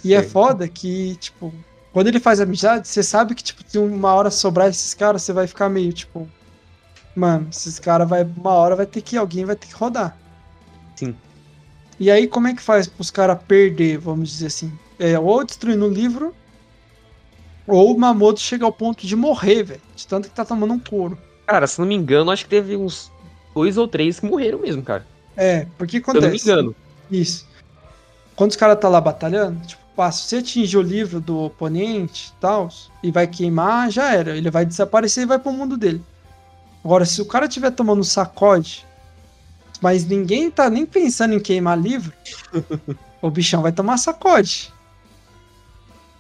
E 0.05 0.13
é 0.15 0.19
Certo. 0.19 0.33
foda 0.33 0.69
que, 0.69 1.17
tipo, 1.17 1.53
quando 1.93 2.09
ele 2.09 2.21
faz 2.21 2.41
amizade, 2.41 2.87
você 2.87 3.03
sabe 3.03 3.35
que, 3.35 3.43
tipo, 3.43 3.63
se 3.67 3.79
uma 3.79 4.13
hora 4.13 4.31
sobrar 4.31 4.69
esses 4.69 4.93
caras, 4.93 5.23
você 5.23 5.33
vai 5.33 5.47
ficar 5.47 5.69
meio, 5.69 5.93
tipo. 5.93 6.29
Mano, 7.17 7.49
esses 7.51 7.79
caras 7.79 8.09
vai. 8.09 8.23
Uma 8.25 8.53
hora 8.53 8.77
vai 8.77 8.87
ter 8.87 9.01
que. 9.01 9.17
Alguém 9.17 9.45
vai 9.45 9.57
ter 9.57 9.67
que 9.69 9.75
rodar. 9.75 10.17
Sim. 10.97 11.17
E 11.99 12.11
aí, 12.11 12.27
como 12.29 12.49
é 12.49 12.55
que 12.55 12.61
faz 12.63 12.87
pros 12.87 13.11
caras 13.11 13.39
perder, 13.49 13.99
vamos 13.99 14.29
dizer 14.29 14.47
assim? 14.49 14.73
É, 14.99 15.19
ou 15.19 15.45
destruindo 15.45 15.87
o 15.87 15.91
livro, 15.93 16.35
ou 17.67 17.95
o 17.95 17.99
Mamoto 17.99 18.41
chega 18.41 18.65
ao 18.65 18.73
ponto 18.73 19.07
de 19.07 19.17
morrer, 19.17 19.63
velho. 19.63 19.83
De 19.97 20.07
tanto 20.07 20.29
que 20.29 20.35
tá 20.35 20.45
tomando 20.45 20.75
um 20.75 20.79
couro. 20.79 21.17
Cara, 21.47 21.67
se 21.67 21.79
não 21.79 21.87
me 21.87 21.95
engano, 21.95 22.31
acho 22.31 22.45
que 22.45 22.51
teve 22.51 22.77
uns 22.77 23.11
dois 23.55 23.77
ou 23.77 23.87
três 23.87 24.21
que 24.21 24.27
morreram 24.27 24.59
mesmo, 24.59 24.83
cara. 24.83 25.07
É, 25.37 25.67
porque 25.77 25.99
Se 25.99 26.05
eu 26.09 26.15
não 26.15 26.21
me 26.21 26.27
acontece. 26.27 26.51
engano. 26.51 26.75
Isso. 27.11 27.47
Quando 28.35 28.51
os 28.51 28.57
caras 28.57 28.79
tá 28.81 28.89
lá 28.89 29.01
batalhando, 29.01 29.65
tipo, 29.67 29.83
se 30.13 30.23
você 30.29 30.37
atingir 30.39 30.77
o 30.77 30.83
livro 30.83 31.21
do 31.21 31.39
oponente 31.39 32.33
e 32.37 32.41
tal, 32.41 32.69
e 33.03 33.11
vai 33.11 33.27
queimar, 33.27 33.91
já 33.91 34.13
era. 34.13 34.37
Ele 34.37 34.51
vai 34.51 34.65
desaparecer 34.65 35.23
e 35.23 35.27
vai 35.27 35.39
pro 35.39 35.53
mundo 35.53 35.77
dele. 35.77 36.03
Agora, 36.85 37.05
se 37.05 37.21
o 37.23 37.27
cara 37.27 37.49
tiver 37.49 37.71
tomando 37.71 38.03
sacode, 38.03 38.85
mas 39.81 40.05
ninguém 40.05 40.51
tá 40.51 40.69
nem 40.69 40.85
pensando 40.85 41.35
em 41.35 41.41
queimar 41.41 41.79
livro, 41.79 42.13
o 43.23 43.31
bichão 43.31 43.63
vai 43.63 43.73
tomar 43.73 43.97
sacode. 43.99 44.73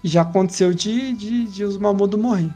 E 0.03 0.09
já 0.09 0.23
aconteceu 0.23 0.73
de, 0.73 1.13
de, 1.15 1.45
de 1.47 1.65
os 1.65 1.77
Mamodo 1.79 2.17
morrer. 2.19 2.51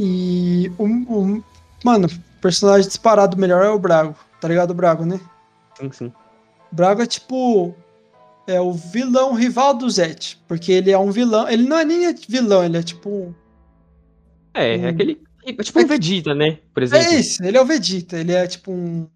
E 0.00 0.70
o, 0.78 0.84
o- 0.84 1.44
mano, 1.84 2.06
o 2.06 2.40
personagem 2.40 2.86
disparado 2.86 3.36
melhor 3.36 3.64
é 3.64 3.68
o 3.68 3.78
Brago. 3.78 4.14
Tá 4.40 4.46
ligado, 4.46 4.70
o 4.70 4.74
Brago, 4.74 5.04
né? 5.04 5.20
Sim, 5.76 5.90
sim. 5.90 6.12
Braga 6.70 7.02
é 7.02 7.06
tipo. 7.06 7.74
É 8.46 8.60
o 8.60 8.72
vilão 8.72 9.34
rival 9.34 9.74
do 9.74 9.90
Zet. 9.90 10.38
Porque 10.46 10.70
ele 10.72 10.90
é 10.92 10.98
um 10.98 11.10
vilão. 11.10 11.48
Ele 11.48 11.64
não 11.68 11.76
é 11.78 11.84
nem 11.84 12.14
vilão, 12.28 12.64
ele 12.64 12.78
é 12.78 12.82
tipo. 12.82 13.34
É, 14.54 14.76
Hum. 14.76 14.84
é 14.84 14.88
aquele. 14.90 15.20
É 15.44 15.52
tipo 15.62 15.80
um 15.80 15.86
Vegeta, 15.86 16.34
né? 16.34 16.58
Por 16.72 16.82
exemplo. 16.82 17.06
É 17.06 17.14
isso, 17.16 17.42
ele 17.42 17.56
é 17.56 17.60
o 17.60 17.64
Vegeta. 17.66 18.16
Ele 18.18 18.32
é 18.32 18.46
tipo 18.46 18.70
um. 18.70 19.08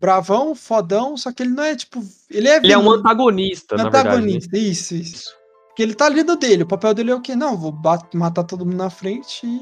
Bravão, 0.00 0.52
fodão, 0.56 1.16
só 1.16 1.30
que 1.30 1.44
ele 1.44 1.52
não 1.52 1.62
é 1.62 1.76
tipo. 1.76 2.02
Ele 2.28 2.48
é 2.48 2.56
Ele 2.56 2.72
é 2.72 2.78
um 2.78 2.90
antagonista, 2.90 3.76
na 3.76 3.84
verdade. 3.84 4.08
né? 4.08 4.14
antagonista. 4.16 4.58
Isso, 4.58 4.94
isso. 4.96 5.30
Porque 5.68 5.82
ele 5.84 5.94
tá 5.94 6.06
ali 6.06 6.24
do 6.24 6.34
dele. 6.36 6.64
O 6.64 6.66
papel 6.66 6.92
dele 6.92 7.12
é 7.12 7.14
o 7.14 7.20
quê? 7.20 7.36
Não, 7.36 7.56
vou 7.56 7.72
matar 8.14 8.42
todo 8.42 8.66
mundo 8.66 8.76
na 8.76 8.90
frente 8.90 9.46
e. 9.46 9.60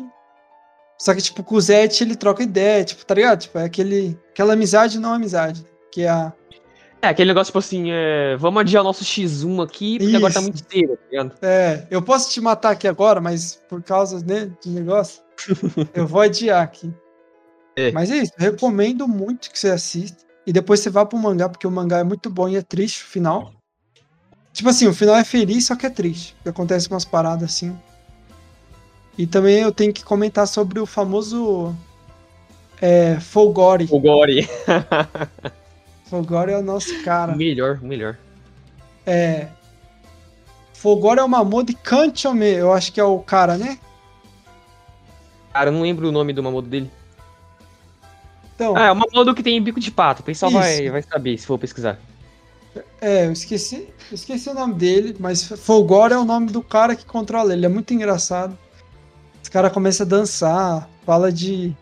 Só 1.01 1.15
que, 1.15 1.23
tipo, 1.23 1.43
com 1.43 1.55
o 1.55 1.61
Zet 1.61 2.05
ele 2.05 2.15
troca 2.15 2.43
ideia, 2.43 2.85
tipo, 2.85 3.07
tá 3.07 3.15
ligado? 3.15 3.41
Tipo, 3.41 3.59
é 3.59 3.65
aquele, 3.65 4.19
aquela 4.29 4.53
amizade 4.53 5.01
não 5.01 5.15
amizade. 5.15 5.65
Que 5.91 6.03
é 6.03 6.11
a. 6.11 6.31
É, 7.01 7.09
aquele 7.09 7.29
negócio, 7.29 7.47
tipo 7.47 7.59
assim, 7.59 7.87
é, 7.91 8.37
vamos 8.37 8.61
adiar 8.61 8.83
o 8.83 8.85
nosso 8.85 9.03
X1 9.03 9.65
aqui, 9.65 9.99
porque 9.99 10.15
agora 10.15 10.35
tá 10.35 10.41
Isso. 10.41 10.51
muito 10.51 10.71
cedo, 10.71 10.97
tá 10.99 11.03
ligado? 11.11 11.33
É, 11.41 11.87
eu 11.91 12.03
posso 12.03 12.31
te 12.31 12.39
matar 12.43 12.73
aqui 12.73 12.87
agora, 12.87 13.19
mas 13.19 13.63
por 13.67 13.83
causa 13.83 14.23
né, 14.23 14.53
de 14.63 14.69
negócio, 14.69 15.23
eu 15.95 16.07
vou 16.07 16.21
adiar 16.21 16.63
aqui. 16.63 16.93
É. 17.75 17.91
Mas 17.93 18.11
é 18.11 18.19
isso, 18.19 18.33
recomendo 18.37 19.09
muito 19.09 19.51
que 19.51 19.59
você 19.59 19.71
assista. 19.71 20.23
E 20.47 20.53
depois 20.53 20.81
você 20.81 20.91
vá 20.91 21.07
pro 21.07 21.19
mangá, 21.19 21.49
porque 21.49 21.67
o 21.67 21.71
mangá 21.71 22.01
é 22.01 22.05
muito 22.05 22.29
bom 22.29 22.47
e 22.47 22.57
é 22.57 22.63
triste 22.63 23.05
o 23.05 23.07
final. 23.07 23.55
Tipo 24.53 24.69
assim, 24.69 24.87
o 24.87 24.93
final 24.93 25.17
é 25.17 25.25
feliz, 25.25 25.65
só 25.65 25.77
que 25.77 25.87
é 25.87 25.91
triste. 25.91 26.37
Acontece 26.45 26.91
umas 26.91 27.07
paradas 27.07 27.45
assim. 27.45 27.75
E 29.19 29.27
também 29.27 29.61
eu 29.61 29.73
tenho 29.73 29.93
que 29.93 30.05
comentar 30.05 30.47
sobre 30.47 30.81
o 30.81 30.87
famoso 30.87 31.75
é, 32.81 33.19
Folgore. 33.21 33.87
O 33.91 33.99
Gore. 33.99 34.49
Folgore 36.09 36.53
é 36.53 36.59
o 36.59 36.63
nosso 36.63 37.03
cara. 37.03 37.37
melhor, 37.37 37.79
o 37.83 37.87
melhor. 37.87 38.17
É. 39.07 39.49
Folgore 40.73 41.21
é 41.21 41.23
o 41.23 41.29
Mamode 41.29 41.75
Kanchome, 41.75 42.47
eu 42.47 42.73
acho 42.73 42.93
que 42.93 42.99
é 42.99 43.05
o 43.05 43.19
cara, 43.19 43.59
né? 43.59 43.79
Cara, 45.53 45.69
eu 45.69 45.75
não 45.75 45.83
lembro 45.83 46.09
o 46.09 46.13
nome 46.13 46.33
do 46.33 46.43
Mamodo 46.43 46.69
dele. 46.69 46.91
Então, 48.55 48.77
Ah, 48.77 48.87
é 48.87 48.93
o 48.93 48.97
Mamodo 48.97 49.35
que 49.35 49.43
tem 49.43 49.61
bico 49.63 49.81
de 49.81 49.91
pato. 49.91 50.23
O 50.23 50.25
pessoal 50.25 50.51
vai, 50.51 50.83
Isso. 50.83 50.93
vai 50.93 51.03
saber 51.03 51.37
se 51.37 51.47
for 51.47 51.59
pesquisar. 51.59 51.99
É, 53.01 53.27
eu 53.27 53.33
esqueci, 53.33 53.89
eu 54.11 54.15
esqueci 54.15 54.49
o 54.49 54.55
nome 54.55 54.75
dele, 54.75 55.17
mas 55.19 55.45
Folgore 55.45 56.13
é 56.15 56.19
o 56.19 56.25
nome 56.25 56.51
do 56.51 56.63
cara 56.63 56.95
que 56.95 57.05
controla 57.05 57.53
ele. 57.53 57.67
É 57.67 57.69
muito 57.69 57.93
engraçado. 57.93 58.57
Cara 59.51 59.69
começa 59.71 60.05
a 60.05 60.07
dançar, 60.07 60.89
fala 61.05 61.33
de. 61.33 61.75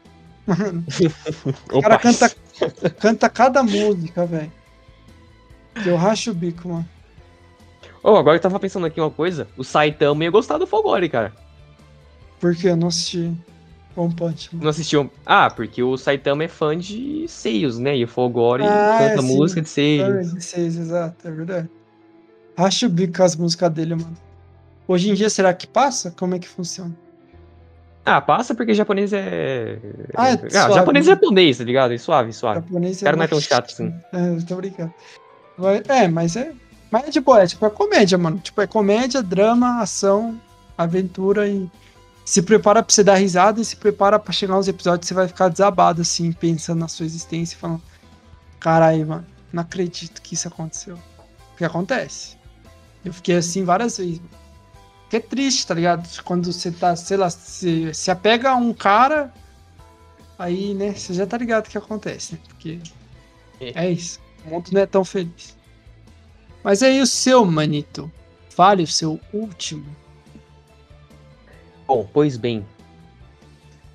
O 1.70 1.82
cara 1.82 1.98
canta, 1.98 2.30
canta 2.98 3.28
cada 3.28 3.62
música, 3.62 4.24
velho. 4.24 4.50
Que 5.82 5.88
eu 5.88 5.96
racho 5.96 6.30
o 6.30 6.34
bico, 6.34 6.68
mano. 6.68 6.88
Oh, 8.02 8.16
agora 8.16 8.36
eu 8.36 8.40
tava 8.40 8.58
pensando 8.58 8.86
aqui 8.86 9.00
uma 9.00 9.10
coisa. 9.10 9.46
O 9.56 9.62
Saitama 9.62 10.24
ia 10.24 10.30
gostar 10.30 10.56
do 10.56 10.66
Fogore, 10.66 11.08
cara. 11.08 11.32
Porque 12.40 12.68
eu 12.68 12.76
não 12.76 12.88
assisti 12.88 13.36
One 13.94 14.14
Punch 14.14 14.54
Man. 14.54 14.62
Não 14.62 14.70
assistiu? 14.70 15.10
Ah, 15.26 15.50
porque 15.50 15.82
o 15.82 15.96
Saitama 15.98 16.44
é 16.44 16.48
fã 16.48 16.76
de 16.78 17.26
seios, 17.28 17.78
né? 17.78 17.96
E 17.96 18.04
o 18.04 18.08
Fogore 18.08 18.64
Ah, 18.64 18.96
canta 18.98 19.18
é, 19.18 19.20
música 19.20 19.60
de 19.60 19.68
É, 19.68 19.70
seios. 19.70 20.32
16, 20.32 20.76
exato, 20.78 21.28
é 21.28 21.30
verdade. 21.30 21.70
Racho 22.56 22.86
o 22.86 22.88
bico 22.88 23.18
com 23.18 23.22
as 23.22 23.36
músicas 23.36 23.70
dele, 23.70 23.94
mano. 23.94 24.16
Hoje 24.86 25.10
em 25.10 25.14
dia, 25.14 25.28
será 25.28 25.52
que 25.52 25.66
passa? 25.66 26.10
Como 26.10 26.34
é 26.34 26.38
que 26.38 26.48
funciona? 26.48 26.96
Ah, 28.08 28.20
passa 28.20 28.54
porque 28.54 28.72
japonês 28.72 29.12
é. 29.12 29.78
Ah, 30.14 30.30
é 30.30 30.32
ah, 30.32 30.70
japonês 30.70 31.06
né? 31.06 31.12
é 31.12 31.14
japonês, 31.14 31.58
tá 31.58 31.64
ligado? 31.64 31.92
É 31.92 31.98
suave, 31.98 32.32
suave. 32.32 32.60
Japonês 32.60 33.02
O 33.02 33.04
cara 33.04 33.16
não 33.16 33.24
é 33.24 33.28
tão 33.28 33.40
chato 33.40 33.66
assim. 33.66 33.94
É, 34.12 34.40
tô 34.46 34.56
brincando. 34.56 34.94
É, 35.88 36.08
mas 36.08 36.36
é. 36.36 36.52
Mas 36.90 37.08
é 37.08 37.10
tipo, 37.10 37.36
é 37.36 37.46
tipo, 37.46 37.66
é 37.66 37.70
comédia, 37.70 38.16
mano. 38.16 38.38
Tipo, 38.38 38.62
é 38.62 38.66
comédia, 38.66 39.22
drama, 39.22 39.82
ação, 39.82 40.40
aventura 40.76 41.46
e. 41.48 41.68
Se 42.24 42.42
prepara 42.42 42.82
pra 42.82 42.92
você 42.92 43.02
dar 43.02 43.14
risada 43.14 43.60
e 43.60 43.64
se 43.64 43.76
prepara 43.76 44.18
pra 44.18 44.32
chegar 44.32 44.58
uns 44.58 44.68
episódios 44.68 45.00
que 45.00 45.06
você 45.06 45.14
vai 45.14 45.26
ficar 45.26 45.48
desabado, 45.48 46.02
assim, 46.02 46.30
pensando 46.30 46.80
na 46.80 46.88
sua 46.88 47.06
existência 47.06 47.54
e 47.54 47.58
falando. 47.58 47.82
Caralho, 48.60 49.06
mano, 49.06 49.26
não 49.52 49.62
acredito 49.62 50.20
que 50.20 50.34
isso 50.34 50.48
aconteceu. 50.48 50.98
Porque 51.50 51.64
acontece. 51.64 52.36
Eu 53.04 53.12
fiquei 53.12 53.36
assim 53.36 53.64
várias 53.64 53.96
vezes. 53.96 54.18
mano. 54.18 54.37
Que 55.08 55.16
é 55.16 55.20
triste, 55.20 55.66
tá 55.66 55.74
ligado? 55.74 56.06
Quando 56.22 56.52
você 56.52 56.70
tá, 56.70 56.94
sei 56.94 57.16
lá, 57.16 57.30
se, 57.30 57.92
se 57.94 58.10
apega 58.10 58.50
a 58.50 58.56
um 58.56 58.74
cara, 58.74 59.32
aí, 60.38 60.74
né, 60.74 60.92
você 60.92 61.14
já 61.14 61.26
tá 61.26 61.38
ligado 61.38 61.66
o 61.66 61.70
que 61.70 61.78
acontece, 61.78 62.34
né? 62.34 62.40
Porque 62.48 62.78
é 63.60 63.90
isso. 63.90 64.20
O 64.44 64.50
mundo 64.50 64.70
não 64.72 64.80
é 64.80 64.86
tão 64.86 65.04
feliz. 65.04 65.56
Mas 66.62 66.82
aí 66.82 67.00
o 67.00 67.06
seu, 67.06 67.44
manito. 67.44 68.10
Fale 68.50 68.82
o 68.82 68.86
seu 68.86 69.20
último. 69.32 69.86
Bom, 71.86 72.06
pois 72.12 72.36
bem. 72.36 72.66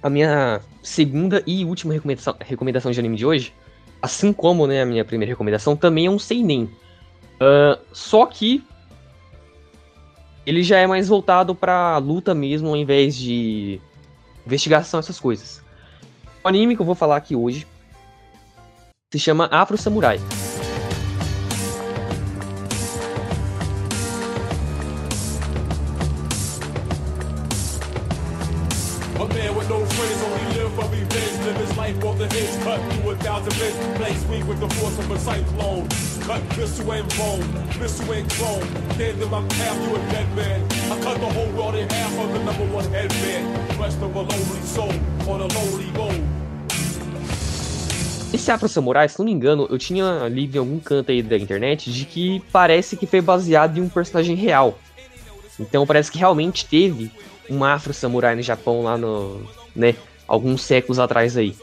A 0.02 0.10
minha 0.10 0.62
segunda 0.82 1.44
e 1.46 1.64
última 1.64 1.94
recomendação, 1.94 2.36
recomendação 2.40 2.92
de 2.92 3.00
anime 3.00 3.16
de 3.16 3.26
hoje, 3.26 3.54
assim 4.02 4.34
como 4.34 4.66
né, 4.66 4.82
a 4.82 4.86
minha 4.86 5.06
primeira 5.06 5.32
recomendação, 5.32 5.76
também 5.76 6.08
é 6.08 6.10
um 6.10 6.18
seinen. 6.18 6.70
Ah, 7.40 7.78
só 7.92 8.26
que 8.26 8.64
ele 10.46 10.64
já 10.64 10.78
é 10.78 10.88
mais 10.88 11.08
voltado 11.08 11.56
pra 11.56 11.98
luta 11.98 12.34
mesmo, 12.34 12.70
ao 12.70 12.76
invés 12.76 13.16
de 13.16 13.80
investigação, 14.46 15.00
essas 15.00 15.20
coisas. 15.20 15.62
O 16.44 16.48
anime 16.48 16.76
que 16.76 16.82
eu 16.82 16.86
vou 16.86 16.96
falar 16.96 17.16
aqui 17.16 17.36
hoje 17.36 17.66
se 19.12 19.20
chama 19.20 19.48
Afro 19.52 19.78
Samurai. 19.78 20.20
With 34.48 34.60
the 34.60 34.70
force 34.76 35.00
of 35.00 35.10
a 35.12 35.20
cyclone. 35.20 35.88
Cut 36.28 36.42
chrome. 36.52 37.44
Stand 38.94 39.22
in 39.22 39.30
my 39.30 39.42
path, 39.48 39.88
you 39.88 39.96
a 39.96 40.00
dead 40.12 40.36
man. 40.36 40.62
I 40.92 41.00
cut 41.02 41.20
the 41.20 41.28
whole 41.28 41.52
world 41.58 41.76
in 41.76 41.90
half 41.90 42.12
the 42.12 42.40
number 42.44 42.66
one 42.76 42.86
headband. 42.92 43.80
Rest 43.80 44.02
of 44.02 44.16
a 44.16 44.20
lonely 44.20 44.62
soul 44.64 44.92
on 45.28 45.42
a 45.42 45.48
lonely. 45.48 45.94
Esse 48.34 48.52
Afro 48.52 48.68
Samurai, 48.68 49.08
se 49.08 49.20
não 49.20 49.26
me 49.26 49.32
engano, 49.32 49.68
eu 49.70 49.78
tinha 49.78 50.28
lido 50.28 50.56
em 50.56 50.60
algum 50.60 50.80
canto 50.80 51.12
aí 51.12 51.22
da 51.22 51.38
internet 51.38 51.94
de 51.94 52.04
que 52.04 52.44
parece 52.52 52.98
que 52.98 53.06
foi 53.06 53.22
baseado 53.22 53.78
em 53.78 53.82
um 53.82 53.88
personagem 53.88 54.36
real. 54.36 54.78
Então 55.60 55.86
parece 55.86 56.12
que 56.12 56.18
realmente 56.18 56.66
teve 56.66 57.12
um 57.50 57.64
Afro 57.64 57.94
Samurai 57.94 58.36
no 58.36 58.42
Japão 58.42 58.82
lá 58.82 58.98
no, 58.98 59.48
né, 59.76 59.96
alguns 60.28 60.64
séculos 60.64 60.98
atrás 60.98 61.38
aí. 61.38 61.56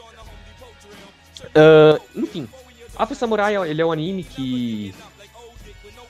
Ah, 1.53 1.99
enfim, 2.15 2.47
Afro 2.95 3.15
Samurai, 3.15 3.55
ele 3.69 3.81
é 3.81 3.85
um 3.85 3.91
anime 3.91 4.23
que 4.23 4.93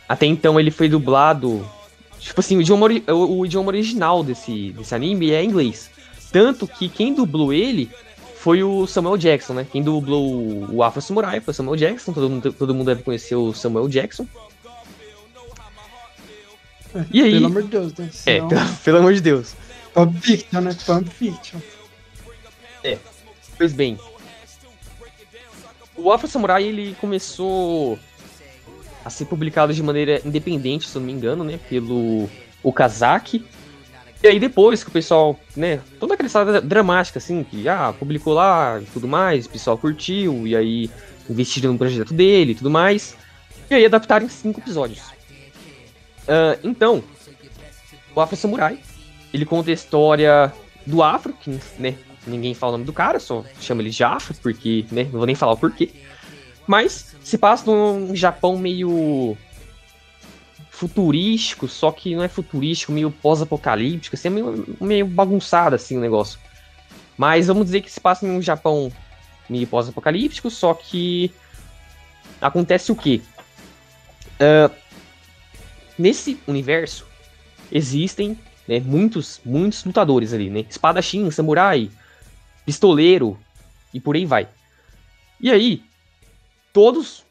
até 0.07 0.25
então 0.25 0.59
ele 0.59 0.71
foi 0.71 0.89
dublado, 0.89 1.65
tipo 2.19 2.39
assim, 2.41 2.57
o 2.57 2.61
idioma, 2.61 2.87
o, 3.07 3.39
o 3.39 3.45
idioma 3.45 3.69
original 3.69 4.23
desse, 4.23 4.71
desse 4.71 4.93
anime 4.93 5.31
é 5.31 5.43
inglês. 5.43 5.89
Tanto 6.31 6.67
que 6.67 6.89
quem 6.89 7.13
dublou 7.13 7.53
ele 7.53 7.89
foi 8.35 8.63
o 8.63 8.87
Samuel 8.87 9.17
Jackson, 9.17 9.53
né? 9.53 9.67
Quem 9.71 9.83
dublou 9.83 10.67
o 10.69 10.83
Afro 10.83 11.01
Samurai 11.01 11.39
foi 11.39 11.51
o 11.51 11.55
Samuel 11.55 11.75
Jackson, 11.77 12.11
todo 12.11 12.29
mundo, 12.29 12.51
todo 12.53 12.73
mundo 12.73 12.87
deve 12.87 13.03
conhecer 13.03 13.35
o 13.35 13.53
Samuel 13.53 13.87
Jackson. 13.87 14.27
E 17.11 17.21
aí? 17.21 17.31
Pelo 17.33 17.45
amor 17.45 17.63
de 17.63 17.69
Deus, 17.69 17.93
né? 17.93 18.05
É, 18.07 18.09
Senão- 18.11 18.47
pelo, 18.49 18.65
pelo 18.83 18.97
amor 18.97 19.13
de 19.13 19.21
Deus. 19.21 19.55
Pulp 19.93 20.15
Fiction, 20.21 20.61
né? 20.61 20.75
Pulp 20.85 21.07
Fiction. 21.07 21.59
Pois 23.57 23.73
bem. 23.73 23.97
O 26.03 26.11
Afro 26.11 26.27
Samurai 26.27 26.63
ele 26.63 26.95
começou 26.99 27.97
a 29.05 29.09
ser 29.09 29.25
publicado 29.25 29.73
de 29.73 29.83
maneira 29.83 30.21
independente, 30.25 30.87
se 30.87 30.95
eu 30.95 30.99
não 30.99 31.05
me 31.05 31.13
engano, 31.13 31.43
né? 31.43 31.59
Pelo 31.69 32.29
Okazaki. 32.63 33.45
E 34.23 34.27
aí 34.27 34.39
depois 34.39 34.83
que 34.83 34.89
o 34.89 34.93
pessoal, 34.93 35.39
né? 35.55 35.79
Toda 35.99 36.13
aquela 36.13 36.27
história 36.27 36.61
dramática, 36.61 37.19
assim, 37.19 37.43
que 37.43 37.67
ah, 37.69 37.93
publicou 37.97 38.33
lá 38.33 38.79
e 38.81 38.85
tudo 38.85 39.07
mais, 39.07 39.45
o 39.45 39.49
pessoal 39.49 39.77
curtiu, 39.77 40.47
e 40.47 40.55
aí 40.55 40.89
investiram 41.29 41.73
no 41.73 41.77
projeto 41.77 42.13
dele 42.13 42.51
e 42.51 42.55
tudo 42.55 42.69
mais. 42.69 43.15
E 43.69 43.75
aí 43.75 43.85
adaptaram 43.85 44.25
em 44.25 44.29
cinco 44.29 44.59
episódios. 44.59 45.01
Ah, 46.27 46.57
então, 46.63 47.03
o 48.15 48.21
Afro 48.21 48.35
Samurai, 48.35 48.79
ele 49.33 49.45
conta 49.45 49.69
a 49.69 49.73
história 49.73 50.53
do 50.85 51.03
Afro, 51.03 51.33
que, 51.33 51.59
né, 51.79 51.95
ninguém 52.25 52.53
fala 52.53 52.71
o 52.71 52.73
nome 52.73 52.85
do 52.85 52.93
cara, 52.93 53.19
só 53.19 53.43
chama 53.59 53.81
ele 53.81 54.03
Afro, 54.03 54.35
porque, 54.41 54.85
né, 54.91 55.03
não 55.05 55.11
vou 55.11 55.25
nem 55.25 55.35
falar 55.35 55.53
o 55.53 55.57
porquê. 55.57 55.91
Mas 56.67 57.15
se 57.23 57.37
passa 57.37 57.65
num 57.65 58.15
Japão 58.15 58.57
meio 58.57 59.37
futurístico, 60.69 61.67
só 61.67 61.91
que 61.91 62.15
não 62.15 62.23
é 62.23 62.27
futurístico, 62.27 62.91
meio 62.91 63.11
pós-apocalíptico, 63.11 64.15
assim, 64.15 64.27
é 64.27 64.31
meio, 64.31 64.77
meio 64.79 65.05
bagunçado 65.05 65.75
assim 65.75 65.97
o 65.97 66.01
negócio. 66.01 66.39
Mas 67.17 67.47
vamos 67.47 67.65
dizer 67.65 67.81
que 67.81 67.91
se 67.91 67.99
passa 67.99 68.25
em 68.25 68.31
um 68.31 68.41
Japão 68.41 68.91
meio 69.49 69.67
pós-apocalíptico, 69.67 70.49
só 70.49 70.73
que 70.73 71.31
acontece 72.41 72.91
o 72.91 72.95
quê? 72.95 73.21
Ah, 74.39 74.71
nesse 75.97 76.39
universo 76.47 77.05
existem 77.71 78.37
né, 78.67 78.79
muitos, 78.79 79.39
muitos 79.45 79.83
lutadores 79.85 80.33
ali, 80.33 80.49
né? 80.49 80.65
Espadachim, 80.67 81.29
samurai, 81.29 81.91
pistoleiro 82.65 83.37
e 83.93 83.99
por 83.99 84.15
aí 84.15 84.25
vai. 84.25 84.47
E 85.39 85.51
aí, 85.51 85.83
todos, 86.71 87.25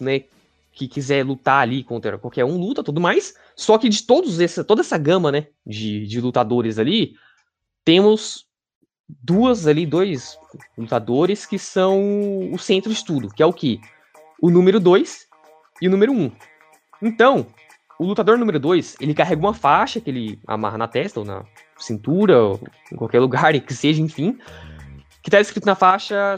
né, 0.00 0.24
que 0.72 0.86
quiser 0.86 1.24
lutar 1.24 1.62
ali 1.62 1.82
contra 1.82 2.18
qualquer 2.18 2.44
um, 2.44 2.58
luta, 2.58 2.82
tudo 2.82 3.00
mais. 3.00 3.34
Só 3.54 3.78
que 3.78 3.88
de 3.88 4.02
todos 4.02 4.40
essa, 4.40 4.62
toda 4.62 4.82
essa 4.82 4.98
gama, 4.98 5.32
né, 5.32 5.46
de, 5.64 6.06
de 6.06 6.20
lutadores 6.20 6.78
ali, 6.78 7.14
temos 7.84 8.46
duas 9.08 9.66
ali, 9.66 9.86
dois 9.86 10.38
lutadores 10.76 11.46
que 11.46 11.58
são 11.58 12.52
o 12.52 12.58
centro 12.58 12.92
de 12.92 13.04
tudo, 13.04 13.30
que 13.30 13.42
é 13.42 13.46
o 13.46 13.52
que? 13.52 13.80
O 14.40 14.50
número 14.50 14.78
2 14.78 15.26
e 15.80 15.88
o 15.88 15.90
número 15.90 16.12
1. 16.12 16.24
Um. 16.24 16.32
Então, 17.00 17.46
o 17.98 18.04
lutador 18.04 18.38
número 18.38 18.60
2, 18.60 18.96
ele 19.00 19.14
carrega 19.14 19.40
uma 19.40 19.54
faixa 19.54 20.00
que 20.00 20.10
ele 20.10 20.38
amarra 20.46 20.76
na 20.76 20.88
testa 20.88 21.20
ou 21.20 21.26
na 21.26 21.44
cintura, 21.78 22.42
ou 22.42 22.60
em 22.92 22.96
qualquer 22.96 23.20
lugar 23.20 23.52
que 23.60 23.74
seja, 23.74 24.02
enfim, 24.02 24.38
que 25.22 25.30
tá 25.30 25.40
escrito 25.40 25.66
na 25.66 25.74
faixa 25.74 26.36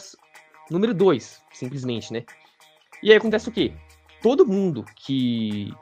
número 0.71 0.95
2, 0.95 1.43
simplesmente, 1.53 2.13
né? 2.13 2.25
E 3.03 3.11
aí 3.11 3.17
acontece 3.17 3.49
o 3.49 3.53
quê? 3.53 3.73
Todo 4.23 4.47
mundo 4.47 4.85
que 4.97 5.73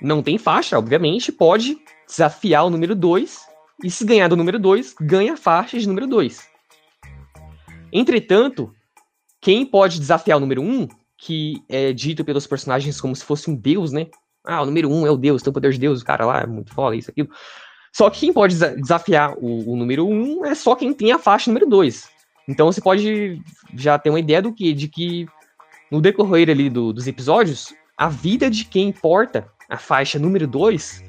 não 0.00 0.22
tem 0.22 0.38
faixa, 0.38 0.78
obviamente, 0.78 1.32
pode 1.32 1.78
desafiar 2.06 2.64
o 2.64 2.70
número 2.70 2.94
2, 2.94 3.46
e 3.84 3.90
se 3.90 4.04
ganhar 4.04 4.28
do 4.28 4.36
número 4.36 4.58
2, 4.58 4.94
ganha 5.00 5.34
a 5.34 5.36
faixa 5.36 5.78
de 5.78 5.86
número 5.86 6.06
2. 6.06 6.48
Entretanto, 7.92 8.74
quem 9.40 9.66
pode 9.66 9.98
desafiar 9.98 10.38
o 10.38 10.40
número 10.40 10.62
1, 10.62 10.64
um, 10.64 10.88
que 11.18 11.62
é 11.68 11.92
dito 11.92 12.24
pelos 12.24 12.46
personagens 12.46 13.00
como 13.00 13.14
se 13.14 13.24
fosse 13.24 13.50
um 13.50 13.54
deus, 13.54 13.92
né? 13.92 14.06
Ah, 14.46 14.62
o 14.62 14.66
número 14.66 14.88
1 14.90 15.00
um 15.00 15.06
é 15.06 15.10
o 15.10 15.16
deus, 15.16 15.42
tem 15.42 15.50
o 15.50 15.54
poder 15.54 15.72
de 15.72 15.78
deus, 15.78 16.00
o 16.00 16.04
cara 16.04 16.24
lá 16.24 16.40
é 16.42 16.46
muito 16.46 16.72
foda, 16.72 16.94
isso, 16.96 17.10
aquilo. 17.10 17.28
Só 17.92 18.08
que 18.10 18.20
quem 18.20 18.32
pode 18.32 18.54
desa- 18.54 18.76
desafiar 18.76 19.34
o, 19.38 19.72
o 19.72 19.76
número 19.76 20.06
1 20.06 20.10
um 20.40 20.44
é 20.46 20.54
só 20.54 20.74
quem 20.74 20.92
tem 20.92 21.12
a 21.12 21.18
faixa 21.18 21.50
número 21.50 21.66
2. 21.66 22.08
Então 22.48 22.70
você 22.70 22.80
pode 22.80 23.40
já 23.74 23.98
ter 23.98 24.10
uma 24.10 24.20
ideia 24.20 24.40
do 24.40 24.52
que? 24.52 24.72
De 24.72 24.86
que 24.88 25.26
no 25.90 26.00
decorrer 26.00 26.48
ali 26.50 26.68
do- 26.70 26.92
dos 26.92 27.06
episódios, 27.06 27.74
a 27.96 28.08
vida 28.08 28.50
de 28.50 28.64
quem 28.64 28.92
porta 28.92 29.48
a 29.68 29.76
faixa 29.78 30.18
número 30.18 30.46
2 30.46 31.02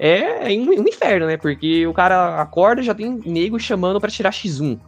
é, 0.00 0.52
é 0.52 0.58
um, 0.58 0.70
um 0.70 0.88
inferno, 0.88 1.26
né? 1.26 1.36
Porque 1.36 1.86
o 1.86 1.92
cara 1.92 2.40
acorda 2.40 2.82
já 2.82 2.94
tem 2.94 3.20
nego 3.26 3.58
chamando 3.58 4.00
pra 4.00 4.10
tirar 4.10 4.32
X1. 4.32 4.80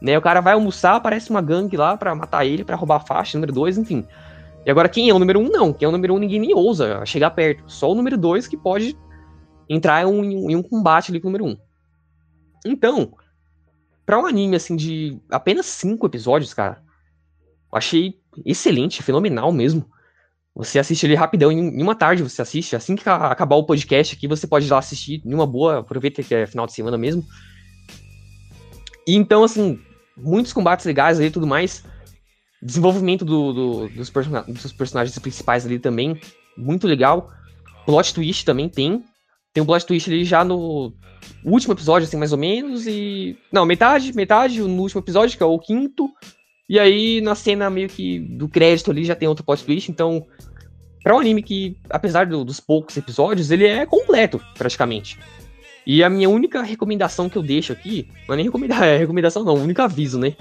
Né? 0.00 0.16
O 0.16 0.22
cara 0.22 0.40
vai 0.40 0.54
almoçar, 0.54 0.96
aparece 0.96 1.30
uma 1.30 1.42
gangue 1.42 1.76
lá 1.76 1.96
pra 1.96 2.14
matar 2.14 2.44
ele, 2.46 2.64
pra 2.64 2.76
roubar 2.76 2.96
a 2.96 3.00
faixa 3.00 3.36
número 3.36 3.52
2, 3.52 3.78
enfim. 3.78 4.06
E 4.64 4.70
agora 4.70 4.88
quem 4.88 5.08
é 5.08 5.14
o 5.14 5.18
número 5.18 5.40
1 5.40 5.42
um, 5.42 5.48
não. 5.48 5.72
Quem 5.72 5.86
é 5.86 5.88
o 5.88 5.92
número 5.92 6.14
1 6.14 6.16
um, 6.16 6.20
ninguém 6.20 6.40
nem 6.40 6.54
ousa 6.54 7.04
chegar 7.06 7.30
perto. 7.30 7.64
Só 7.66 7.90
o 7.90 7.94
número 7.94 8.16
2 8.18 8.46
que 8.46 8.56
pode 8.56 8.96
entrar 9.68 10.02
em 10.02 10.06
um, 10.06 10.50
em 10.50 10.56
um 10.56 10.62
combate 10.62 11.10
ali 11.10 11.20
com 11.20 11.28
o 11.28 11.30
número 11.30 11.44
1. 11.46 11.48
Um. 11.48 11.56
Então, 12.66 13.12
pra 14.04 14.18
um 14.18 14.26
anime 14.26 14.56
assim 14.56 14.76
de 14.76 15.18
apenas 15.30 15.66
5 15.66 16.04
episódios, 16.06 16.52
cara, 16.52 16.82
eu 17.72 17.78
achei 17.78 18.18
excelente, 18.44 19.02
fenomenal 19.02 19.52
mesmo. 19.52 19.88
Você 20.54 20.78
assiste 20.78 21.06
ele 21.06 21.14
rapidão, 21.14 21.50
em 21.50 21.82
uma 21.82 21.94
tarde 21.94 22.22
você 22.22 22.42
assiste. 22.42 22.74
Assim 22.76 22.96
que 22.96 23.08
acabar 23.08 23.56
o 23.56 23.64
podcast 23.64 24.14
aqui, 24.14 24.26
você 24.26 24.46
pode 24.46 24.66
ir 24.66 24.70
lá 24.70 24.78
assistir 24.78 25.22
em 25.24 25.32
uma 25.32 25.46
boa. 25.46 25.78
Aproveita 25.78 26.22
que 26.22 26.34
é 26.34 26.46
final 26.46 26.66
de 26.66 26.72
semana 26.72 26.98
mesmo. 26.98 27.24
E 29.06 29.14
então, 29.14 29.44
assim, 29.44 29.80
muitos 30.16 30.52
combates 30.52 30.84
legais 30.84 31.18
ali 31.18 31.28
e 31.28 31.30
tudo 31.30 31.46
mais. 31.46 31.84
Desenvolvimento 32.62 33.24
do, 33.24 33.52
do- 33.52 33.88
dos, 33.88 34.10
persona- 34.10 34.42
dos 34.46 34.72
personagens 34.72 35.18
principais 35.18 35.64
ali 35.64 35.78
também, 35.78 36.20
muito 36.56 36.86
legal. 36.86 37.30
Plot 37.86 38.12
twist 38.14 38.44
também 38.44 38.68
tem. 38.68 39.02
Tem 39.52 39.62
um 39.62 39.66
plot 39.66 39.86
twist 39.86 40.10
ali 40.10 40.24
já 40.24 40.44
no 40.44 40.92
último 41.44 41.72
episódio, 41.74 42.06
assim, 42.06 42.16
mais 42.18 42.32
ou 42.32 42.38
menos. 42.38 42.86
E. 42.86 43.36
Não, 43.52 43.64
metade, 43.64 44.14
metade 44.14 44.60
no 44.60 44.82
último 44.82 45.00
episódio, 45.00 45.36
que 45.36 45.42
é 45.42 45.46
o 45.46 45.58
quinto. 45.58 46.08
E 46.68 46.78
aí, 46.78 47.20
na 47.20 47.34
cena 47.34 47.68
meio 47.70 47.88
que 47.88 48.20
do 48.20 48.48
crédito 48.48 48.90
ali, 48.90 49.04
já 49.04 49.16
tem 49.16 49.26
outro 49.26 49.44
plot 49.44 49.64
twist. 49.64 49.90
Então, 49.90 50.24
pra 51.02 51.16
um 51.16 51.18
anime 51.18 51.42
que, 51.42 51.76
apesar 51.88 52.26
do- 52.26 52.44
dos 52.44 52.60
poucos 52.60 52.96
episódios, 52.96 53.50
ele 53.50 53.66
é 53.66 53.84
completo, 53.86 54.40
praticamente. 54.56 55.18
E 55.86 56.04
a 56.04 56.10
minha 56.10 56.28
única 56.28 56.62
recomendação 56.62 57.28
que 57.28 57.36
eu 57.38 57.42
deixo 57.42 57.72
aqui, 57.72 58.06
não 58.28 58.34
é 58.34 58.36
nem 58.36 58.44
recomenda- 58.46 58.76
é 58.86 58.98
recomendação 58.98 59.42
não, 59.42 59.54
único 59.54 59.80
aviso, 59.82 60.18
né? 60.18 60.36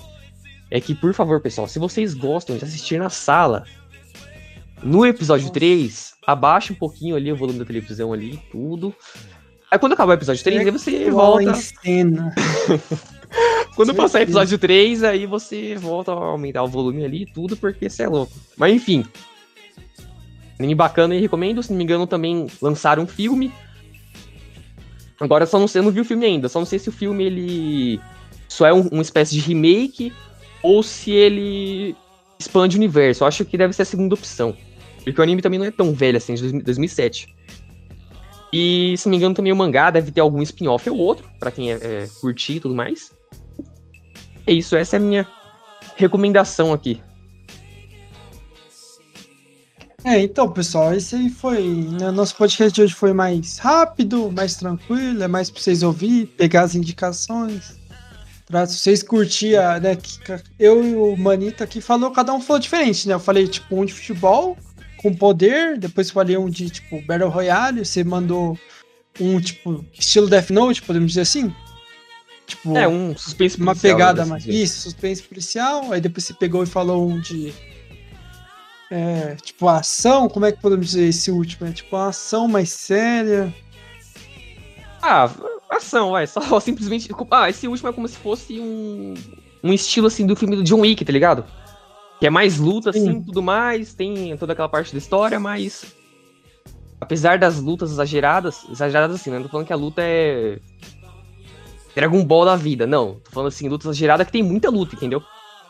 É 0.72 0.80
que, 0.80 0.94
por 0.94 1.14
favor, 1.14 1.42
pessoal, 1.42 1.68
se 1.68 1.80
vocês 1.80 2.14
gostam 2.14 2.58
de 2.58 2.64
assistir 2.64 3.00
na 3.00 3.10
sala, 3.10 3.64
no 4.84 5.06
episódio 5.06 5.50
3, 5.52 6.14
abaixa 6.26 6.74
um 6.74 6.76
pouquinho 6.76 7.16
ali 7.16 7.32
o 7.32 7.36
volume 7.36 7.60
da 7.60 7.66
televisão 7.66 8.14
ali, 8.14 8.40
tudo. 8.52 8.94
Aí 9.72 9.78
quando 9.80 9.94
acabar 9.94 10.12
o 10.12 10.16
episódio 10.16 10.44
3, 10.44 10.60
aí 10.62 10.72
você 10.72 11.10
volta. 11.12 11.54
cena. 11.56 12.34
Quando 13.76 13.94
passar 13.94 14.20
o 14.20 14.24
episódio 14.24 14.58
3, 14.58 15.04
aí 15.04 15.26
você 15.26 15.76
volta 15.76 16.12
a 16.12 16.16
aumentar 16.16 16.64
o 16.64 16.68
volume 16.68 17.06
ali 17.06 17.22
e 17.22 17.26
tudo, 17.26 17.56
porque 17.56 17.90
você 17.90 18.04
é 18.04 18.08
louco. 18.10 18.34
Mas 18.58 18.74
enfim. 18.74 19.06
Anime 20.58 20.76
bacana 20.76 21.16
e 21.16 21.22
recomendo. 21.22 21.62
Se 21.64 21.70
não 21.70 21.78
me 21.78 21.84
engano, 21.84 22.06
também 22.08 22.48
lançaram 22.62 23.04
um 23.04 23.08
filme. 23.08 23.54
Agora 25.20 25.46
só 25.46 25.60
não 25.60 25.68
sei, 25.68 25.80
eu 25.80 25.84
não 25.86 25.92
vi 25.92 26.02
o 26.02 26.06
filme 26.06 26.26
ainda. 26.26 26.50
Só 26.50 26.60
não 26.60 26.66
sei 26.66 26.80
se 26.80 26.90
o 26.90 26.92
filme 26.92 27.24
ele 27.24 28.02
só 28.50 28.66
é 28.66 28.74
um- 28.74 28.88
uma 28.90 29.02
espécie 29.02 29.36
de 29.36 29.42
remake 29.42 30.12
ou 30.64 30.84
se 30.84 31.12
ele 31.12 31.96
expande 32.38 32.78
o 32.78 32.80
universo. 32.80 33.24
Eu 33.24 33.28
acho 33.28 33.46
que 33.46 33.58
deve 33.58 33.74
ser 33.74 33.84
a 33.84 33.86
segunda 33.86 34.16
opção. 34.16 34.56
Porque 35.04 35.20
o 35.20 35.24
anime 35.24 35.42
também 35.42 35.60
não 35.60 35.66
é 35.66 35.72
tão 35.72 35.94
velho 35.94 36.18
assim, 36.18 36.34
de 36.36 36.42
2000 36.42 36.64
2007. 36.64 37.36
E 38.52 38.96
se 38.98 39.06
não 39.06 39.12
me 39.12 39.18
engano, 39.18 39.36
também 39.36 39.54
o 39.54 39.56
mangá 39.56 39.92
deve 39.92 40.12
ter 40.12 40.22
algum 40.22 40.42
spin-off 40.42 40.90
ou 40.90 40.98
outro, 40.98 41.30
pra 41.40 41.52
quem 41.52 41.72
é, 41.72 41.76
é, 41.76 42.10
curtir 42.20 42.54
e 42.54 42.60
tudo 42.60 42.74
mais. 42.74 43.12
É 44.48 44.54
isso, 44.54 44.76
essa 44.76 44.96
é 44.96 44.98
a 44.98 45.02
minha 45.02 45.28
recomendação 45.96 46.74
aqui. 46.74 47.02
É, 50.04 50.22
então, 50.22 50.50
pessoal, 50.50 50.94
esse 50.94 51.16
aí 51.16 51.30
foi. 51.30 51.62
Né, 51.62 52.10
nosso 52.10 52.36
podcast 52.36 52.74
de 52.74 52.82
hoje 52.82 52.94
foi 52.94 53.14
mais 53.14 53.58
rápido, 53.58 54.32
mais 54.32 54.56
tranquilo, 54.56 55.22
é 55.22 55.28
mais 55.28 55.52
pra 55.52 55.62
vocês 55.62 55.84
ouvir, 55.84 56.26
pegar 56.38 56.64
as 56.64 56.74
indicações. 56.74 57.79
Pra 58.50 58.66
vocês 58.66 59.04
curtirem, 59.04 59.60
né? 59.80 59.96
eu 60.58 60.84
e 60.84 60.96
o 60.96 61.16
Manita 61.16 61.64
aqui 61.64 61.80
falou, 61.80 62.10
cada 62.10 62.34
um 62.34 62.42
falou 62.42 62.60
diferente, 62.60 63.08
né? 63.08 63.14
Eu 63.14 63.20
falei, 63.20 63.48
tipo, 63.48 63.80
um 63.80 63.86
de 63.86 63.94
futebol 63.94 64.58
com 64.98 65.14
poder, 65.14 65.78
depois 65.78 66.10
falei 66.10 66.36
um 66.36 66.50
de, 66.50 66.70
tipo, 66.70 67.00
Battle 67.06 67.30
Royale, 67.30 67.86
você 67.86 68.04
mandou 68.04 68.58
um, 69.20 69.40
tipo, 69.40 69.86
estilo 69.98 70.28
Death 70.28 70.50
Note, 70.50 70.82
podemos 70.82 71.10
dizer 71.10 71.22
assim? 71.22 71.54
Tipo, 72.48 72.76
É, 72.76 72.88
um 72.88 73.16
suspense 73.16 73.58
uma 73.58 73.74
policial, 73.74 73.96
pegada 73.96 74.22
assim 74.24 74.32
mais. 74.32 74.48
Isso, 74.48 74.82
suspense 74.82 75.22
policial. 75.22 75.92
Aí 75.92 76.02
depois 76.02 76.24
você 76.24 76.34
pegou 76.34 76.64
e 76.64 76.66
falou 76.66 77.08
um 77.08 77.20
de. 77.20 77.54
É, 78.90 79.36
tipo, 79.36 79.68
ação. 79.68 80.28
Como 80.28 80.48
é 80.48 80.52
que 80.52 80.60
podemos 80.60 80.88
dizer 80.88 81.08
esse 81.08 81.30
último? 81.30 81.68
É 81.68 81.72
tipo 81.72 81.96
uma 81.96 82.10
ação 82.10 82.48
mais 82.48 82.72
séria. 82.72 83.54
Ah, 85.00 85.32
ação, 85.78 86.12
vai. 86.12 86.26
Só 86.28 86.60
simplesmente. 86.60 87.10
Ah, 87.32 87.50
esse 87.50 87.68
último 87.68 87.90
é 87.90 87.94
como 87.94 88.08
se 88.08 88.18
fosse 88.18 88.60
um. 88.60 89.14
Um 89.62 89.74
estilo 89.74 90.08
assim 90.08 90.26
do 90.26 90.36
filme 90.36 90.56
do 90.56 90.64
John 90.64 90.82
Wick, 90.82 91.04
tá 91.04 91.12
ligado? 91.12 91.46
Que 92.20 92.28
é 92.28 92.30
mais 92.30 92.58
luta, 92.58 92.90
assim, 92.90 93.14
Sim. 93.14 93.24
tudo 93.24 93.42
mais. 93.42 93.94
Tem 93.94 94.36
toda 94.38 94.54
aquela 94.54 94.70
parte 94.70 94.92
da 94.92 94.98
história, 94.98 95.40
mas. 95.40 95.94
Apesar 97.00 97.38
das 97.38 97.60
lutas 97.60 97.92
exageradas. 97.92 98.66
Exageradas 98.70 99.16
assim, 99.16 99.30
né? 99.30 99.38
Não 99.38 99.44
tô 99.44 99.50
falando 99.50 99.68
que 99.68 99.74
a 99.74 99.78
luta 99.78 100.02
é. 100.02 100.60
Dragon 101.96 102.24
Ball 102.24 102.46
da 102.46 102.56
vida. 102.56 102.88
Não. 102.88 103.16
Tô 103.24 103.32
falando 103.32 103.50
assim, 103.50 103.68
luta 103.68 103.86
exagerada 103.86 104.26
que 104.26 104.32
tem 104.32 104.44
muita 104.44 104.70
luta, 104.70 104.96
entendeu? 104.96 105.22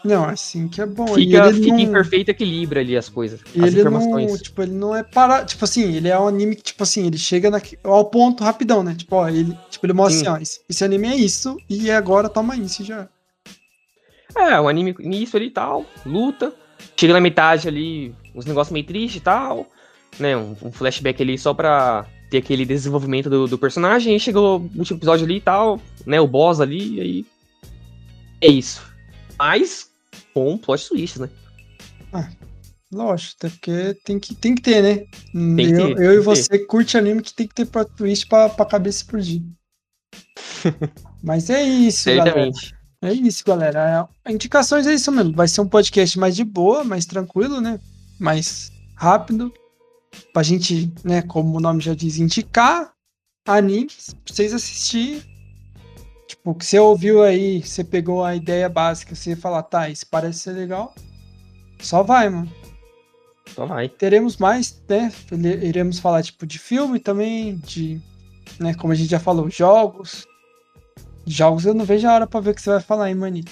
Não, 0.04 0.26
assim 0.26 0.68
que 0.68 0.82
é 0.82 0.86
bom. 0.86 1.08
Fica, 1.08 1.50
e 1.50 1.54
fica 1.54 1.68
não, 1.68 1.80
em 1.80 1.92
perfeito 1.92 2.30
equilíbrio 2.30 2.82
ali 2.82 2.96
as 2.96 3.10
coisas. 3.10 3.42
e 3.54 3.60
as 3.60 3.74
ele 3.74 3.84
não, 3.84 3.92
informações. 3.92 4.42
tipo, 4.42 4.62
ele 4.62 4.72
não 4.72 4.96
é 4.96 5.04
para, 5.04 5.44
tipo 5.44 5.64
assim, 5.66 5.94
ele 5.94 6.08
é 6.08 6.18
um 6.18 6.28
anime 6.28 6.56
que 6.56 6.64
tipo 6.64 6.84
assim, 6.84 7.08
ele 7.08 7.18
chega 7.18 7.50
na, 7.50 7.62
ao 7.84 8.06
ponto 8.06 8.44
rapidão, 8.44 8.82
né? 8.82 8.96
Tipo, 8.96 9.18
ó, 9.18 9.28
ele, 9.28 9.58
tipo, 9.70 9.86
ele 9.86 9.94
mostra 9.94 10.20
Sim. 10.20 10.28
assim, 10.28 10.40
ó, 10.40 10.42
esse, 10.42 10.62
esse 10.70 10.84
anime 10.84 11.08
é 11.10 11.16
isso 11.16 11.58
e 11.70 11.92
agora 11.92 12.30
toma 12.30 12.56
isso 12.56 12.84
já. 12.84 13.10
É, 14.36 14.60
um 14.60 14.68
anime 14.68 14.96
início 15.00 15.36
ali 15.38 15.48
e 15.48 15.52
tal, 15.52 15.86
luta. 16.06 16.54
Chega 16.96 17.14
na 17.14 17.22
metade 17.22 17.68
ali, 17.68 18.16
uns 18.34 18.46
negócios 18.46 18.72
meio 18.72 18.86
tristes 18.86 19.18
e 19.18 19.24
tal. 19.24 19.68
Né, 20.18 20.36
um, 20.36 20.56
um 20.62 20.72
flashback 20.72 21.22
ali 21.22 21.38
só 21.38 21.54
pra 21.54 22.06
ter 22.30 22.38
aquele 22.38 22.66
desenvolvimento 22.66 23.30
do, 23.30 23.48
do 23.48 23.58
personagem. 23.58 24.14
Aí 24.14 24.20
chegou 24.20 24.60
o 24.60 24.80
último 24.80 24.98
episódio 24.98 25.26
ali 25.26 25.38
e 25.38 25.42
tal, 25.42 25.80
né, 26.06 26.20
o 26.22 26.28
boss 26.28 26.60
ali, 26.62 26.96
e 26.96 27.02
aí... 27.02 27.26
É 28.42 28.48
isso. 28.48 28.82
Mas 29.38 29.89
com 30.40 30.58
plot 30.58 30.88
twist, 30.88 31.20
né? 31.20 31.30
Lógico, 32.92 33.36
até 33.38 33.50
porque 33.50 33.94
tem 34.04 34.20
que, 34.20 34.34
tem 34.34 34.56
que 34.56 34.62
ter, 34.62 34.82
né? 34.82 34.96
que 35.32 35.72
eu, 35.72 35.96
ter, 35.96 36.04
eu 36.04 36.12
tem 36.12 36.20
e 36.20 36.20
você 36.20 36.60
curte 36.60 36.98
anime 36.98 37.22
que 37.22 37.34
tem 37.34 37.48
que 37.48 37.54
ter 37.54 37.66
plot 37.66 37.92
twist 37.96 38.28
pra, 38.28 38.50
pra 38.50 38.66
cabeça 38.66 39.00
explodir. 39.00 39.44
Mas 41.22 41.50
é 41.50 41.62
isso, 41.62 42.06
galera. 42.16 42.50
É 43.02 43.14
isso, 43.14 43.44
galera. 43.46 44.10
É, 44.26 44.32
Indicações 44.32 44.88
é 44.88 44.94
isso 44.94 45.12
mesmo. 45.12 45.34
Vai 45.34 45.48
ser 45.48 45.62
um 45.62 45.68
podcast 45.68 46.18
mais 46.18 46.36
de 46.36 46.44
boa, 46.44 46.84
mais 46.84 47.06
tranquilo, 47.06 47.62
né? 47.62 47.80
Mais 48.20 48.72
rápido. 48.96 49.54
Pra 50.34 50.42
gente, 50.42 50.92
né, 51.04 51.22
como 51.22 51.58
o 51.58 51.62
nome 51.62 51.82
já 51.82 51.94
diz, 51.94 52.18
indicar 52.18 52.92
animes 53.48 54.16
pra 54.26 54.34
vocês 54.34 54.54
assistirem. 54.54 55.22
Tipo, 56.40 56.56
que 56.56 56.66
você 56.66 56.80
ouviu 56.80 57.22
aí, 57.22 57.62
você 57.62 57.84
pegou 57.84 58.24
a 58.24 58.36
ideia 58.36 58.68
básica, 58.70 59.14
você 59.14 59.36
falar, 59.36 59.64
tá, 59.64 59.90
isso 59.90 60.06
parece 60.10 60.40
ser 60.40 60.54
legal. 60.54 60.96
Só 61.80 62.02
vai, 62.02 62.30
mano. 62.30 62.52
Só 63.54 63.66
vai. 63.66 63.90
Teremos 63.90 64.38
mais, 64.38 64.82
né? 64.88 65.12
Iremos 65.62 66.00
falar, 66.00 66.24
tipo, 66.24 66.46
de 66.46 66.58
filme 66.58 67.00
também, 67.00 67.58
de, 67.58 68.02
né, 68.60 68.74
como 68.74 68.94
a 68.94 68.96
gente 68.96 69.10
já 69.10 69.20
falou, 69.20 69.50
jogos. 69.50 70.26
Jogos 71.26 71.66
eu 71.66 71.74
não 71.74 71.86
vejo 71.86 72.08
a 72.08 72.14
hora 72.14 72.28
pra 72.28 72.40
ver 72.40 72.52
o 72.52 72.56
que 72.56 72.62
você 72.62 72.72
vai 72.72 72.82
falar, 72.82 73.10
hein, 73.10 73.16
manito. 73.16 73.52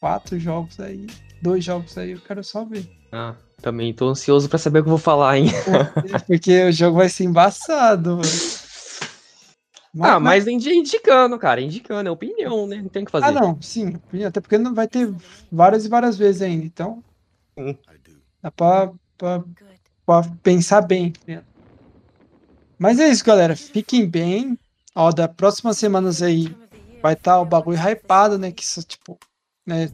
Quatro 0.00 0.38
jogos 0.38 0.78
aí, 0.80 1.06
dois 1.40 1.64
jogos 1.64 1.96
aí, 1.96 2.10
eu 2.10 2.20
quero 2.20 2.44
só 2.44 2.64
ver. 2.64 2.86
Ah, 3.10 3.34
também 3.62 3.94
tô 3.94 4.08
ansioso 4.08 4.48
pra 4.48 4.58
saber 4.58 4.80
o 4.80 4.82
que 4.82 4.88
eu 4.88 4.96
vou 4.96 4.98
falar, 4.98 5.38
hein? 5.38 5.46
Porque 6.26 6.64
o 6.64 6.72
jogo 6.72 6.98
vai 6.98 7.08
ser 7.08 7.24
embaçado, 7.24 8.16
mano. 8.16 8.63
Ah, 10.00 10.18
mas 10.20 10.46
indi- 10.46 10.74
indicando, 10.74 11.38
cara, 11.38 11.60
indicando, 11.60 12.08
é 12.08 12.12
opinião, 12.12 12.66
né? 12.66 12.82
Não 12.82 12.88
tem 12.88 13.02
o 13.02 13.06
que 13.06 13.12
fazer. 13.12 13.26
Ah, 13.26 13.32
não, 13.32 13.60
sim. 13.62 13.94
Até 14.26 14.40
porque 14.40 14.58
não 14.58 14.74
vai 14.74 14.88
ter 14.88 15.12
várias 15.50 15.84
e 15.84 15.88
várias 15.88 16.16
vezes 16.16 16.42
ainda, 16.42 16.64
então. 16.64 17.02
Sim. 17.58 17.78
Dá 18.42 18.50
pra, 18.50 18.92
pra, 19.16 19.44
pra 20.04 20.22
pensar 20.42 20.80
bem. 20.82 21.12
né? 21.26 21.42
Mas 22.78 22.98
é 22.98 23.08
isso, 23.08 23.24
galera. 23.24 23.56
Fiquem 23.56 24.06
bem. 24.08 24.58
Ó, 24.94 25.10
da 25.10 25.28
próximas 25.28 25.78
semanas 25.78 26.22
aí 26.22 26.54
vai 27.02 27.14
estar 27.14 27.40
o 27.40 27.44
bagulho 27.44 27.78
hypado, 27.78 28.38
né? 28.38 28.50
Que 28.52 28.62
isso, 28.62 28.82
tipo, 28.82 29.18
né? 29.66 29.90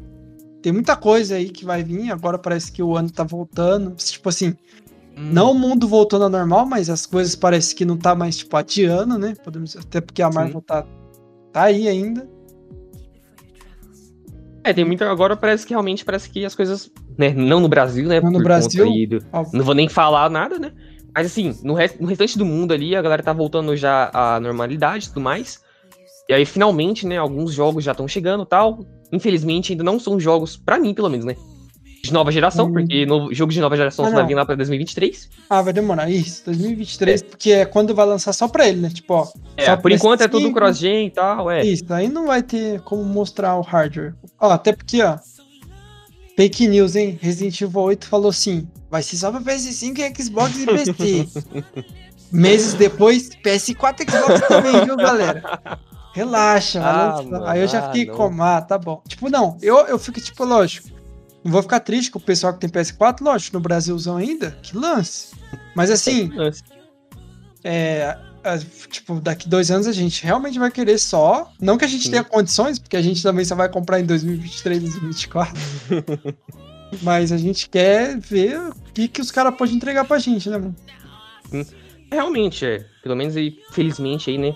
Tem 0.62 0.72
muita 0.72 0.96
coisa 0.96 1.36
aí 1.36 1.48
que 1.50 1.64
vai 1.64 1.82
vir. 1.82 2.10
Agora 2.10 2.38
parece 2.38 2.70
que 2.72 2.82
o 2.82 2.96
ano 2.96 3.10
tá 3.10 3.24
voltando. 3.24 3.94
Tipo 3.96 4.28
assim, 4.28 4.56
Hum, 5.16 5.30
não 5.32 5.52
o 5.52 5.54
mundo 5.54 5.88
voltando 5.88 6.24
ao 6.24 6.30
normal, 6.30 6.66
mas 6.66 6.88
as 6.88 7.06
coisas 7.06 7.34
parece 7.34 7.74
que 7.74 7.84
não 7.84 7.96
tá 7.96 8.14
mais, 8.14 8.38
tipo, 8.38 8.56
adiando, 8.56 9.18
né? 9.18 9.34
Podemos, 9.42 9.76
até 9.76 10.00
porque 10.00 10.22
a 10.22 10.30
Marvel 10.30 10.62
tá, 10.62 10.86
tá 11.52 11.62
aí 11.64 11.88
ainda. 11.88 12.28
É, 14.62 14.72
tem 14.72 14.84
muita. 14.84 15.10
Agora 15.10 15.36
parece 15.36 15.66
que 15.66 15.72
realmente 15.72 16.04
parece 16.04 16.28
que 16.30 16.44
as 16.44 16.54
coisas. 16.54 16.90
Né, 17.16 17.32
não 17.32 17.60
no 17.60 17.68
Brasil, 17.68 18.06
né? 18.06 18.20
Não 18.20 18.30
no 18.30 18.42
Brasil, 18.42 18.86
do-. 19.08 19.24
Não 19.52 19.64
vou 19.64 19.74
nem 19.74 19.88
falar 19.88 20.30
nada, 20.30 20.58
né? 20.58 20.72
Mas 21.14 21.26
assim, 21.26 21.58
no, 21.62 21.74
rest, 21.74 21.98
no 21.98 22.06
restante 22.06 22.38
do 22.38 22.46
mundo 22.46 22.72
ali, 22.72 22.94
a 22.94 23.02
galera 23.02 23.22
tá 23.22 23.32
voltando 23.32 23.76
já 23.76 24.10
à 24.12 24.38
normalidade 24.38 25.06
e 25.06 25.08
tudo 25.08 25.20
mais. 25.20 25.60
E 26.28 26.32
aí, 26.32 26.46
finalmente, 26.46 27.06
né, 27.06 27.16
alguns 27.16 27.52
jogos 27.52 27.82
já 27.82 27.90
estão 27.90 28.06
chegando 28.06 28.44
e 28.44 28.46
tal. 28.46 28.84
Infelizmente, 29.12 29.72
ainda 29.72 29.82
não 29.82 29.98
são 29.98 30.20
jogos, 30.20 30.56
pra 30.56 30.78
mim, 30.78 30.94
pelo 30.94 31.08
menos, 31.08 31.26
né? 31.26 31.34
De 32.02 32.12
nova 32.14 32.32
geração, 32.32 32.66
Hum. 32.66 32.72
porque 32.72 33.04
novo, 33.04 33.32
jogo 33.34 33.52
de 33.52 33.60
nova 33.60 33.76
geração 33.76 34.06
Ah, 34.06 34.10
vai 34.10 34.26
vir 34.26 34.34
lá 34.34 34.46
pra 34.46 34.54
2023. 34.54 35.28
Ah, 35.50 35.60
vai 35.60 35.72
demorar. 35.72 36.08
Isso, 36.10 36.44
2023, 36.46 37.22
porque 37.22 37.52
é 37.52 37.64
quando 37.66 37.94
vai 37.94 38.06
lançar 38.06 38.32
só 38.32 38.48
pra 38.48 38.66
ele, 38.68 38.80
né? 38.80 38.88
Tipo, 38.88 39.14
ó. 39.14 39.28
É, 39.56 39.66
só 39.66 39.76
por 39.76 39.92
enquanto 39.92 40.22
é 40.22 40.28
tudo 40.28 40.48
PS5. 40.48 40.54
cross-gen 40.54 41.06
e 41.08 41.10
tal, 41.10 41.50
é. 41.50 41.62
Isso, 41.64 41.84
aí 41.92 42.08
não 42.08 42.26
vai 42.26 42.42
ter 42.42 42.80
como 42.82 43.04
mostrar 43.04 43.56
o 43.56 43.60
hardware. 43.60 44.14
Ó, 44.40 44.50
até 44.50 44.72
porque, 44.72 45.02
ó. 45.02 45.18
Fake 46.36 46.66
news, 46.68 46.96
hein? 46.96 47.18
Resident 47.20 47.60
Evil 47.60 47.80
8 47.82 48.06
falou 48.06 48.30
assim: 48.30 48.66
vai 48.90 49.02
ser 49.02 49.16
só 49.18 49.30
pra 49.30 49.40
PS5 49.42 49.98
e 49.98 50.22
Xbox 50.22 50.58
e 50.58 50.66
PC. 50.66 51.28
Meses 52.32 52.74
depois, 52.74 53.28
PS4 53.44 54.06
e 54.06 54.10
Xbox 54.10 54.48
também, 54.48 54.84
viu, 54.84 54.96
galera? 54.96 55.60
Relaxa, 56.14 56.80
Ah, 56.82 57.22
mano, 57.22 57.44
Aí 57.44 57.60
eu 57.60 57.68
já 57.68 57.80
ah, 57.80 57.82
fiquei 57.88 58.06
não. 58.06 58.14
como, 58.14 58.42
ah, 58.42 58.60
tá 58.62 58.78
bom. 58.78 59.02
Tipo, 59.06 59.28
não, 59.28 59.56
eu, 59.60 59.76
eu 59.86 59.98
fico, 59.98 60.20
tipo, 60.20 60.44
lógico. 60.44 60.88
Não 61.44 61.52
vou 61.52 61.62
ficar 61.62 61.80
triste 61.80 62.10
com 62.10 62.18
o 62.18 62.22
pessoal 62.22 62.52
que 62.52 62.60
tem 62.60 62.68
PS4, 62.68 63.20
lógico, 63.22 63.56
no 63.56 63.60
Brasilzão 63.62 64.16
ainda, 64.16 64.50
que 64.62 64.76
lance. 64.76 65.34
Mas 65.74 65.90
assim, 65.90 66.30
é, 67.64 68.16
a- 68.44 68.58
tipo, 68.90 69.20
daqui 69.20 69.48
dois 69.48 69.70
anos 69.70 69.86
a 69.86 69.92
gente 69.92 70.22
realmente 70.22 70.58
vai 70.58 70.70
querer 70.70 70.98
só. 70.98 71.50
Não 71.60 71.78
que 71.78 71.84
a 71.84 71.88
gente 71.88 72.04
Sim. 72.04 72.10
tenha 72.10 72.24
condições, 72.24 72.78
porque 72.78 72.96
a 72.96 73.02
gente 73.02 73.22
também 73.22 73.44
só 73.44 73.54
vai 73.54 73.68
comprar 73.68 74.00
em 74.00 74.04
2023, 74.04 74.82
2024. 74.82 75.54
Mas 77.02 77.30
a 77.32 77.36
gente 77.38 77.68
quer 77.68 78.18
ver 78.18 78.58
o 78.60 78.74
que, 78.92 79.06
que 79.08 79.20
os 79.20 79.30
caras 79.30 79.54
podem 79.56 79.76
entregar 79.76 80.04
pra 80.04 80.18
gente, 80.18 80.50
né, 80.50 80.58
mano? 80.58 80.74
Realmente, 82.10 82.66
é. 82.66 82.84
Pelo 83.02 83.14
menos 83.16 83.36
aí, 83.36 83.56
felizmente 83.72 84.28
aí, 84.30 84.36
né? 84.38 84.54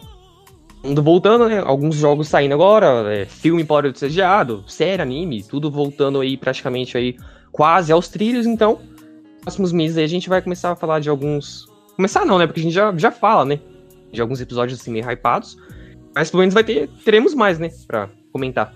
Voltando, 1.03 1.49
né? 1.49 1.61
Alguns 1.61 1.97
jogos 1.97 2.28
saindo 2.28 2.53
agora, 2.53 3.14
é, 3.14 3.24
filme 3.24 3.64
pode 3.64 3.99
ser 3.99 4.07
adiado, 4.07 4.62
série, 4.68 5.01
anime, 5.01 5.43
tudo 5.43 5.70
voltando 5.70 6.20
aí 6.20 6.37
praticamente 6.37 6.97
aí 6.99 7.16
quase 7.51 7.91
aos 7.91 8.09
trilhos, 8.09 8.47
então, 8.47 8.78
próximos 9.41 9.72
meses 9.72 9.97
aí 9.97 10.05
a 10.05 10.09
gente 10.09 10.28
vai 10.28 10.43
começar 10.43 10.72
a 10.72 10.76
falar 10.76 11.01
de 11.01 11.09
alguns. 11.09 11.66
Começar 11.97 12.26
não, 12.26 12.39
né? 12.39 12.47
Porque 12.47 12.61
a 12.61 12.62
gente 12.62 12.74
já, 12.74 12.95
já 12.97 13.11
fala, 13.11 13.47
né? 13.47 13.61
De 14.12 14.20
alguns 14.20 14.41
episódios 14.41 14.78
assim 14.78 14.91
meio 14.91 15.11
hypados. 15.11 15.57
Mas 16.14 16.30
pelo 16.30 16.41
menos 16.41 16.53
vai 16.53 16.64
ter. 16.64 16.89
Teremos 17.03 17.35
mais, 17.35 17.59
né? 17.59 17.70
Pra 17.87 18.11
comentar. 18.30 18.74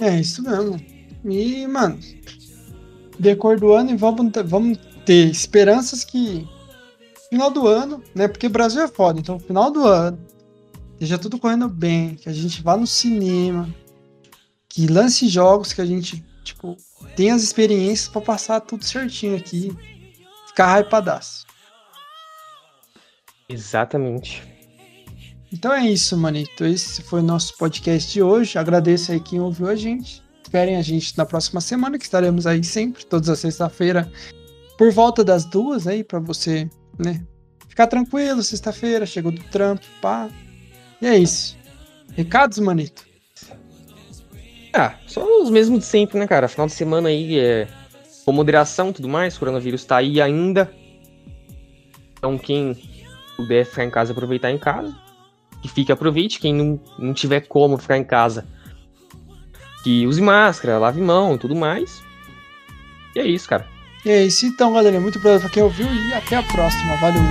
É, 0.00 0.18
isso 0.18 0.42
mesmo. 0.42 0.80
E, 1.24 1.66
mano, 1.66 1.98
decor 3.18 3.58
do 3.58 3.72
ano 3.72 3.90
e 3.90 3.96
vamos, 3.96 4.32
vamos 4.44 4.78
ter 5.04 5.30
esperanças 5.30 6.04
que 6.04 6.46
final 7.30 7.50
do 7.50 7.68
ano, 7.68 8.02
né? 8.14 8.26
Porque 8.26 8.46
o 8.48 8.50
Brasil 8.50 8.82
é 8.82 8.88
foda, 8.88 9.20
então 9.20 9.38
final 9.38 9.70
do 9.70 9.86
ano 9.86 10.18
esteja 10.96 11.18
tudo 11.18 11.38
correndo 11.38 11.68
bem, 11.68 12.14
que 12.14 12.28
a 12.28 12.32
gente 12.32 12.62
vá 12.62 12.76
no 12.76 12.86
cinema, 12.86 13.68
que 14.68 14.86
lance 14.86 15.28
jogos, 15.28 15.72
que 15.72 15.80
a 15.80 15.86
gente, 15.86 16.24
tipo, 16.42 16.76
tenha 17.14 17.34
as 17.34 17.42
experiências 17.42 18.08
pra 18.08 18.20
passar 18.20 18.60
tudo 18.60 18.84
certinho 18.84 19.36
aqui, 19.36 19.76
ficar 20.48 20.80
hypadaço. 20.80 21.46
Exatamente. 23.48 24.42
Então 25.52 25.72
é 25.72 25.86
isso, 25.86 26.16
manito. 26.16 26.64
Esse 26.64 27.02
foi 27.02 27.20
o 27.20 27.22
nosso 27.22 27.56
podcast 27.56 28.12
de 28.12 28.22
hoje. 28.22 28.58
Agradeço 28.58 29.12
aí 29.12 29.20
quem 29.20 29.38
ouviu 29.38 29.68
a 29.68 29.76
gente. 29.76 30.22
Esperem 30.42 30.76
a 30.76 30.82
gente 30.82 31.16
na 31.16 31.24
próxima 31.24 31.60
semana, 31.60 31.98
que 31.98 32.04
estaremos 32.04 32.46
aí 32.46 32.62
sempre, 32.64 33.04
todas 33.04 33.28
as 33.28 33.38
sexta-feira, 33.38 34.10
por 34.78 34.92
volta 34.92 35.22
das 35.22 35.44
duas 35.44 35.86
aí, 35.86 36.02
pra 36.02 36.18
você, 36.18 36.68
né? 36.98 37.24
Ficar 37.68 37.86
tranquilo, 37.86 38.42
sexta-feira, 38.42 39.04
chegou 39.04 39.30
do 39.30 39.42
trampo, 39.44 39.84
pá. 40.00 40.28
E 41.00 41.06
é 41.06 41.18
isso. 41.18 41.56
Recados, 42.14 42.58
manito? 42.58 43.04
Ah, 44.72 44.94
só 45.06 45.42
os 45.42 45.50
mesmos 45.50 45.80
de 45.80 45.86
sempre, 45.86 46.18
né, 46.18 46.26
cara? 46.26 46.48
Final 46.48 46.66
de 46.66 46.72
semana 46.72 47.08
aí 47.08 47.38
é 47.38 47.66
com 48.24 48.32
moderação 48.32 48.90
e 48.90 48.92
tudo 48.92 49.08
mais, 49.08 49.36
o 49.36 49.38
coronavírus 49.38 49.84
tá 49.84 49.98
aí 49.98 50.20
ainda. 50.20 50.70
Então 52.18 52.36
quem 52.36 52.76
puder 53.36 53.64
ficar 53.64 53.84
em 53.84 53.90
casa, 53.90 54.12
aproveitar 54.12 54.50
em 54.50 54.58
casa. 54.58 54.94
Que 55.62 55.68
fique, 55.68 55.92
aproveite. 55.92 56.40
Quem 56.40 56.52
não, 56.52 56.80
não 56.98 57.14
tiver 57.14 57.42
como 57.42 57.78
ficar 57.78 57.96
em 57.96 58.04
casa, 58.04 58.46
que 59.82 60.06
use 60.06 60.20
máscara, 60.20 60.78
lave 60.78 61.00
mão 61.00 61.36
e 61.36 61.38
tudo 61.38 61.54
mais. 61.54 62.02
E 63.14 63.20
é 63.20 63.26
isso, 63.26 63.48
cara. 63.48 63.66
E 64.04 64.10
é 64.10 64.24
isso 64.24 64.44
então, 64.44 64.72
galera. 64.72 65.00
Muito 65.00 65.18
obrigado 65.18 65.40
pra 65.40 65.50
quem 65.50 65.62
ouviu 65.62 65.86
e 65.86 66.12
até 66.12 66.36
a 66.36 66.42
próxima. 66.42 66.96
Valeu! 66.96 67.22